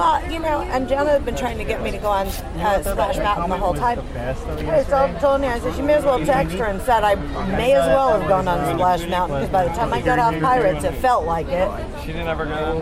Well, 0.00 0.32
you 0.32 0.38
know, 0.38 0.62
and 0.62 0.88
Jenna 0.88 1.10
had 1.10 1.26
been 1.26 1.36
trying 1.36 1.58
to 1.58 1.64
get 1.64 1.82
me 1.82 1.90
to 1.90 1.98
go 1.98 2.08
on 2.08 2.26
uh, 2.26 2.80
Splash 2.80 3.18
Mountain 3.18 3.50
the 3.50 3.58
whole 3.58 3.74
time. 3.74 4.00
I 4.16 4.82
told, 4.84 5.20
told 5.20 5.42
me, 5.42 5.48
I 5.48 5.60
said, 5.60 5.76
you 5.76 5.82
may 5.82 5.92
as 5.92 6.04
well 6.04 6.24
text 6.24 6.56
her 6.56 6.64
and 6.64 6.80
said 6.80 7.04
I 7.04 7.16
may 7.54 7.74
as 7.74 7.86
well 7.86 8.18
have 8.18 8.26
gone 8.26 8.48
on 8.48 8.74
Splash 8.74 9.06
Mountain 9.10 9.40
because 9.40 9.52
by 9.52 9.68
the 9.68 9.74
time 9.74 9.92
I 9.92 10.00
got 10.00 10.18
off 10.18 10.40
Pirates, 10.40 10.84
it 10.84 10.94
felt 10.94 11.26
like 11.26 11.48
it. 11.48 11.70
She 12.00 12.12
didn't 12.12 12.28
ever 12.28 12.46
go. 12.46 12.78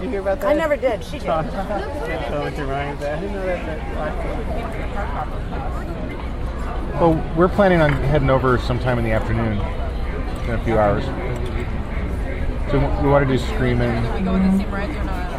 You 0.00 0.08
hear 0.08 0.20
about 0.20 0.40
that? 0.42 0.50
I 0.50 0.52
never 0.52 0.76
did. 0.76 1.02
She 1.02 1.18
did. 1.18 1.30
Oh, 1.30 1.40
it's 2.46 2.60
Ryan 2.60 2.96
said, 3.00 3.18
I 3.18 3.20
didn't 3.20 3.34
know 3.34 3.44
that. 3.44 3.66
that 6.92 7.00
Well, 7.00 7.34
we're 7.36 7.48
planning 7.48 7.80
on 7.80 7.90
heading 7.90 8.30
over 8.30 8.56
sometime 8.58 9.00
in 9.00 9.04
the 9.04 9.10
afternoon, 9.10 9.58
in 10.44 10.50
a 10.54 10.62
few 10.64 10.78
hours. 10.78 11.04
So 12.70 12.78
we 13.02 13.08
want 13.08 13.26
to 13.26 13.36
do 13.36 13.44
screaming. 13.46 13.90
Are 13.90 14.16
we 14.16 14.24
going 14.24 14.48
to 14.48 14.56
see 14.58 14.64
rides 14.66 14.96
or 14.96 15.02
not? 15.02 15.31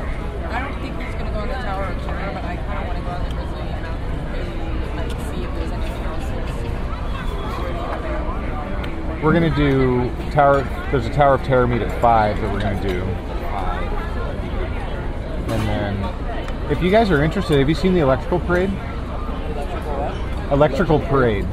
We're 9.23 9.31
gonna 9.31 9.55
do 9.55 10.11
Tower. 10.31 10.63
There's 10.91 11.05
a 11.05 11.09
Tower 11.09 11.35
of 11.35 11.43
Terror 11.43 11.65
meet 11.65 11.81
at 11.81 12.01
five 12.01 12.41
that 12.41 12.51
we're 12.51 12.59
gonna 12.59 12.85
do, 12.85 13.01
and 15.53 15.61
then 15.65 16.69
if 16.69 16.83
you 16.83 16.91
guys 16.91 17.09
are 17.09 17.23
interested, 17.23 17.57
have 17.57 17.69
you 17.69 17.75
seen 17.75 17.93
the 17.93 18.01
electrical 18.01 18.41
parade? 18.41 18.69
Electrical 20.51 20.99
parade. 20.99 21.45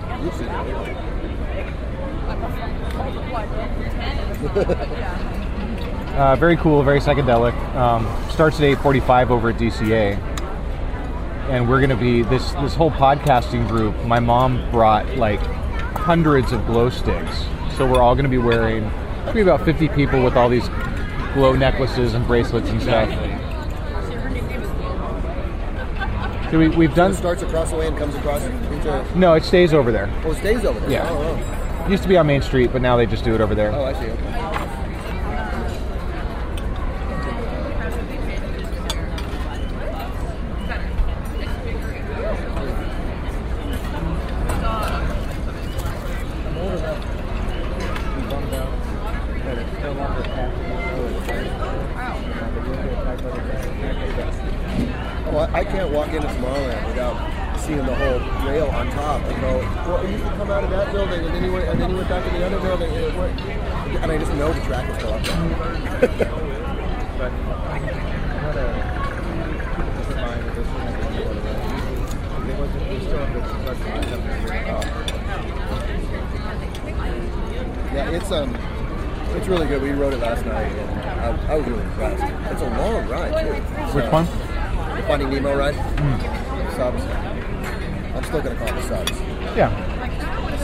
Uh, 6.17 6.37
very 6.37 6.57
cool, 6.57 6.83
very 6.83 6.99
psychedelic. 6.99 7.55
Um, 7.77 8.05
starts 8.31 8.57
at 8.59 8.65
8:45 8.65 9.31
over 9.31 9.51
at 9.51 9.59
DCA, 9.59 10.19
and 11.49 11.69
we're 11.69 11.81
gonna 11.81 11.95
be 11.97 12.23
this 12.25 12.51
this 12.55 12.75
whole 12.75 12.91
podcasting 12.91 13.69
group. 13.69 13.95
My 14.05 14.19
mom 14.19 14.61
brought 14.73 15.17
like 15.17 15.41
hundreds 15.97 16.53
of 16.53 16.67
glow 16.67 16.91
sticks, 16.91 17.45
so 17.81 17.87
we're 17.87 18.03
all 18.03 18.15
gonna 18.15 18.29
be 18.29 18.37
wearing. 18.37 18.85
Maybe 19.25 19.41
about 19.41 19.65
50 19.65 19.89
people 19.89 20.23
with 20.23 20.37
all 20.37 20.51
these 20.51 20.69
glow 21.33 21.55
necklaces 21.55 22.13
and 22.13 22.27
bracelets 22.27 22.69
and 22.69 22.83
stuff. 22.83 23.09
So 26.51 26.59
we, 26.59 26.69
we've 26.69 26.95
done. 26.95 27.13
It 27.13 27.15
starts 27.15 27.41
across 27.43 27.71
the 27.71 27.77
way 27.77 27.87
and 27.87 27.97
comes 27.97 28.15
across 28.17 28.43
into. 28.43 29.19
No, 29.19 29.33
it 29.33 29.45
stays 29.45 29.73
over 29.73 29.91
there. 29.91 30.13
Oh, 30.27 30.33
it 30.33 30.37
stays 30.37 30.63
over 30.67 30.79
there. 30.81 30.91
Yeah. 30.91 31.09
Oh, 31.09 31.87
Used 31.89 32.03
to 32.03 32.09
be 32.11 32.19
on 32.19 32.27
Main 32.27 32.43
Street, 32.43 32.71
but 32.71 32.83
now 32.83 32.99
they 32.99 33.07
just 33.07 33.25
do 33.25 33.35
it 33.35 33.41
over 33.41 33.55
there. 33.55 33.73
oh. 33.73 33.81
oh 33.81 33.85
I 33.87 33.93
see. 33.95 34.11
Okay. 34.11 34.51
Oh, 55.33 55.37
I, 55.53 55.61
I 55.61 55.65
can't 55.65 55.91
walk 55.93 56.09
into 56.09 56.27
Tomorrowland 56.27 56.87
without 56.89 57.61
seeing 57.61 57.79
the 57.87 57.95
whole 57.95 58.19
rail 58.49 58.67
on 58.69 58.91
top 58.91 59.23
and 59.23 59.41
go, 59.41 59.59
well, 59.89 60.11
you 60.11 60.19
can 60.19 60.37
come 60.37 60.51
out 60.51 60.65
of 60.65 60.71
that 60.71 60.91
building 60.93 61.25
and 61.25 61.35
then 61.35 61.45
you 61.45 61.53
went, 61.53 61.69
and 61.69 61.81
then 61.81 61.91
you 61.91 61.97
went 61.97 62.09
back 62.09 62.25
to 62.25 62.31
the 62.37 62.45
other 62.47 62.59
building 62.61 62.91
and, 62.91 63.05
it 63.05 63.15
went, 63.17 63.41
and 63.41 64.11
I 64.11 64.19
just 64.19 64.33
know 64.35 64.53
the 64.53 64.61
track 64.63 64.89
is 64.91 64.97
still 64.97 65.13
up 65.13 65.23
there. 65.23 66.09
but 67.19 67.33
what 68.43 68.57
a 68.57 68.59
keep 69.77 70.11
in 70.11 70.17
mind 70.17 70.41
that 70.45 70.55
this 70.57 70.67
one 70.67 70.81
has 70.81 70.95
to 70.99 71.13
go 71.13 71.35
to 71.35 71.41
that. 71.41 71.59
They 72.47 72.55
wasn't- 72.59 72.89
they 72.89 72.99
still 73.01 73.19
have 73.19 73.33
the 73.35 73.41
construction 73.41 73.93
up 74.15 74.23
there. 74.25 74.65
Oh. 74.67 74.81
Yeah, 77.95 78.11
it's 78.11 78.31
um, 78.33 78.57
it's 79.37 79.47
really 79.49 79.67
good. 79.69 79.83
We 79.83 79.91
rode 79.91 80.15
it 80.15 80.21
last 80.21 80.45
night, 80.47 80.73
and 80.73 81.21
I, 81.21 81.53
I 81.53 81.55
was 81.57 81.67
really 81.67 81.83
impressed. 81.83 82.53
It's 82.53 82.63
a 82.63 82.71
long 82.71 83.09
ride 83.09 83.45
too. 83.45 83.53
Which 83.95 84.05
So- 84.07 84.11
one? 84.11 84.27
The 84.97 85.03
Finding 85.07 85.31
Nemo 85.31 85.57
ride. 85.57 85.75
Subs. 86.77 87.03
I'm 87.05 88.25
still 88.25 88.41
gonna 88.43 88.57
call 88.57 88.69
it 88.69 88.75
the 88.75 88.83
subs. 88.83 89.13
Yeah. 89.57 89.71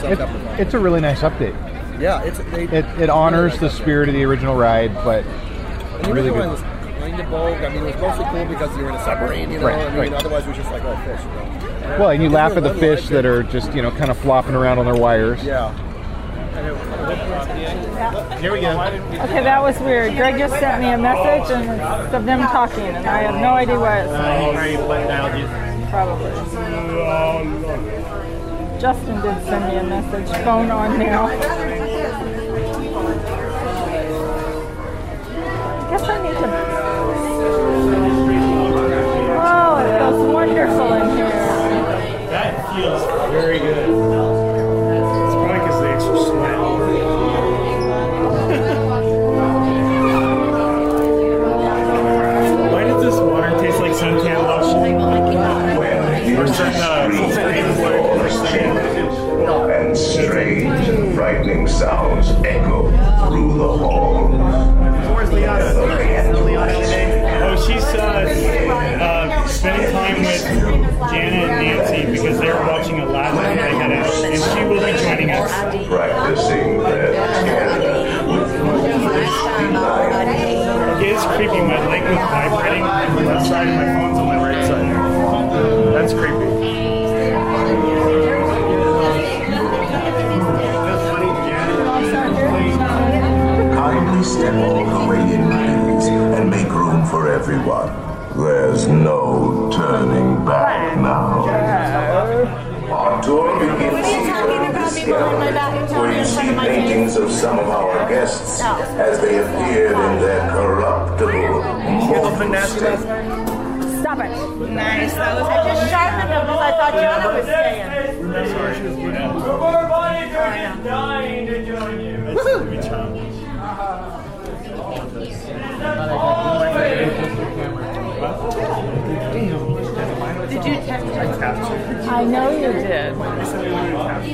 Subbed 0.01 0.13
It- 0.13 0.21
up 0.21 0.33
the 0.33 0.39
fun. 0.39 0.61
it's 0.61 0.75
a 0.75 0.79
really 0.79 1.01
nice 1.17 1.33
update. 1.33 2.01
Yeah, 2.01 2.23
it's 2.23 2.39
they, 2.39 2.65
It, 2.65 2.85
it 3.01 3.11
honors 3.11 3.59
the 3.59 3.71
spirit 3.71 4.09
of 4.09 4.15
the 4.15 4.25
original 4.25 4.55
ride, 4.55 4.95
but 4.97 5.25
And 5.25 6.09
really 6.09 6.29
original 6.31 6.35
one 6.35 6.43
good. 6.43 6.51
was 6.51 6.61
kind 6.61 7.21
of 7.21 7.31
bold. 7.31 7.57
I 7.57 7.69
mean, 7.71 7.83
it 7.83 7.95
was 7.95 7.97
mostly 7.97 8.25
cool 8.27 8.45
because 8.45 8.77
you 8.77 8.85
were 8.85 8.91
in 8.91 8.97
a 8.97 9.05
submarine, 9.05 9.51
you 9.51 9.59
know. 9.61 9.67
Right, 9.67 9.79
I 9.79 9.91
mean, 9.91 9.99
right. 9.99 10.13
otherwise 10.13 10.45
it 10.45 10.49
was 10.49 10.57
just 10.59 10.71
like, 10.71 10.83
oh, 10.85 10.97
fish. 11.05 11.21
You 11.21 11.29
know? 11.29 11.97
Well, 12.01 12.11
and 12.11 12.23
you 12.23 12.29
laugh 12.29 12.57
at 12.57 12.63
the 12.63 12.75
fish 12.75 13.09
ride 13.09 13.09
that 13.09 13.25
are 13.25 13.43
just 13.45 13.73
you 13.73 13.83
know 13.83 13.91
kind 13.93 14.11
of 14.11 14.19
flopping 14.19 14.55
around 14.55 14.79
on 14.79 14.85
their 14.85 14.97
wires. 14.97 15.43
Yeah. 15.43 15.73
Here 18.41 18.53
we 18.53 18.61
go. 18.61 18.71
Okay, 18.81 19.43
that 19.43 19.63
was 19.63 19.79
weird. 19.81 20.17
Greg 20.17 20.39
just 20.39 20.59
sent 20.59 20.83
me 20.83 20.91
a 20.91 20.99
message 20.99 21.51
and 21.53 21.81
it's 22.07 22.15
of 22.15 22.25
them 22.25 22.41
talking, 22.41 22.81
and 22.81 23.07
I 23.07 23.23
have 23.23 23.35
no 23.41 23.51
idea 23.51 23.79
what 23.79 23.99
it 23.99 24.09
Uh, 24.09 25.91
probably 25.91 26.36
did 29.27 29.45
send 29.45 29.69
me 29.69 29.77
a 29.77 29.83
message. 29.83 30.45
Phone 30.45 30.71
on 30.71 30.99
now. 31.01 31.56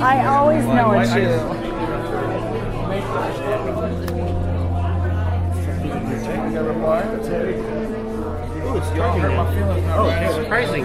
I 0.03 0.27
always 0.27 0.65
know 0.65 0.93
it's 0.99 1.15
you. 1.15 1.29
Ooh, 8.63 8.77
it's 8.79 8.91
talking. 8.91 9.25
Oh, 9.95 10.09
it's 10.11 10.35
surprising. 10.35 10.85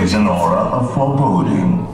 Betrays 0.00 0.14
an 0.14 0.26
aura 0.26 0.56
of 0.56 0.94
foreboding, 0.94 1.84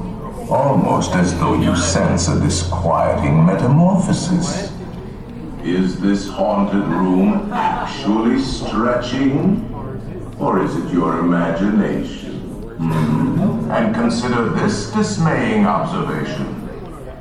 almost 0.49 1.13
as 1.15 1.37
though 1.41 1.61
you 1.61 1.75
sense 1.75 2.29
a 2.29 2.39
disquieting 2.39 3.45
metamorphosis. 3.45 4.71
Is 5.65 5.99
this 5.99 6.29
haunted 6.29 6.87
room 6.87 7.53
actually 7.53 8.39
stretching? 8.39 9.65
Or 10.39 10.63
is 10.63 10.77
it 10.77 10.93
your 10.93 11.19
imagination? 11.19 12.35
Hmm. 12.79 13.71
And 13.73 13.93
consider 13.93 14.51
this 14.51 14.93
dismaying 14.93 15.67
observation. 15.67 16.53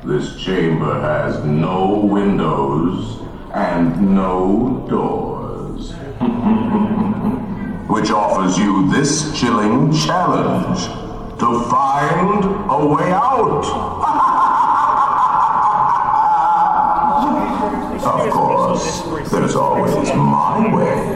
This 0.04 0.36
chamber 0.40 1.00
has 1.00 1.42
no 1.44 1.98
windows 1.98 3.22
and 3.52 4.14
no 4.14 4.86
doors. 4.88 5.94
Which 7.88 8.10
offers 8.10 8.58
you 8.58 8.90
this 8.90 9.38
chilling 9.38 9.92
challenge 9.92 10.86
to 11.38 11.60
find 11.70 12.44
a 12.70 12.86
way 12.86 13.12
out. 13.12 14.12
Of 18.06 18.30
course, 18.30 19.30
there's 19.30 19.56
always 19.56 20.08
my 20.14 20.72
way. 20.74 21.15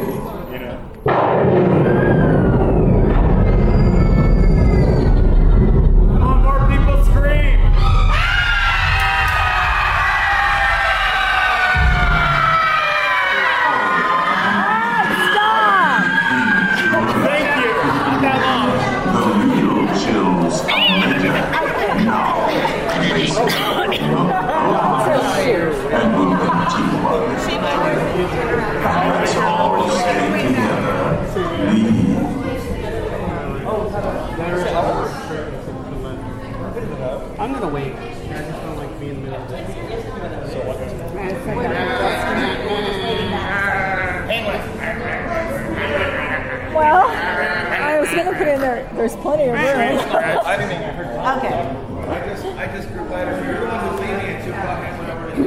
There's 49.00 49.16
plenty 49.16 49.44
of 49.44 49.54
room. 49.54 49.62
I 49.64 50.56
didn't 50.58 50.72
even 50.72 50.94
hear 50.94 51.04
Okay. 51.08 51.56
I 52.04 52.20
just, 52.28 52.44
I 52.44 52.66
just 52.66 52.88
grew 52.92 53.04
lighter. 53.04 53.32
You're 53.46 53.60
the 53.60 53.66
one 53.66 53.80
who 53.80 53.96
leaving 53.96 54.28
at 54.28 54.44
2 54.44 54.50
o'clock. 54.50 54.78
I 54.78 54.92
went 54.98 55.10
over 55.10 55.24
to 55.30 55.40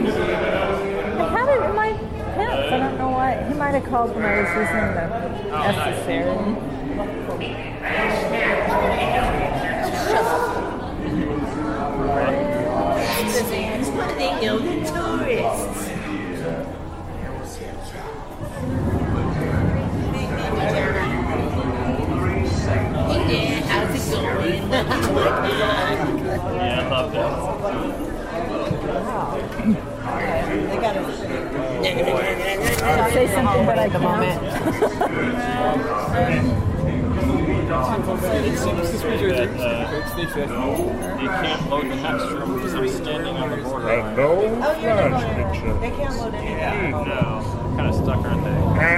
I 1.22 1.30
had 1.30 1.50
it 1.50 1.62
in 1.70 1.76
my 1.76 1.94
pants. 2.34 2.74
I 2.74 2.78
don't 2.80 2.98
know 2.98 3.12
why. 3.12 3.44
He 3.48 3.54
might 3.54 3.76
have 3.76 3.86
called 3.86 4.16
when 4.16 4.26
I 4.26 4.42
was 4.42 4.50
using 4.58 4.74
the 4.74 5.06
oh, 5.54 5.70
necessary. 5.70 6.34
It's 13.80 13.90
what 13.90 14.18
they 14.18 14.32
know 14.42 14.58
the 14.58 14.74
tourists. 14.90 15.73
Yeah, 25.14 26.80
I 26.82 26.90
love 26.90 27.12
Say 33.14 33.28
something, 33.28 33.66
but 33.66 33.78
I 33.78 33.90
can't. 33.90 34.24
It 37.74 38.58
seems 38.58 39.02
to 39.02 39.08
be 39.10 39.18
that 39.28 39.50
uh, 39.60 39.84
you 41.22 41.28
can't 41.28 41.70
load 41.70 41.86
the 41.86 41.96
next 41.96 42.32
room 42.32 42.56
because 42.56 42.74
I'm 42.74 42.88
standing 42.90 43.36
on 43.36 43.50
the 43.52 43.58
border. 43.58 43.88
Oh, 43.88 44.42
you're 44.46 44.56
not 44.56 44.80
going 44.80 45.80
They 45.80 45.92
can't 45.92 46.16
load 46.18 46.34
anything. 46.34 46.58
Yeah, 46.58 46.90
no. 46.90 47.76
Kind 47.78 47.88
of 47.88 47.96
stuck, 47.96 48.26
aren't 48.26 48.44
they? 48.44 48.93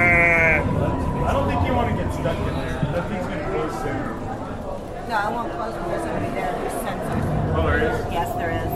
No, 5.15 5.21
I 5.21 5.29
won't 5.29 5.49
close 5.53 5.71
because 5.71 5.87
there's 5.91 6.03
somebody 6.03 6.27
there 6.35 6.51
who 6.51 6.67
sends. 6.83 7.07
Oh, 7.55 7.63
there 7.63 7.79
is? 7.87 8.03
Yes, 8.11 8.35
there 8.35 8.51
is. 8.51 8.67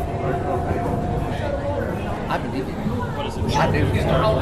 I 2.32 2.38
believe 2.38 2.66
you. 2.66 2.74
What 3.20 3.26
is 3.28 3.36
it? 3.36 3.44
I 3.44 3.68
believe 3.68 3.94
it. 3.94 4.08
Uh. 4.08 4.40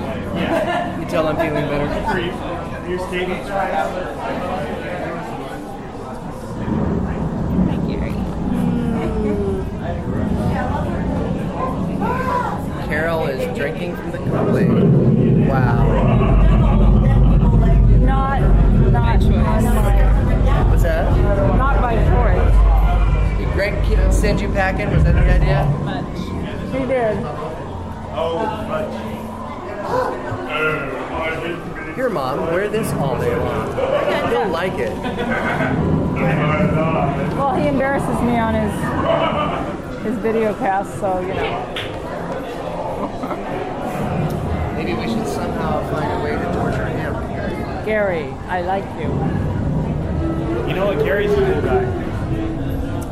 yeah. 0.00 0.56
Okay. 0.56 0.96
Uh, 0.96 1.00
you 1.00 1.04
tell 1.04 1.28
I'm 1.28 1.36
feeling 1.36 1.68
better. 1.68 1.84
You're 2.88 3.06
statement's 3.08 3.50
right 3.50 3.74
out. 3.74 4.19
From. 14.66 15.48
Wow. 15.48 15.86
Not, 18.00 18.40
not, 18.92 19.20
not 19.20 19.20
my, 19.62 20.64
What's 20.70 20.82
that? 20.82 21.04
not 21.56 21.80
my 21.80 21.94
choice. 21.94 23.38
Did 23.38 23.48
Greg 23.52 23.74
keep- 23.84 24.12
send 24.12 24.40
you 24.40 24.48
packing? 24.52 24.90
Was 24.92 25.04
that 25.04 25.14
the 25.14 25.20
idea? 25.20 25.64
Much. 25.84 26.18
He 26.72 26.86
did. 26.86 27.16
Oh, 28.12 28.38
much. 28.68 28.90
Here, 31.96 32.08
Mom, 32.08 32.40
wear 32.52 32.68
this 32.68 32.92
all 32.94 33.18
day 33.20 33.34
long. 33.36 33.66
You'll 34.30 34.48
like 34.48 34.74
it. 34.78 34.92
Well, 37.36 37.54
he 37.56 37.66
embarrasses 37.68 38.20
me 38.22 38.38
on 38.38 38.54
his 38.54 38.72
his 40.04 40.16
video 40.18 40.54
cast, 40.54 40.98
so 41.00 41.20
you 41.20 41.34
know. 41.34 41.79
Find 45.90 46.12
a 46.12 46.24
way 46.24 46.32
to 46.32 46.52
torture 46.54 46.86
him. 46.86 47.14
Gary, 47.84 48.30
I 48.48 48.60
like 48.62 48.84
you. 49.00 49.08
You 50.68 50.74
know 50.76 50.86
what? 50.86 50.98
Gary's 51.04 51.32
a 51.32 51.36
cool 51.36 51.62
guy. 51.62 51.84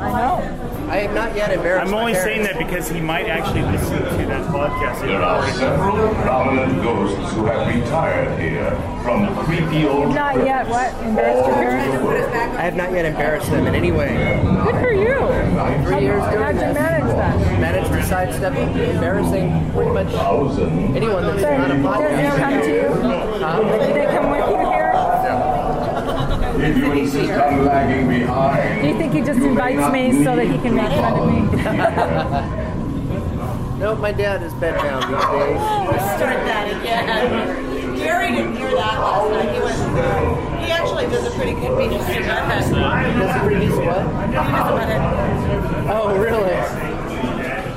I 0.01 0.13
know. 0.13 0.65
I 0.89 0.97
have 0.99 1.15
not 1.15 1.37
yet 1.37 1.53
embarrassed 1.53 1.83
him. 1.83 1.89
I'm 1.89 1.93
my 1.93 2.01
only 2.01 2.13
parents. 2.15 2.33
saying 2.33 2.43
that 2.45 2.57
because 2.57 2.89
he 2.89 3.01
might 3.01 3.27
actually 3.27 3.61
listen 3.63 3.99
to 3.99 4.27
that 4.27 4.47
podcast. 4.47 5.01
There 5.03 5.21
are 5.21 5.51
several 5.51 6.15
prominent 6.23 6.83
ghosts 6.83 7.35
who 7.35 7.45
have 7.45 7.67
retired 7.75 8.41
here 8.41 8.71
from 9.03 9.35
creepy 9.45 9.87
old. 9.87 10.15
Not 10.15 10.37
yet. 10.47 10.67
What? 10.69 10.95
Embarrassed 11.05 11.47
your 11.47 11.57
parents? 11.57 12.57
I 12.57 12.63
have 12.63 12.75
not 12.75 12.93
yet 12.93 13.05
embarrassed 13.05 13.51
them 13.51 13.67
in 13.67 13.75
any 13.75 13.93
way. 13.93 14.17
Good 14.99 15.09
you. 15.09 15.85
Three 15.85 16.01
years 16.03 16.23
doing 16.25 16.43
How'd 16.43 16.55
you 16.55 16.61
manage 16.61 17.15
that? 17.15 17.61
Managed 17.61 17.93
to 17.93 18.03
sidestep 18.05 18.55
embarrassing 18.55 19.71
pretty 19.73 19.91
much 19.91 20.09
anyone 20.97 21.23
that's 21.25 21.41
So, 21.43 21.57
not 21.57 21.71
a 21.71 21.75
does 21.75 22.35
he 22.35 22.41
come 22.41 22.61
to 22.63 22.69
you? 22.75 22.89
Huh? 23.39 23.87
Do 23.87 23.93
they 23.93 24.07
come 24.07 24.31
with 24.31 24.49
you 24.51 24.57
here? 24.71 24.93
If 26.61 26.77
you 26.77 26.93
insist 26.93 27.31
on 27.31 27.65
lagging 27.65 28.09
behind, 28.09 28.83
Do 28.83 28.89
you 28.89 28.99
think 28.99 29.13
he 29.13 29.21
just 29.21 29.41
invites 29.41 29.93
me 29.93 30.25
so 30.25 30.35
that 30.35 30.47
he 30.47 30.59
can 30.59 30.75
make 30.75 30.91
fun 30.91 31.15
of 31.19 31.29
me? 32.53 32.65
No, 33.79 33.95
my 33.95 34.11
dad 34.11 34.43
is 34.43 34.53
bedbound 34.55 35.07
these 35.07 35.25
days. 35.31 35.61
Start 36.19 36.43
that 36.51 36.81
again. 36.81 37.95
Gary 37.97 38.35
didn't 38.35 38.57
hear 38.57 38.71
that 38.73 38.99
last 38.99 39.31
night. 39.31 39.68
He. 39.99 40.67
He 40.67 40.73
actually 40.73 41.07
does 41.07 41.27
a 41.27 41.31
pretty 41.37 41.53
good 41.53 41.71
Beavis 41.71 42.09
and 42.09 42.25
Butthead. 42.25 43.19
Does 43.19 43.37
a 43.37 43.41
pretty 43.41 43.67
decent 43.67 43.87
what? 43.87 44.07
Butthead. 44.33 45.01
Oh, 45.91 46.17
really? 46.19 46.55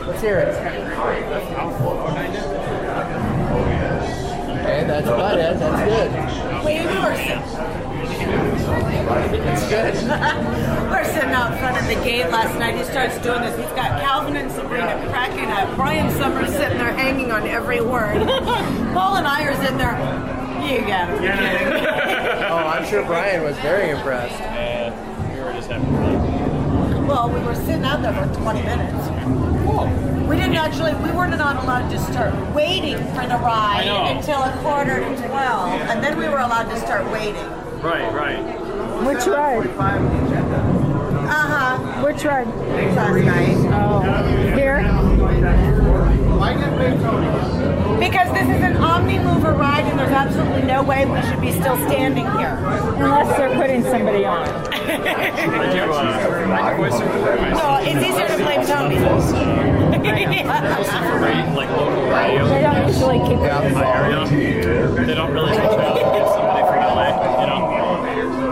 Let's 0.08 0.22
hear 0.22 0.40
it. 0.40 0.56
Okay, 4.62 4.84
that's 4.86 5.08
about 5.08 5.40
it. 5.40 5.60
That's 5.60 5.82
good. 5.90 6.12
We 6.66 6.74
were 6.86 7.16
sitting. 7.16 7.82
That's 9.44 9.68
good. 9.68 9.94
We're 10.92 11.06
sitting 11.06 11.32
out 11.32 11.58
front 11.60 11.78
of 11.78 11.88
the 11.88 11.96
gate 12.04 12.30
last 12.30 12.58
night. 12.60 12.76
He 12.76 12.84
starts 12.84 13.18
doing 13.20 13.42
this. 13.42 13.58
He's 13.58 13.76
got 13.76 14.00
Calvin 14.02 14.36
and 14.36 14.52
Sabrina 14.52 15.08
cracking 15.10 15.50
up. 15.50 15.76
Brian 15.76 16.12
Summers 16.12 16.52
sitting 16.52 16.78
there 16.78 16.94
hanging 16.94 17.32
on 17.32 17.48
every 17.48 17.82
word. 17.82 18.16
Paul 18.94 19.16
and 19.16 19.28
I 19.28 19.44
are 19.44 19.56
sitting 19.56 19.78
there. 19.78 19.98
You 20.62 20.78
kidding. 20.78 20.92
Oh, 20.92 21.91
I'm 22.68 22.86
sure 22.86 23.04
Brian 23.06 23.44
was 23.44 23.58
very 23.60 23.90
impressed. 23.90 24.40
Yeah, 24.40 24.92
we 25.34 25.44
were 25.44 25.54
just 25.54 25.70
having 25.70 25.88
fun. 25.88 27.08
Well, 27.08 27.30
we 27.30 27.40
were 27.42 27.56
sitting 27.56 27.84
out 27.84 28.02
there 28.02 28.14
for 28.14 28.28
20 28.42 28.62
minutes. 28.62 29.08
Cool. 29.66 29.88
We 30.28 30.36
didn't 30.38 30.56
actually, 30.56 30.94
we 30.96 31.12
were 31.12 31.28
not 31.28 31.64
allowed 31.64 31.90
to 31.90 32.00
start 32.00 32.34
waiting 32.56 32.98
for 33.14 33.28
the 33.28 33.38
ride 33.38 33.88
until 34.16 34.42
a 34.44 34.52
quarter 34.62 35.00
to 35.00 35.16
12. 35.28 35.82
And 35.90 36.04
then 36.04 36.18
we 36.18 36.30
were 36.30 36.40
allowed 36.40 36.70
to 36.70 36.80
start 36.80 37.06
waiting. 37.12 37.46
Right, 37.82 38.12
right. 38.14 38.40
Which 39.06 39.26
ride? 39.28 39.68
Uh-huh. 41.28 42.06
Which 42.06 42.24
ride? 42.24 42.48
Last 42.48 43.26
night. 43.26 43.58
Oh. 43.74 44.02
Here? 44.56 44.82
Because 48.02 48.34
this 48.34 48.50
is 48.50 48.64
an 48.66 48.74
Omnimover 48.82 49.56
ride 49.56 49.86
and 49.86 50.00
there's 50.00 50.12
absolutely 50.12 50.64
no 50.64 50.82
way 50.82 51.06
we 51.06 51.22
should 51.22 51.40
be 51.40 51.52
still 51.52 51.78
standing 51.86 52.26
here. 52.26 52.58
Unless 52.98 53.38
they're 53.38 53.56
putting 53.56 53.84
somebody 53.84 54.26
on. 54.26 54.42
I 54.42 55.70
do, 55.72 55.86
my 56.48 56.74
voice 56.74 57.00
or 57.00 57.06
No, 57.06 57.78
it's 57.80 58.04
easier 58.04 58.28
to 58.28 58.38
blame 58.44 58.66
Tony. 58.66 58.98
listen 58.98 59.72
like 61.56 61.70
local 61.70 62.10
radio. 62.10 62.48
They 62.50 62.62
don't 62.62 62.88
usually 62.88 63.20
keep 63.20 63.38
in 63.38 63.74
my 63.76 63.86
area. 63.86 64.26
They 65.06 65.14
don't 65.14 65.32
really 65.32 65.52
reach 65.52 65.60
out 65.60 65.98
and 66.02 66.12
get 66.12 66.28
somebody 66.28 66.64
from 66.66 66.78
LA, 66.82 67.42
you 67.42 67.48
know. 67.48 67.62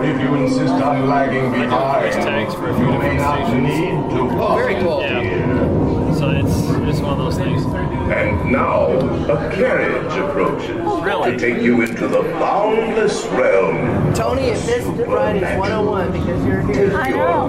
If 0.03 0.21
you 0.21 0.35
insist 0.35 0.73
on 0.73 1.07
lagging 1.09 1.51
behind, 1.51 2.13
tags 2.13 2.53
for 2.53 2.69
a 2.69 2.75
few 2.77 2.91
you 2.91 2.99
may 2.99 3.17
not 3.17 3.51
need 3.53 4.09
to 4.13 4.29
Oh, 4.41 4.55
very 4.55 4.75
cool. 4.75 5.01
Yeah. 5.01 5.98
So 6.19 6.31
it's 6.31 6.53
it's 6.89 6.99
one 6.99 7.13
of 7.13 7.17
those 7.19 7.37
things. 7.37 7.63
And 7.63 8.51
now 8.51 8.87
a 9.31 9.55
carriage 9.55 10.11
approaches 10.17 10.75
oh, 10.81 11.01
Really? 11.01 11.31
to 11.31 11.39
take 11.39 11.63
you 11.63 11.81
into 11.81 12.09
the 12.09 12.23
boundless 12.23 13.25
realm. 13.27 14.13
Tony, 14.13 14.47
if 14.47 14.65
this 14.65 14.85
ride 15.07 15.37
is 15.37 15.57
101 15.57 16.11
because 16.11 16.45
you're 16.45 16.61
here. 16.63 16.97
I 16.97 17.11
know. 17.11 17.47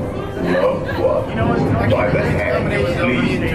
Loved 1.03 1.37
one 1.37 1.91
by 1.91 2.11
the 2.11 2.23
hand 2.23 2.69
lead. 2.71 3.55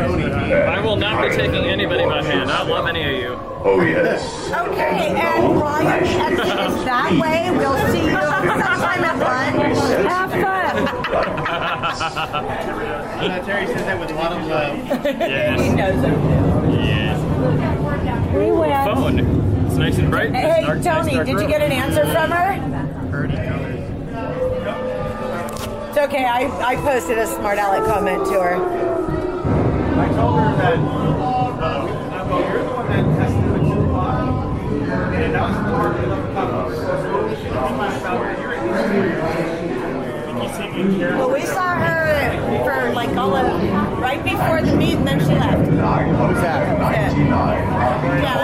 I 0.51 0.82
will 0.82 0.97
not 0.97 1.30
be 1.30 1.34
taking 1.34 1.63
anybody 1.63 2.03
by 2.03 2.22
hand. 2.22 2.51
I 2.51 2.63
love 2.63 2.86
any 2.86 3.03
of 3.03 3.22
you. 3.22 3.39
Oh 3.63 3.80
yes. 3.80 4.51
Okay, 4.51 5.16
and 5.16 5.57
Ryan, 5.57 6.03
exit 6.03 6.45
is 6.45 6.84
that 6.84 7.11
way. 7.13 7.51
We'll 7.51 7.78
see 7.89 8.03
you 8.03 8.11
sometime 8.11 9.03
at 9.05 9.18
lunch. 9.18 10.11
Have 10.11 10.32
fun. 10.32 11.05
Uh, 12.06 13.41
Terry 13.45 13.66
says 13.66 13.82
that 13.86 13.99
with 13.99 14.12
a 14.12 14.14
lot 14.14 14.32
of 14.32 14.45
love. 14.45 14.78
Yes. 15.06 15.60
He 15.60 15.70
knows 15.70 16.03
it. 16.03 16.14
Yes. 16.86 17.20
We 18.36 18.51
win. 18.51 18.86
Phone. 18.95 19.66
It's 19.66 19.76
nice 19.76 19.97
and 19.97 20.12
bright. 20.12 20.32
Hey, 20.32 20.60
It's 20.60 20.68
dark, 20.68 20.84
Tony, 20.84 21.14
dark 21.16 21.26
did 21.26 21.39
you 21.41 21.47
get 21.47 21.62
an 21.64 21.72
answer 21.72 22.06
from 22.06 22.30
her? 22.30 22.53
It's 25.89 25.97
okay. 25.97 26.26
I, 26.26 26.45
I 26.64 26.76
posted 26.76 27.18
a 27.18 27.26
smart 27.26 27.58
aleck 27.58 27.86
comment 27.86 28.26
to 28.28 28.34
her. 28.34 28.56
I 28.56 30.08
told 30.10 30.39
her 30.39 30.56
that, 30.58 30.78
uh, 30.78 30.82
well, 32.30 32.41
you're 32.41 32.64
the 32.64 32.70
one 32.70 32.88
that 32.88 33.03
tested 33.18 33.49
the 33.49 33.58
two 33.58 33.82
pot, 33.91 34.30
and 35.16 35.34
that 35.34 35.41
was 35.41 35.58
part 35.74 35.95
of 35.95 36.01
the 36.10 36.16
conversation. 36.34 37.43
She 37.43 37.49
told 37.49 37.72
me 37.72 37.88
about 37.97 38.20
where 38.20 38.34
you're 38.39 38.45
Well, 40.86 41.31
we 41.31 41.41
saw 41.45 41.73
her 41.79 42.38
for 42.63 42.93
like 42.93 43.09
all 43.17 43.36
of 43.36 43.99
right 43.99 44.23
before 44.23 44.61
the 44.61 44.75
meet, 44.75 44.95
and 44.97 45.07
then 45.07 45.19
she 45.19 45.25
left. 45.33 45.65
Who's 45.65 46.41
that? 46.41 46.77
Yeah. 46.93 48.36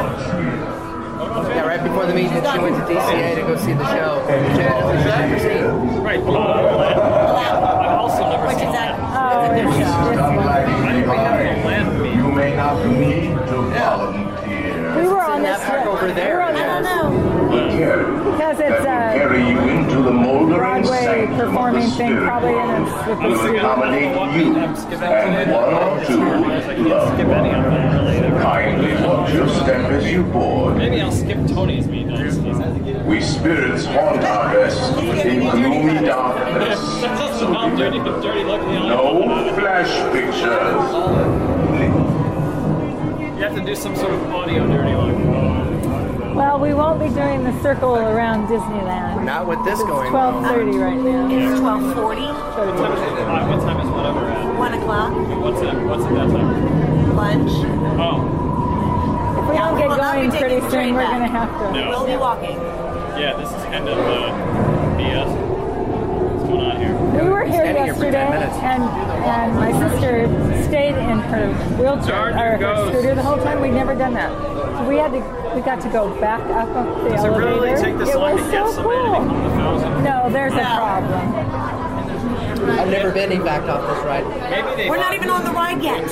Yeah, 1.52 1.62
right 1.68 1.84
before 1.84 2.06
the 2.08 2.14
meeting, 2.14 2.30
she 2.32 2.60
went 2.60 2.76
to 2.78 2.82
DCA 2.94 3.36
to 3.36 3.42
go 3.42 3.56
see 3.58 3.74
the 3.74 3.86
show. 3.94 4.26
Janet, 4.28 4.86
was 4.86 5.04
that 5.04 5.30
Christine? 5.30 6.02
Right. 6.04 6.20
Uh, 6.20 6.32
I've 7.82 8.00
also 8.00 8.30
never 8.30 8.48
Which 8.48 8.58
seen 8.58 8.68
is 8.68 8.74
that. 8.74 8.98
that? 8.98 9.34
Oh, 9.34 9.54
it's 9.54 9.62
a 9.62 9.68
Insist 9.68 10.20
on 10.20 10.36
lagging 10.38 10.74
I 10.74 10.94
think 10.94 11.08
we 11.08 11.16
have 11.18 11.40
a 11.40 11.68
land 11.68 11.90
behind. 11.90 12.02
meet. 12.02 12.16
You 12.16 12.28
may 12.32 12.56
not 12.56 12.86
need 12.88 13.30
to 13.50 13.58
volunteer. 13.70 14.96
We 15.02 15.08
were 15.08 15.22
on 15.22 15.44
that 15.44 15.60
this 15.60 15.68
back 15.68 15.86
over 15.86 16.12
there. 16.12 16.30
We 16.30 16.34
were 16.36 16.42
on 16.42 16.56
I 16.56 16.58
don't 16.66 16.84
know. 16.84 17.12
Carriage 17.72 18.24
because 18.32 18.60
it's 18.60 18.70
will 18.70 18.88
a 18.88 19.14
carry 19.14 19.50
you 19.50 19.60
into 19.60 20.02
the 20.04 20.12
moldering 20.12 20.58
Broadway 20.58 20.88
sanctum 20.88 20.90
of 20.90 21.01
the 21.01 21.01
performing 21.46 21.90
thing, 21.92 22.18
probably, 22.18 22.54
and 22.54 22.86
world. 22.86 22.88
it's 22.88 23.08
with 23.08 23.20
the 23.20 23.28
will 23.28 23.38
studio. 23.40 23.60
accommodate 23.60 24.16
you 24.36 24.56
and 25.02 25.52
one 25.52 25.74
or 25.74 26.06
two 26.06 26.84
loved 26.88 27.16
Skip 27.16 27.28
any 27.28 27.50
of 27.50 27.64
them, 27.64 28.06
really. 28.06 28.42
Kindly 28.42 29.08
watch 29.08 29.34
your 29.34 29.48
step 29.50 29.92
as 29.92 30.12
you 30.12 30.24
board. 30.24 30.78
Maybe 30.78 31.02
I'll 31.02 31.12
skip 31.12 31.38
Tony's 31.48 31.88
meet. 31.88 32.08
No. 32.08 33.04
We 33.06 33.22
spirits 33.22 33.86
haunt 33.86 34.24
our 34.24 34.56
rest 34.56 34.98
in 35.26 35.40
gloomy 35.50 36.06
darkness. 36.06 36.80
That 37.02 37.18
doesn't 37.18 37.54
sound 37.54 37.78
dirty, 37.78 38.00
dirty 38.00 38.44
look. 38.44 38.62
You 38.62 38.80
No 38.80 39.54
flash 39.56 39.92
pictures. 40.14 40.92
You 43.22 43.48
have 43.48 43.56
to 43.56 43.66
do 43.66 43.76
some 43.76 43.96
sort 43.96 44.14
of 44.14 44.32
audio 44.32 44.68
dirty 44.68 44.96
look. 44.96 46.36
Well, 46.36 46.60
we 46.60 46.74
won't 46.74 47.00
be 47.00 47.10
doing 47.10 47.44
the 47.44 47.62
circle 47.62 47.96
around 47.96 48.48
Disneyland. 48.48 49.11
Not 49.26 49.48
with 49.48 49.64
this 49.64 49.80
going. 49.84 50.10
Twelve 50.10 50.44
thirty 50.46 50.78
right 50.78 50.98
now. 50.98 51.30
It's 51.30 51.60
twelve 51.60 51.94
forty. 51.94 52.22
What 52.22 52.76
time 52.78 52.92
is 52.94 53.02
it? 53.02 53.12
What 53.48 53.60
time 53.62 53.80
is 53.82 53.90
whatever? 53.90 54.22
it? 54.30 55.86
What's 55.88 56.06
it 56.06 56.14
that 56.14 56.30
time? 56.30 57.16
Lunch. 57.16 57.52
Oh, 58.02 58.18
If 59.42 59.50
we 59.50 59.56
Yeah, 59.56 59.66
don't 59.66 59.76
we 59.76 59.82
get 59.82 59.90
will 59.90 59.98
not 59.98 60.16
be 60.16 60.28
going 60.28 60.32
pretty 60.32 60.60
soon, 60.62 60.70
train 60.72 60.94
we're 60.96 61.02
going 61.08 61.22
to 61.22 61.28
have 61.28 61.50
to. 61.60 61.72
No. 61.80 61.90
We'll 61.90 62.06
be 62.08 62.16
walking. 62.18 62.58
yeah. 63.20 63.34
This 63.38 63.50
is 63.50 63.64
kind 63.66 63.88
of 63.88 63.98
uh, 63.98 64.32
BS. 64.98 65.30
What's 65.30 66.44
going 66.50 66.72
on 66.72 66.78
here? 66.78 67.24
We 67.24 67.30
were 67.30 67.44
here 67.46 67.54
Standing 67.62 67.86
10 67.86 67.88
yesterday, 67.88 68.26
and 68.26 68.84
and 68.84 69.56
my 69.56 69.72
sister 69.90 70.28
stayed 70.68 70.96
in 70.96 71.20
her 71.20 71.54
wheelchair 71.78 72.32
Charger 72.32 72.38
or 72.38 72.52
her 72.52 72.58
goes. 72.58 72.90
scooter 72.94 73.16
the 73.16 73.24
whole 73.24 73.38
time. 73.38 73.62
We'd 73.62 73.72
never 73.74 73.94
done 73.96 74.14
that, 74.14 74.32
so 74.78 74.88
we 74.90 74.98
had 74.98 75.12
to. 75.12 75.41
We 75.56 75.62
got 75.62 75.82
to 75.82 75.90
go 75.90 76.10
back 76.20 76.42
up 76.42 76.70
up 76.76 77.04
the 77.04 77.10
Does 77.10 77.24
it 77.24 77.28
elevator. 77.28 77.50
really 77.50 77.82
take 77.82 77.98
this 77.98 78.10
it 78.10 78.18
long 78.18 78.36
was 78.36 78.46
to 78.46 78.52
get 78.52 78.68
so 78.68 78.74
somebody 78.74 79.00
to 79.00 79.04
cool. 79.04 79.14
become 79.26 79.44
the 79.44 79.50
thousand? 79.50 80.04
No, 80.04 80.30
there's 80.32 80.54
a 80.54 80.56
problem. 80.56 82.80
I've 82.80 82.90
never 82.90 83.12
been 83.12 83.32
in 83.32 83.44
backed 83.44 83.68
off 83.68 83.82
this 83.82 84.06
ride. 84.06 84.26
Maybe 84.50 84.84
they. 84.84 84.90
We're 84.90 84.98
not 84.98 85.14
even 85.14 85.30
on 85.30 85.44
the 85.44 85.52
ride 85.52 85.82
yet. 85.84 86.10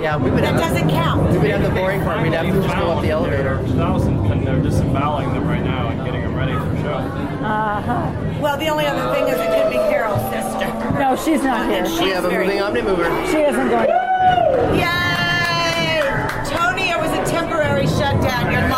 Yeah, 0.00 0.16
we 0.16 0.30
would 0.30 0.42
That 0.42 0.54
have. 0.54 0.60
doesn't 0.72 0.90
count. 0.90 1.30
We 1.30 1.38
would 1.38 1.50
have 1.50 1.62
the 1.62 1.70
boring 1.70 2.00
part. 2.02 2.22
We'd 2.22 2.32
have 2.32 2.46
to 2.46 2.52
just 2.62 2.74
go 2.76 2.90
up 2.90 3.02
the 3.02 3.10
elevator. 3.10 3.58
Thousand, 3.68 4.18
and 4.30 4.46
they're 4.46 4.60
disemboweling 4.60 5.32
them 5.34 5.46
right 5.46 5.62
now 5.64 5.88
and 5.88 6.04
getting 6.04 6.22
them 6.22 6.34
ready 6.36 6.52
for 6.52 6.76
show. 6.82 6.98
Uh 7.44 7.80
huh. 7.82 8.40
Well, 8.40 8.56
the 8.58 8.68
only 8.68 8.86
other 8.86 9.12
thing 9.14 9.26
is 9.28 9.34
it 9.38 9.50
could 9.50 9.70
be 9.70 9.76
Carol's 9.90 10.22
sister. 10.32 10.66
No, 10.98 11.16
she's 11.16 11.42
not 11.42 11.68
here. 11.70 11.84
We 12.02 12.10
have 12.10 12.24
a 12.24 12.30
moving 12.30 12.58
omnimover. 12.58 13.26
She 13.30 13.38
isn't 13.38 13.68
going. 13.68 13.88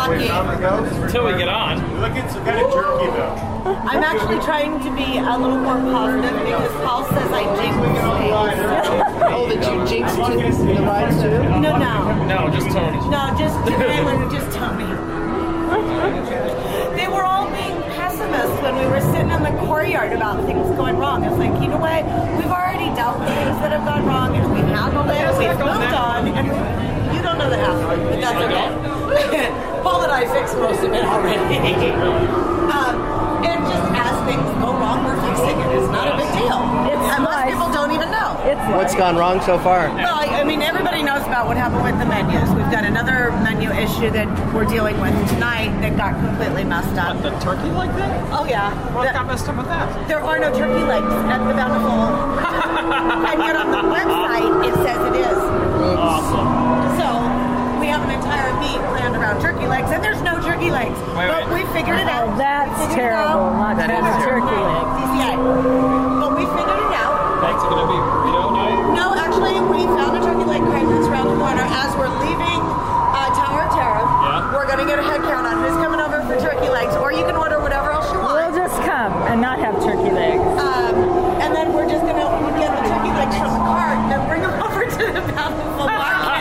Shutdown. 0.05 0.85
Until 0.85 1.25
we 1.25 1.37
get 1.37 1.47
on. 1.47 1.77
Looking 2.01 2.27
some 2.29 2.43
kind 2.45 2.65
of 2.65 2.71
jerky 2.73 3.05
though. 3.13 3.51
I'm 3.85 4.03
actually 4.03 4.39
trying 4.39 4.79
to 4.79 4.89
be 4.95 5.17
a 5.17 5.37
little 5.37 5.57
more 5.57 5.77
positive 5.77 6.33
because 6.41 6.71
Paul 6.81 7.05
says 7.05 7.31
I 7.31 7.43
jinx 7.61 7.77
things. 7.77 7.99
Oh, 9.33 9.47
that 9.47 9.61
you 9.61 9.85
jinxed 9.85 10.15
to 10.15 10.73
the 10.73 10.81
rides 10.81 11.21
too? 11.21 11.29
No, 11.61 11.77
no. 11.77 12.25
No, 12.25 12.49
just 12.49 12.67
Tony. 12.75 12.97
No, 13.09 13.21
just 13.37 13.55
Jalen, 13.69 14.31
just 14.31 14.49
Tony. 14.57 14.89
They 16.97 17.07
were 17.07 17.23
all 17.23 17.45
being 17.51 17.77
pessimists 17.93 18.61
when 18.61 18.75
we 18.77 18.85
were 18.87 19.01
sitting 19.01 19.29
in 19.29 19.43
the 19.43 19.53
courtyard 19.65 20.13
about 20.13 20.43
things 20.45 20.67
going 20.75 20.97
wrong. 20.97 21.23
It's 21.23 21.37
like, 21.37 21.53
you 21.61 21.67
know 21.69 21.77
what? 21.77 22.03
We've 22.37 22.51
already 22.51 22.93
dealt 22.95 23.19
with 23.19 23.29
things 23.29 23.57
that 23.61 23.71
have 23.71 23.85
gone 23.85 24.05
wrong 24.05 24.35
and 24.35 24.51
we've 24.51 24.65
handled 24.65 25.09
it, 25.09 25.37
we've 25.37 25.57
moved 25.57 25.93
on, 25.93 26.27
and 26.27 27.15
you 27.15 27.21
don't 27.21 27.37
know 27.37 27.49
the 27.49 27.57
half 27.57 27.77
of 27.77 27.99
it, 27.99 28.09
but 28.09 28.21
that's 28.21 28.41
okay. 28.41 29.00
Paul 29.83 30.03
and 30.03 30.11
I 30.11 30.25
fixed 30.31 30.55
most 30.57 30.83
of 30.83 30.91
it 30.93 31.03
already. 31.03 31.39
um, 32.71 32.95
and 33.43 33.59
just 33.65 33.87
as 33.97 34.15
things 34.29 34.45
go 34.61 34.71
wrong, 34.77 35.03
we're 35.03 35.19
fixing 35.27 35.57
it. 35.59 35.69
It's 35.77 35.89
not 35.91 36.07
a 36.07 36.15
big 36.17 36.29
deal. 36.37 36.59
and 37.11 37.23
most 37.23 37.43
people 37.49 37.67
don't 37.73 37.91
even 37.91 38.09
know. 38.11 38.37
It's 38.45 38.61
What's 38.75 38.95
gone 38.95 39.15
wrong 39.17 39.41
so 39.41 39.57
far? 39.59 39.89
Well, 39.95 40.15
I 40.15 40.41
I 40.41 40.43
mean, 40.43 40.61
everybody 40.61 41.03
knows 41.03 41.21
about 41.27 41.45
what 41.47 41.57
happened 41.57 41.83
with 41.83 41.97
the 41.99 42.05
menus. 42.05 42.49
We've 42.55 42.71
got 42.71 42.83
another 42.85 43.31
menu 43.43 43.69
issue 43.69 44.09
that 44.11 44.27
we're 44.53 44.65
dealing 44.65 44.99
with 44.99 45.13
tonight 45.29 45.69
that 45.81 45.95
got 45.97 46.13
completely 46.17 46.63
messed 46.63 46.97
up. 46.97 47.21
The 47.21 47.29
turkey 47.39 47.69
like 47.69 47.93
that? 47.97 48.17
Oh 48.33 48.45
yeah. 48.45 48.73
What 48.93 49.05
The- 49.07 49.13
got 49.13 49.27
messed 49.27 49.47
up 49.49 49.57
with 49.57 49.67
that? 49.67 50.07
there 50.07 50.19
are 50.19 50.39
no 50.39 50.49
turkey 50.53 50.83
legs 50.83 51.05
at 51.29 51.37
the 51.45 51.53
Bountiful, 51.53 51.91
and 53.29 53.39
yet 53.41 53.55
on 53.55 53.69
the 53.71 53.83
website 53.85 54.67
it 54.67 54.75
says 54.85 55.01
it 55.13 55.15
is. 55.19 55.37
Awesome. 55.97 56.60
So 57.91 57.99
we 57.99 58.07
have 58.07 58.07
an 58.07 58.15
entire 58.23 58.55
meet 58.63 58.79
planned 58.95 59.15
around 59.19 59.41
turkey 59.43 59.67
legs, 59.67 59.91
and 59.91 59.99
there's 59.99 60.21
no 60.23 60.39
turkey 60.39 60.71
legs. 60.71 60.95
Wait, 61.11 61.27
but 61.27 61.43
wait. 61.51 61.59
we 61.59 61.61
figured 61.75 61.99
it 61.99 62.07
out. 62.07 62.31
Oh, 62.31 62.37
that's 62.39 62.71
terrible. 62.95 63.51
out. 63.51 63.59
Not 63.59 63.75
That 63.83 63.91
to 63.91 63.99
have 63.99 64.15
is 64.15 64.23
turkey 64.23 64.55
legs. 64.63 64.91
DCA. 64.95 65.35
But 66.23 66.31
we 66.39 66.43
figured 66.55 66.81
it 66.87 66.95
out. 66.95 67.15
That's 67.43 67.63
gonna 67.67 67.91
be 67.91 67.99
burrito 67.99 68.47
night. 68.55 68.95
No, 68.95 69.11
actually, 69.19 69.59
we 69.67 69.83
found 69.91 70.15
a 70.15 70.21
turkey 70.23 70.47
leg 70.47 70.63
crate 70.71 70.87
that's 70.87 71.07
around 71.11 71.35
the 71.35 71.39
corner. 71.43 71.67
As 71.67 71.91
we're 71.99 72.07
leaving 72.23 72.63
uh, 72.63 73.27
Tower 73.35 73.67
of 73.67 73.75
Terror, 73.75 74.07
Yeah. 74.07 74.55
we're 74.55 74.67
going 74.71 74.79
to 74.79 74.87
get 74.87 74.95
a 74.95 75.03
head 75.03 75.19
count 75.27 75.43
on 75.43 75.59
who's 75.59 75.75
coming 75.83 75.99
over 75.99 76.23
for 76.23 76.39
turkey 76.39 76.71
legs, 76.71 76.95
or 76.95 77.11
you 77.11 77.27
can 77.27 77.35
order 77.35 77.59
whatever 77.59 77.91
else 77.91 78.07
you 78.15 78.23
want. 78.23 78.39
We'll 78.39 78.55
just 78.55 78.79
come 78.87 79.11
and 79.27 79.43
not 79.43 79.59
have 79.59 79.75
turkey 79.83 80.15
legs. 80.15 80.39
Um, 80.63 80.95
and 81.43 81.51
then 81.51 81.75
we're 81.75 81.91
just 81.91 82.07
going 82.07 82.15
to 82.15 82.27
get 82.55 82.71
the 82.71 82.87
turkey 82.87 83.11
legs 83.11 83.35
from 83.35 83.51
the 83.51 83.63
cart 83.67 83.99
and 84.15 84.19
bring 84.31 84.41
them 84.47 84.55
over 84.63 84.87
to 84.87 85.03
the 85.11 85.23
Bountiful 85.35 85.91
Market. 85.91 86.39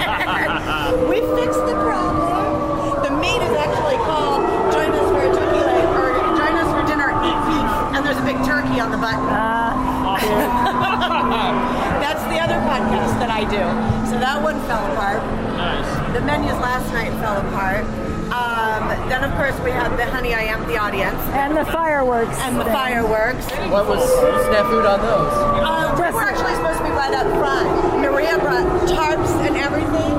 we 1.11 1.19
fixed 1.39 1.63
the 1.67 1.77
problem. 1.79 3.03
The 3.07 3.13
meat 3.23 3.41
is 3.43 3.55
actually 3.57 3.99
called 4.07 4.43
Join 4.75 4.91
Us 4.91 5.07
for 5.11 5.23
a 5.23 5.31
Turkey 5.31 5.63
Leg, 5.63 5.87
or 5.95 6.09
Join 6.39 6.55
Us 6.59 6.69
for 6.75 6.83
Dinner, 6.87 7.11
Eat 7.23 7.39
Beef, 7.47 7.71
and 7.95 8.01
there's 8.05 8.19
a 8.19 8.27
big 8.27 8.39
turkey 8.47 8.80
on 8.91 8.99
the 8.99 8.99
button. 8.99 9.31
That's 12.03 12.25
the 12.27 12.43
other 12.43 12.59
podcast 12.67 13.15
that 13.23 13.31
I 13.31 13.47
do. 13.47 13.63
So 14.11 14.19
that 14.19 14.43
one 14.43 14.59
fell 14.67 14.83
apart. 14.93 15.23
Nice. 15.55 15.87
The 16.15 16.21
menus 16.27 16.59
last 16.59 16.91
night 16.93 17.13
fell 17.23 17.39
apart. 17.39 17.87
Um, 18.31 18.87
then, 19.11 19.23
of 19.25 19.31
course, 19.35 19.59
we 19.63 19.71
had 19.71 19.97
the 19.97 20.05
Honey, 20.07 20.35
I 20.35 20.43
Am 20.43 20.67
the 20.67 20.77
Audience. 20.79 21.19
And 21.35 21.57
the 21.57 21.65
fireworks. 21.67 22.37
And 22.41 22.57
the 22.59 22.65
thing. 22.65 22.73
fireworks. 22.73 23.47
What 23.71 23.87
was 23.87 24.03
snafu'd 24.51 24.87
on 24.87 25.01
those? 25.03 25.33
Uh, 25.63 25.95
we 25.95 26.03
were 26.15 26.23
actually 26.23 26.55
supposed 26.55 26.79
to 26.79 26.85
be 26.85 26.91
right 26.91 27.15
up 27.15 27.27
front. 27.39 27.69
Maria 28.03 28.39
brought 28.39 28.67
tarps 28.91 29.31
and 29.47 29.57
everything. 29.57 30.13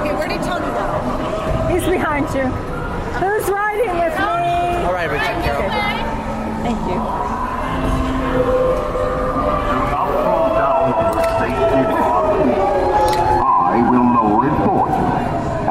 Okay, 0.00 0.12
where 0.16 0.28
did 0.28 0.42
Tony 0.44 0.68
go? 0.76 0.86
He's 1.72 1.84
behind 1.88 2.28
you. 2.36 2.44
Who's 3.20 3.48
riding 3.48 3.92
with 3.96 4.12
me? 4.16 4.84
All 4.84 4.92
right, 4.92 5.08
Richard 5.08 5.40
Carol. 5.44 5.68
Thank 6.64 6.80
you. 6.88 7.00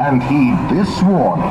And 0.04 0.22
heed 0.22 0.56
this 0.68 1.00
warning. 1.02 1.48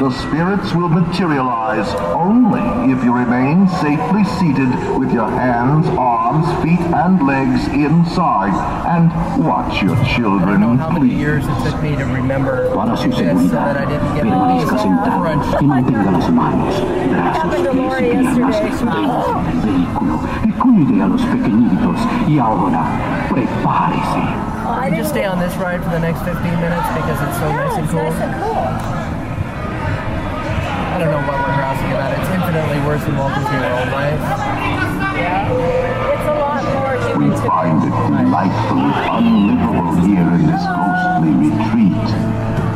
The 0.00 0.10
spirits 0.10 0.72
will 0.74 0.88
materialize 0.88 1.92
only 2.16 2.90
if 2.90 3.04
you 3.04 3.12
remain 3.14 3.68
safely 3.68 4.24
seated 4.40 4.70
with 4.98 5.12
your 5.12 5.28
hands, 5.28 5.86
arms, 5.98 6.46
feet, 6.64 6.80
and 6.80 7.24
legs 7.26 7.68
inside. 7.68 8.54
And 8.88 9.12
watch 9.46 9.82
your 9.82 9.94
children, 10.04 10.78
How 10.78 10.90
many 10.90 11.10
please. 11.10 11.18
years 11.20 11.44
it 11.46 11.70
took 11.70 11.82
me 11.82 11.94
to 11.96 12.04
remember 12.06 12.74
Para 12.74 12.96
su 12.96 13.12
seguridad, 13.12 13.74
that 13.74 13.76
I 13.76 13.84
didn't 13.84 14.14
get 14.14 14.24
permanezca 14.24 14.78
sentada 14.78 15.60
y 15.60 15.66
mantenga 15.66 16.10
las 16.12 16.30
manos, 16.30 16.74
brazos, 17.10 17.68
pies 17.68 18.00
y 18.00 18.34
piernas 18.34 18.60
yesterday. 18.62 19.02
dentro 19.02 19.42
del 19.44 19.60
vehículo 19.60 20.20
y 20.44 20.50
cuide 20.52 21.02
a 21.02 21.06
los 21.08 21.22
pequeñitos. 21.22 21.98
Y 22.26 22.38
ahora, 22.38 22.82
prepárese. 23.28 24.51
I 24.64 24.90
just 24.94 25.10
stay 25.10 25.24
on 25.24 25.38
this 25.38 25.54
ride 25.56 25.82
for 25.82 25.90
the 25.90 25.98
next 25.98 26.22
15 26.22 26.38
minutes 26.42 26.86
because 26.94 27.18
it's 27.22 27.38
so 27.38 27.48
nice 27.50 27.74
and 27.76 27.84
It's 27.84 27.92
cool? 27.92 28.02
nice 28.02 28.20
and 28.22 28.34
cool. 28.42 28.62
I 30.92 30.96
don't 30.98 31.10
know 31.10 31.22
what 31.26 31.38
we're 31.42 31.56
grousing 31.58 31.90
about. 31.92 32.10
It's 32.14 32.30
infinitely 32.30 32.80
worse 32.86 33.02
than 33.04 33.16
Walt 33.18 33.34
Disney 33.34 33.58
World, 33.58 33.88
right? 33.90 34.18
Yeah. 35.18 35.50
It's 35.50 36.26
a 36.30 36.36
lot 36.38 36.62
more 36.62 36.94
We 37.18 37.26
human 37.26 37.42
to 37.42 37.46
find 37.48 37.78
it 37.82 37.90
delightfully 37.90 38.92
unlivable 39.10 39.98
here 40.06 40.30
in 40.30 40.46
this 40.46 40.62
ghostly 40.62 41.32
retreat. 41.42 42.06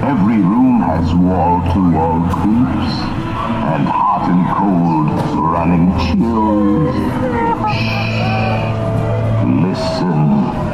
Every 0.06 0.40
room 0.42 0.82
has 0.82 1.06
wall-to-wall 1.14 2.18
creeps, 2.34 2.94
and 3.72 3.86
hot 3.86 4.26
and 4.30 4.42
cold 4.54 5.10
running 5.38 5.86
chills. 6.02 6.94
Shh. 7.74 8.26
Listen. 9.46 10.65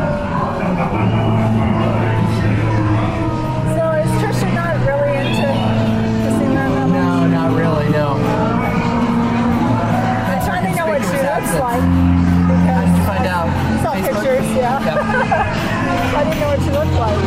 Just 10.44 10.62
me 10.62 10.70
to 10.70 10.76
know 10.76 10.86
what 10.86 11.00
she 11.00 11.16
looks 11.16 11.54
like. 11.56 11.80
I 11.80 12.84
need 12.84 12.96
to 12.96 13.04
find 13.06 13.26
out. 13.26 13.48
Saw 13.82 13.94
pictures, 13.94 14.46
yeah. 14.56 14.78
I 16.16 16.24
didn't 16.24 16.40
know 16.40 16.48
what 16.52 16.60
she 16.60 16.70
looked 16.70 16.96
like. 17.00 17.20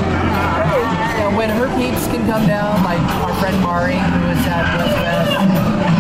When 1.36 1.50
her 1.50 1.68
peeps 1.76 2.08
can 2.08 2.26
come 2.28 2.48
down, 2.48 2.84
like 2.84 3.02
our 3.26 3.34
friend 3.40 3.60
Mari, 3.62 3.98
who 3.98 4.28
was 4.30 4.46
at 4.48 4.66
West 4.78 4.96
West 5.04 5.34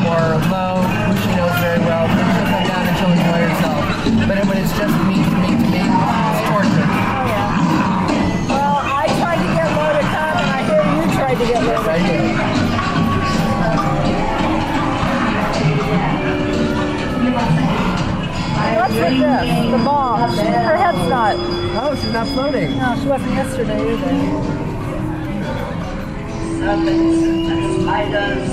or 0.07 0.37
Low, 0.47 0.79
we 1.11 1.35
know 1.35 1.49
very 1.59 1.79
well. 1.83 2.07
They 2.07 2.45
come 2.47 2.65
down 2.67 2.87
until 2.87 3.09
she's 3.11 3.25
by 3.27 3.39
herself. 3.43 3.83
But 4.27 4.37
when 4.47 4.57
it's 4.57 4.71
just 4.77 4.95
me 5.07 5.25
What's 18.73 18.93
with 18.93 19.19
this? 19.19 19.71
The 19.71 19.77
ball. 19.83 20.17
Her 20.17 20.77
head's 20.77 21.09
not. 21.09 21.35
Oh, 21.77 21.95
she's 21.95 22.13
not 22.13 22.27
floating. 22.27 22.77
No, 22.77 22.95
she 23.01 23.07
wasn't 23.07 23.31
yesterday 23.31 23.93
either. 23.93 24.15
Serpents 26.59 27.51
and 27.51 27.81
spiders, 27.81 28.47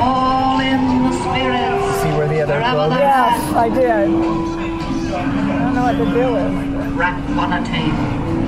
all 0.00 0.58
in 0.60 0.80
the 1.04 1.12
spirit. 1.20 2.02
See 2.02 2.12
where 2.16 2.28
the 2.28 2.40
other 2.40 2.60
floated? 2.60 2.98
Yes, 2.98 3.52
I 3.54 3.68
did. 3.68 3.90
I 3.90 4.06
don't 4.06 5.74
know 5.74 5.82
what 5.82 5.98
the 5.98 6.04
deal 6.06 6.36
is. 6.36 6.52
Wrapped. 6.96 7.30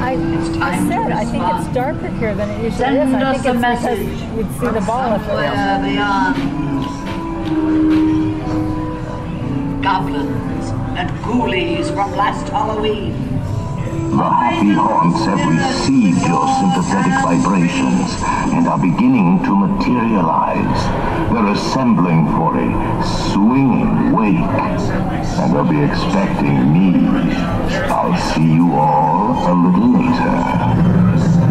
I, 0.02 0.14
I, 0.14 0.88
said, 0.88 1.12
I 1.12 1.24
think 1.24 1.44
it's 1.44 1.74
darker 1.74 2.08
here 2.18 2.34
than 2.34 2.50
it 2.50 2.64
usually 2.64 2.96
is. 2.98 3.14
I 3.14 3.38
think 3.38 3.46
it's 3.46 3.82
because 3.82 4.00
you'd 4.36 4.50
see 4.58 4.66
the 4.66 4.84
ball 4.84 5.14
if 5.14 5.22
it 5.22 5.32
was. 5.32 6.71
goblins 9.82 10.70
and 10.96 11.10
ghoulies 11.24 11.92
from 11.92 12.12
last 12.12 12.48
Halloween. 12.48 13.12
The 14.16 14.30
happy 14.30 14.70
haunts 14.70 15.24
have 15.24 15.42
received 15.48 16.22
your 16.22 16.46
sympathetic 16.60 17.12
vibrations 17.24 18.14
and 18.54 18.68
are 18.68 18.78
beginning 18.78 19.42
to 19.42 19.56
materialize. 19.56 20.80
They're 21.32 21.52
assembling 21.52 22.26
for 22.36 22.56
a 22.56 22.70
swinging 23.32 24.12
wake, 24.12 24.36
and 24.36 25.52
they'll 25.52 25.64
be 25.64 25.82
expecting 25.82 26.72
me. 26.72 27.08
I'll 27.90 28.16
see 28.34 28.54
you 28.54 28.72
all 28.74 29.50
a 29.50 29.54
little 29.66 29.92
later. 29.98 31.41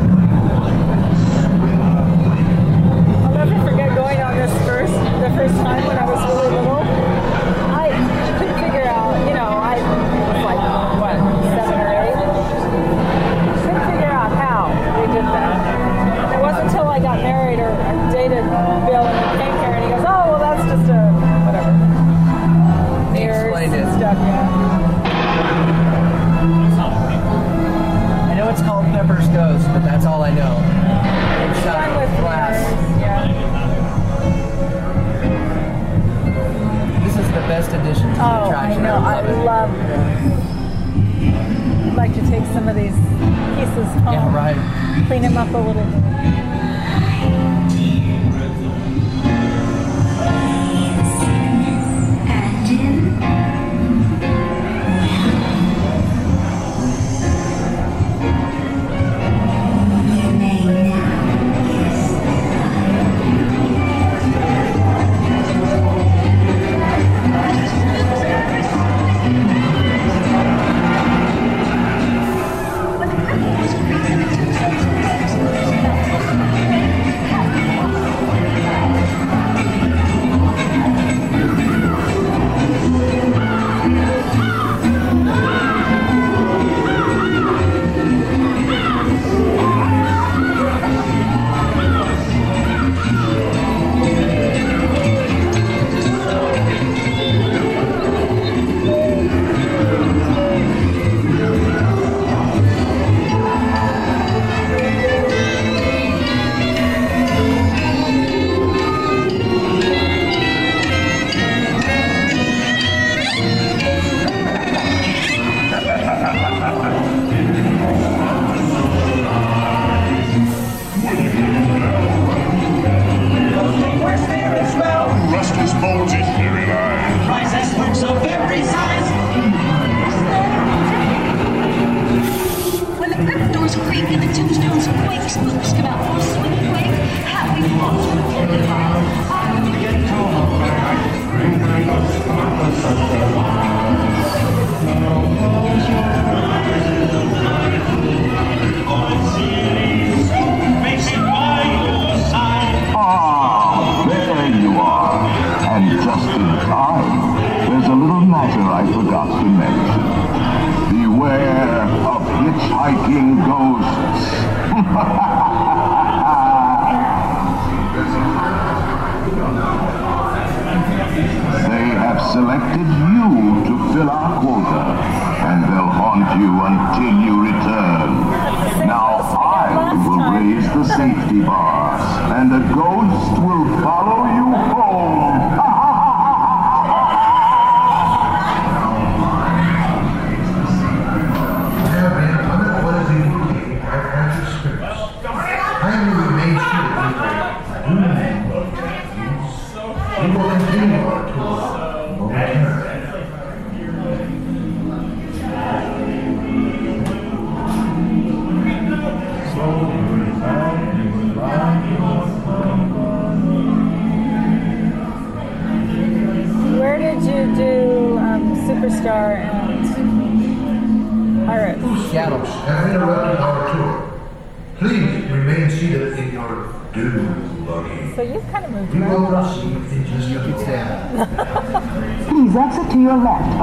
Creek 133.74 134.11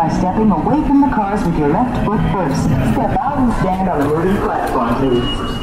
by 0.09 0.19
stepping 0.19 0.51
away 0.51 0.87
from 0.87 1.01
the 1.01 1.09
cars 1.09 1.45
with 1.45 1.59
your 1.59 1.69
left 1.69 2.05
foot 2.07 2.21
first. 2.33 2.65
Step 2.65 3.19
out 3.19 3.39
and 3.39 3.53
stand 3.61 3.89
on 3.89 3.99
the 4.01 4.07
moving 4.07 4.37
platform, 4.43 4.95
please. 4.97 5.58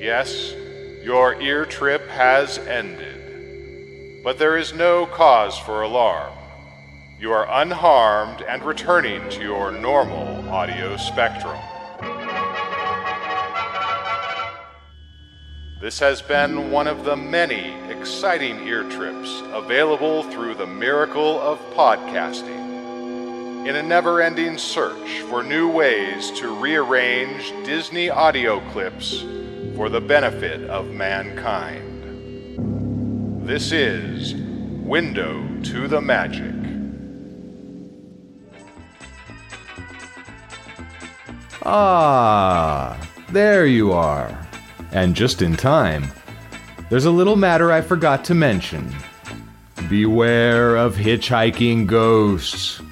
Yes, 0.00 0.54
your 1.02 1.40
ear 1.40 1.66
trip 1.66 2.08
has 2.08 2.56
ended. 2.58 4.22
But 4.22 4.38
there 4.38 4.56
is 4.56 4.72
no 4.72 5.06
cause 5.06 5.58
for 5.58 5.82
alarm. 5.82 6.32
You 7.18 7.32
are 7.32 7.48
unharmed 7.62 8.42
and 8.42 8.62
returning 8.62 9.28
to 9.30 9.42
your 9.42 9.72
normal 9.72 10.48
audio 10.50 10.96
spectrum. 10.96 11.58
This 15.80 15.98
has 15.98 16.22
been 16.22 16.70
one 16.70 16.86
of 16.86 17.04
the 17.04 17.16
many 17.16 17.74
exciting 17.90 18.68
ear 18.68 18.84
trips 18.84 19.42
available 19.46 20.22
through 20.30 20.54
the 20.54 20.66
miracle 20.66 21.40
of 21.40 21.58
podcasting. 21.74 23.66
In 23.66 23.74
a 23.74 23.82
never 23.82 24.22
ending 24.22 24.58
search 24.58 25.22
for 25.22 25.42
new 25.42 25.68
ways 25.68 26.30
to 26.38 26.54
rearrange 26.54 27.52
Disney 27.66 28.10
audio 28.10 28.60
clips 28.70 29.24
for 29.78 29.88
the 29.88 30.00
benefit 30.00 30.68
of 30.68 30.90
mankind. 30.90 31.86
This 33.46 33.70
is 33.70 34.34
Window 34.84 35.46
to 35.62 35.86
the 35.86 36.00
Magic. 36.00 36.52
Ah, 41.64 42.98
there 43.28 43.66
you 43.66 43.92
are. 43.92 44.48
And 44.90 45.14
just 45.14 45.42
in 45.42 45.54
time. 45.54 46.08
There's 46.90 47.04
a 47.04 47.12
little 47.12 47.36
matter 47.36 47.70
I 47.70 47.80
forgot 47.80 48.24
to 48.24 48.34
mention. 48.34 48.92
Beware 49.88 50.74
of 50.74 50.96
hitchhiking 50.96 51.86
ghosts. 51.86 52.82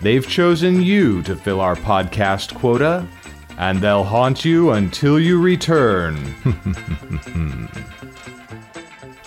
They've 0.00 0.26
chosen 0.26 0.82
you 0.82 1.22
to 1.22 1.36
fill 1.36 1.60
our 1.60 1.76
podcast 1.76 2.56
quota, 2.56 3.06
and 3.62 3.80
they'll 3.80 4.02
haunt 4.02 4.44
you 4.44 4.72
until 4.72 5.20
you 5.20 5.40
return. 5.40 6.16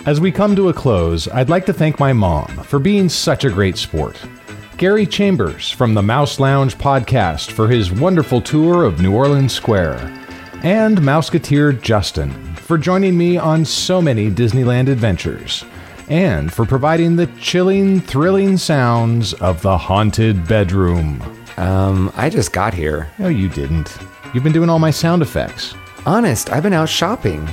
As 0.05 0.19
we 0.19 0.29
come 0.29 0.57
to 0.57 0.67
a 0.67 0.73
close, 0.73 1.29
I'd 1.29 1.49
like 1.49 1.65
to 1.67 1.73
thank 1.73 2.01
my 2.01 2.11
mom 2.11 2.47
for 2.65 2.77
being 2.77 3.07
such 3.07 3.45
a 3.45 3.49
great 3.49 3.77
sport. 3.77 4.21
Gary 4.75 5.05
Chambers 5.05 5.71
from 5.71 5.93
the 5.93 6.01
Mouse 6.01 6.37
Lounge 6.37 6.77
podcast 6.77 7.51
for 7.51 7.69
his 7.69 7.93
wonderful 7.93 8.41
tour 8.41 8.83
of 8.83 8.99
New 8.99 9.15
Orleans 9.15 9.53
Square. 9.53 9.95
And 10.63 10.97
Mouseketeer 10.97 11.81
Justin 11.81 12.31
for 12.55 12.77
joining 12.77 13.17
me 13.17 13.37
on 13.37 13.63
so 13.63 14.01
many 14.01 14.29
Disneyland 14.29 14.89
adventures. 14.89 15.63
And 16.09 16.51
for 16.51 16.65
providing 16.65 17.15
the 17.15 17.27
chilling, 17.39 18.01
thrilling 18.01 18.57
sounds 18.57 19.33
of 19.35 19.61
the 19.61 19.77
haunted 19.77 20.45
bedroom. 20.45 21.23
Um, 21.55 22.11
I 22.17 22.29
just 22.29 22.51
got 22.51 22.73
here. 22.73 23.09
No, 23.17 23.29
you 23.29 23.47
didn't. 23.47 23.97
You've 24.35 24.43
been 24.43 24.51
doing 24.51 24.69
all 24.69 24.79
my 24.79 24.91
sound 24.91 25.21
effects. 25.21 25.75
Honest, 26.05 26.51
I've 26.51 26.63
been 26.63 26.73
out 26.73 26.89
shopping. 26.89 27.47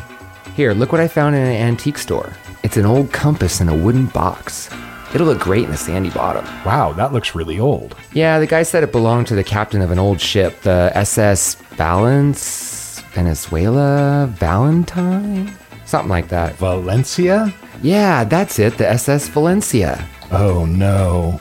Here, 0.56 0.74
look 0.74 0.90
what 0.90 1.00
I 1.00 1.06
found 1.06 1.36
in 1.36 1.42
an 1.42 1.52
antique 1.52 1.96
store. 1.96 2.32
It's 2.64 2.76
an 2.76 2.86
old 2.86 3.12
compass 3.12 3.60
in 3.60 3.68
a 3.68 3.76
wooden 3.76 4.06
box. 4.06 4.68
It'll 5.14 5.28
look 5.28 5.38
great 5.38 5.66
in 5.66 5.70
a 5.70 5.76
sandy 5.76 6.10
bottom. 6.10 6.44
Wow, 6.64 6.92
that 6.94 7.12
looks 7.12 7.36
really 7.36 7.60
old. 7.60 7.94
Yeah, 8.14 8.40
the 8.40 8.48
guy 8.48 8.64
said 8.64 8.82
it 8.82 8.90
belonged 8.90 9.28
to 9.28 9.36
the 9.36 9.44
captain 9.44 9.80
of 9.80 9.92
an 9.92 10.00
old 10.00 10.20
ship, 10.20 10.60
the 10.62 10.90
SS 10.96 11.54
Valence, 11.76 13.00
Venezuela, 13.12 14.26
Valentine? 14.32 15.56
Something 15.84 16.10
like 16.10 16.30
that. 16.30 16.56
Valencia? 16.56 17.54
Yeah, 17.80 18.24
that's 18.24 18.58
it, 18.58 18.76
the 18.76 18.90
SS 18.90 19.28
Valencia. 19.28 20.04
Oh 20.32 20.66
no. 20.66 21.40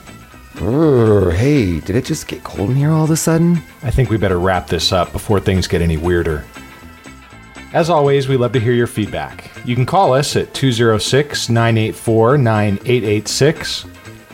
Urgh, 0.56 1.32
hey, 1.34 1.80
did 1.80 1.96
it 1.96 2.04
just 2.04 2.28
get 2.28 2.44
cold 2.44 2.68
in 2.70 2.76
here 2.76 2.90
all 2.90 3.04
of 3.04 3.10
a 3.10 3.16
sudden? 3.16 3.62
I 3.82 3.90
think 3.90 4.10
we 4.10 4.18
better 4.18 4.38
wrap 4.38 4.66
this 4.66 4.92
up 4.92 5.10
before 5.12 5.40
things 5.40 5.66
get 5.66 5.80
any 5.82 5.96
weirder. 5.96 6.44
As 7.72 7.88
always, 7.88 8.28
we 8.28 8.36
love 8.36 8.52
to 8.52 8.60
hear 8.60 8.74
your 8.74 8.86
feedback. 8.86 9.50
You 9.64 9.74
can 9.74 9.86
call 9.86 10.12
us 10.12 10.36
at 10.36 10.52
206 10.52 11.48
984 11.48 12.36
9886, 12.36 13.86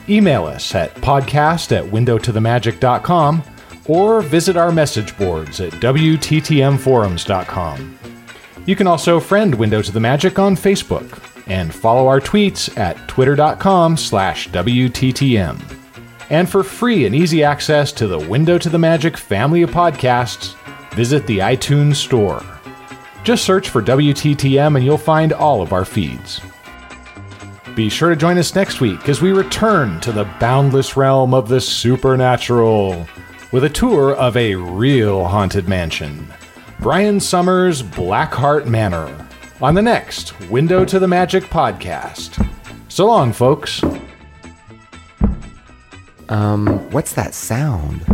email 0.09 0.45
us 0.45 0.75
at 0.75 0.93
podcast 0.97 1.71
at 1.71 1.85
windowtothemagic.com, 1.85 3.45
or 3.87 4.21
visit 4.23 4.57
our 4.57 4.73
message 4.73 5.17
boards 5.17 5.61
at 5.61 5.73
WTTMforums.com. 5.75 7.99
You 8.67 8.75
can 8.77 8.89
also 8.89 9.21
friend 9.21 9.55
Window 9.55 9.81
to 9.81 9.93
the 9.93 10.01
Magic 10.01 10.39
on 10.39 10.55
Facebook 10.57 11.25
and 11.47 11.75
follow 11.75 12.07
our 12.09 12.21
tweets 12.21 12.77
at 12.77 13.09
twitter.com 13.09 13.97
slash 13.97 14.51
WTTM. 14.51 15.78
And 16.31 16.49
for 16.49 16.63
free 16.63 17.07
and 17.07 17.15
easy 17.15 17.43
access 17.43 17.91
to 17.93 18.07
the 18.07 18.19
Window 18.19 18.59
to 18.59 18.69
the 18.69 18.79
Magic 18.79 19.17
family 19.17 19.63
of 19.63 19.71
podcasts, 19.71 20.55
visit 20.95 21.27
the 21.27 21.39
iTunes 21.39 21.97
Store. 21.97 22.45
Just 23.25 23.45
search 23.45 23.71
for 23.71 23.83
WTTM 23.83 24.77
and 24.77 24.85
you'll 24.85 24.99
find 24.99 25.33
all 25.33 25.63
of 25.63 25.73
our 25.73 25.85
feeds. 25.85 26.41
Be 27.75 27.89
sure 27.89 28.11
to 28.11 28.17
join 28.17 28.39
us 28.39 28.55
next 28.55 28.81
week 28.81 29.09
as 29.09 29.23
we 29.23 29.33
return 29.33 30.01
to 30.01 30.13
the 30.13 30.25
boundless 30.41 30.97
realm 30.97 31.33
of 31.33 31.49
the 31.49 31.61
supernatural 31.61 33.07
with 33.53 33.65
a 33.65 33.69
tour 33.69 34.15
of 34.15 34.37
a 34.37 34.55
real 34.55 35.25
haunted 35.25 35.69
mansion, 35.69 36.27
Brian 36.81 37.21
Summers' 37.21 37.83
Blackheart 37.83 38.67
Manor, 38.67 39.29
on 39.63 39.75
the 39.75 39.83
next 39.83 40.39
Window 40.51 40.85
to 40.85 40.99
the 40.99 41.09
Magic 41.09 41.45
podcast. 41.45 42.47
So 42.89 43.07
long, 43.07 43.33
folks. 43.33 43.83
Um, 46.29 46.67
what's 46.91 47.15
that 47.15 47.35
sound? 47.35 48.05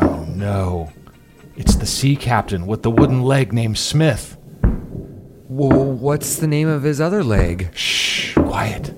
Oh 0.00 0.24
no. 0.28 0.92
It's 1.56 1.76
the 1.76 1.86
sea 1.86 2.16
captain 2.16 2.66
with 2.66 2.82
the 2.82 2.90
wooden 2.90 3.22
leg 3.22 3.52
named 3.52 3.78
Smith. 3.78 4.36
What's 5.48 6.36
the 6.36 6.46
name 6.46 6.68
of 6.68 6.82
his 6.82 7.00
other 7.00 7.24
leg? 7.24 7.70
Shh, 7.74 8.34
quiet. 8.34 8.94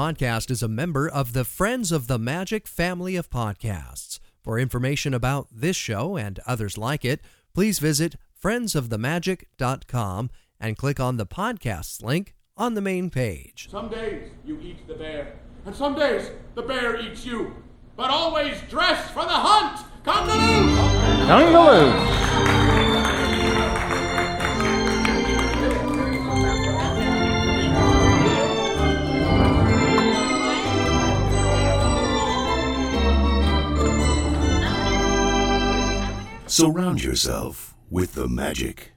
Podcast 0.00 0.50
is 0.50 0.62
a 0.62 0.68
member 0.68 1.06
of 1.06 1.34
the 1.34 1.44
Friends 1.44 1.92
of 1.92 2.06
the 2.06 2.18
Magic 2.18 2.66
family 2.66 3.16
of 3.16 3.28
podcasts. 3.28 4.18
For 4.42 4.58
information 4.58 5.12
about 5.12 5.48
this 5.52 5.76
show 5.76 6.16
and 6.16 6.40
others 6.46 6.78
like 6.78 7.04
it, 7.04 7.20
please 7.52 7.80
visit 7.80 8.14
friendsofthemagic.com 8.42 10.30
and 10.58 10.78
click 10.78 11.00
on 11.00 11.18
the 11.18 11.26
podcasts 11.26 12.02
link 12.02 12.34
on 12.56 12.72
the 12.72 12.80
main 12.80 13.10
page. 13.10 13.68
Some 13.70 13.90
days 13.90 14.30
you 14.42 14.58
eat 14.62 14.88
the 14.88 14.94
bear, 14.94 15.38
and 15.66 15.76
some 15.76 15.94
days 15.94 16.30
the 16.54 16.62
bear 16.62 16.98
eats 16.98 17.26
you. 17.26 17.54
But 17.94 18.08
always 18.08 18.58
dress 18.70 19.10
for 19.10 19.24
the 19.24 19.28
hunt! 19.28 19.84
Congaloo! 20.02 20.78
Congaloo! 21.28 23.49
Surround 36.50 37.00
yourself 37.04 37.76
with 37.90 38.14
the 38.14 38.26
magic. 38.26 38.90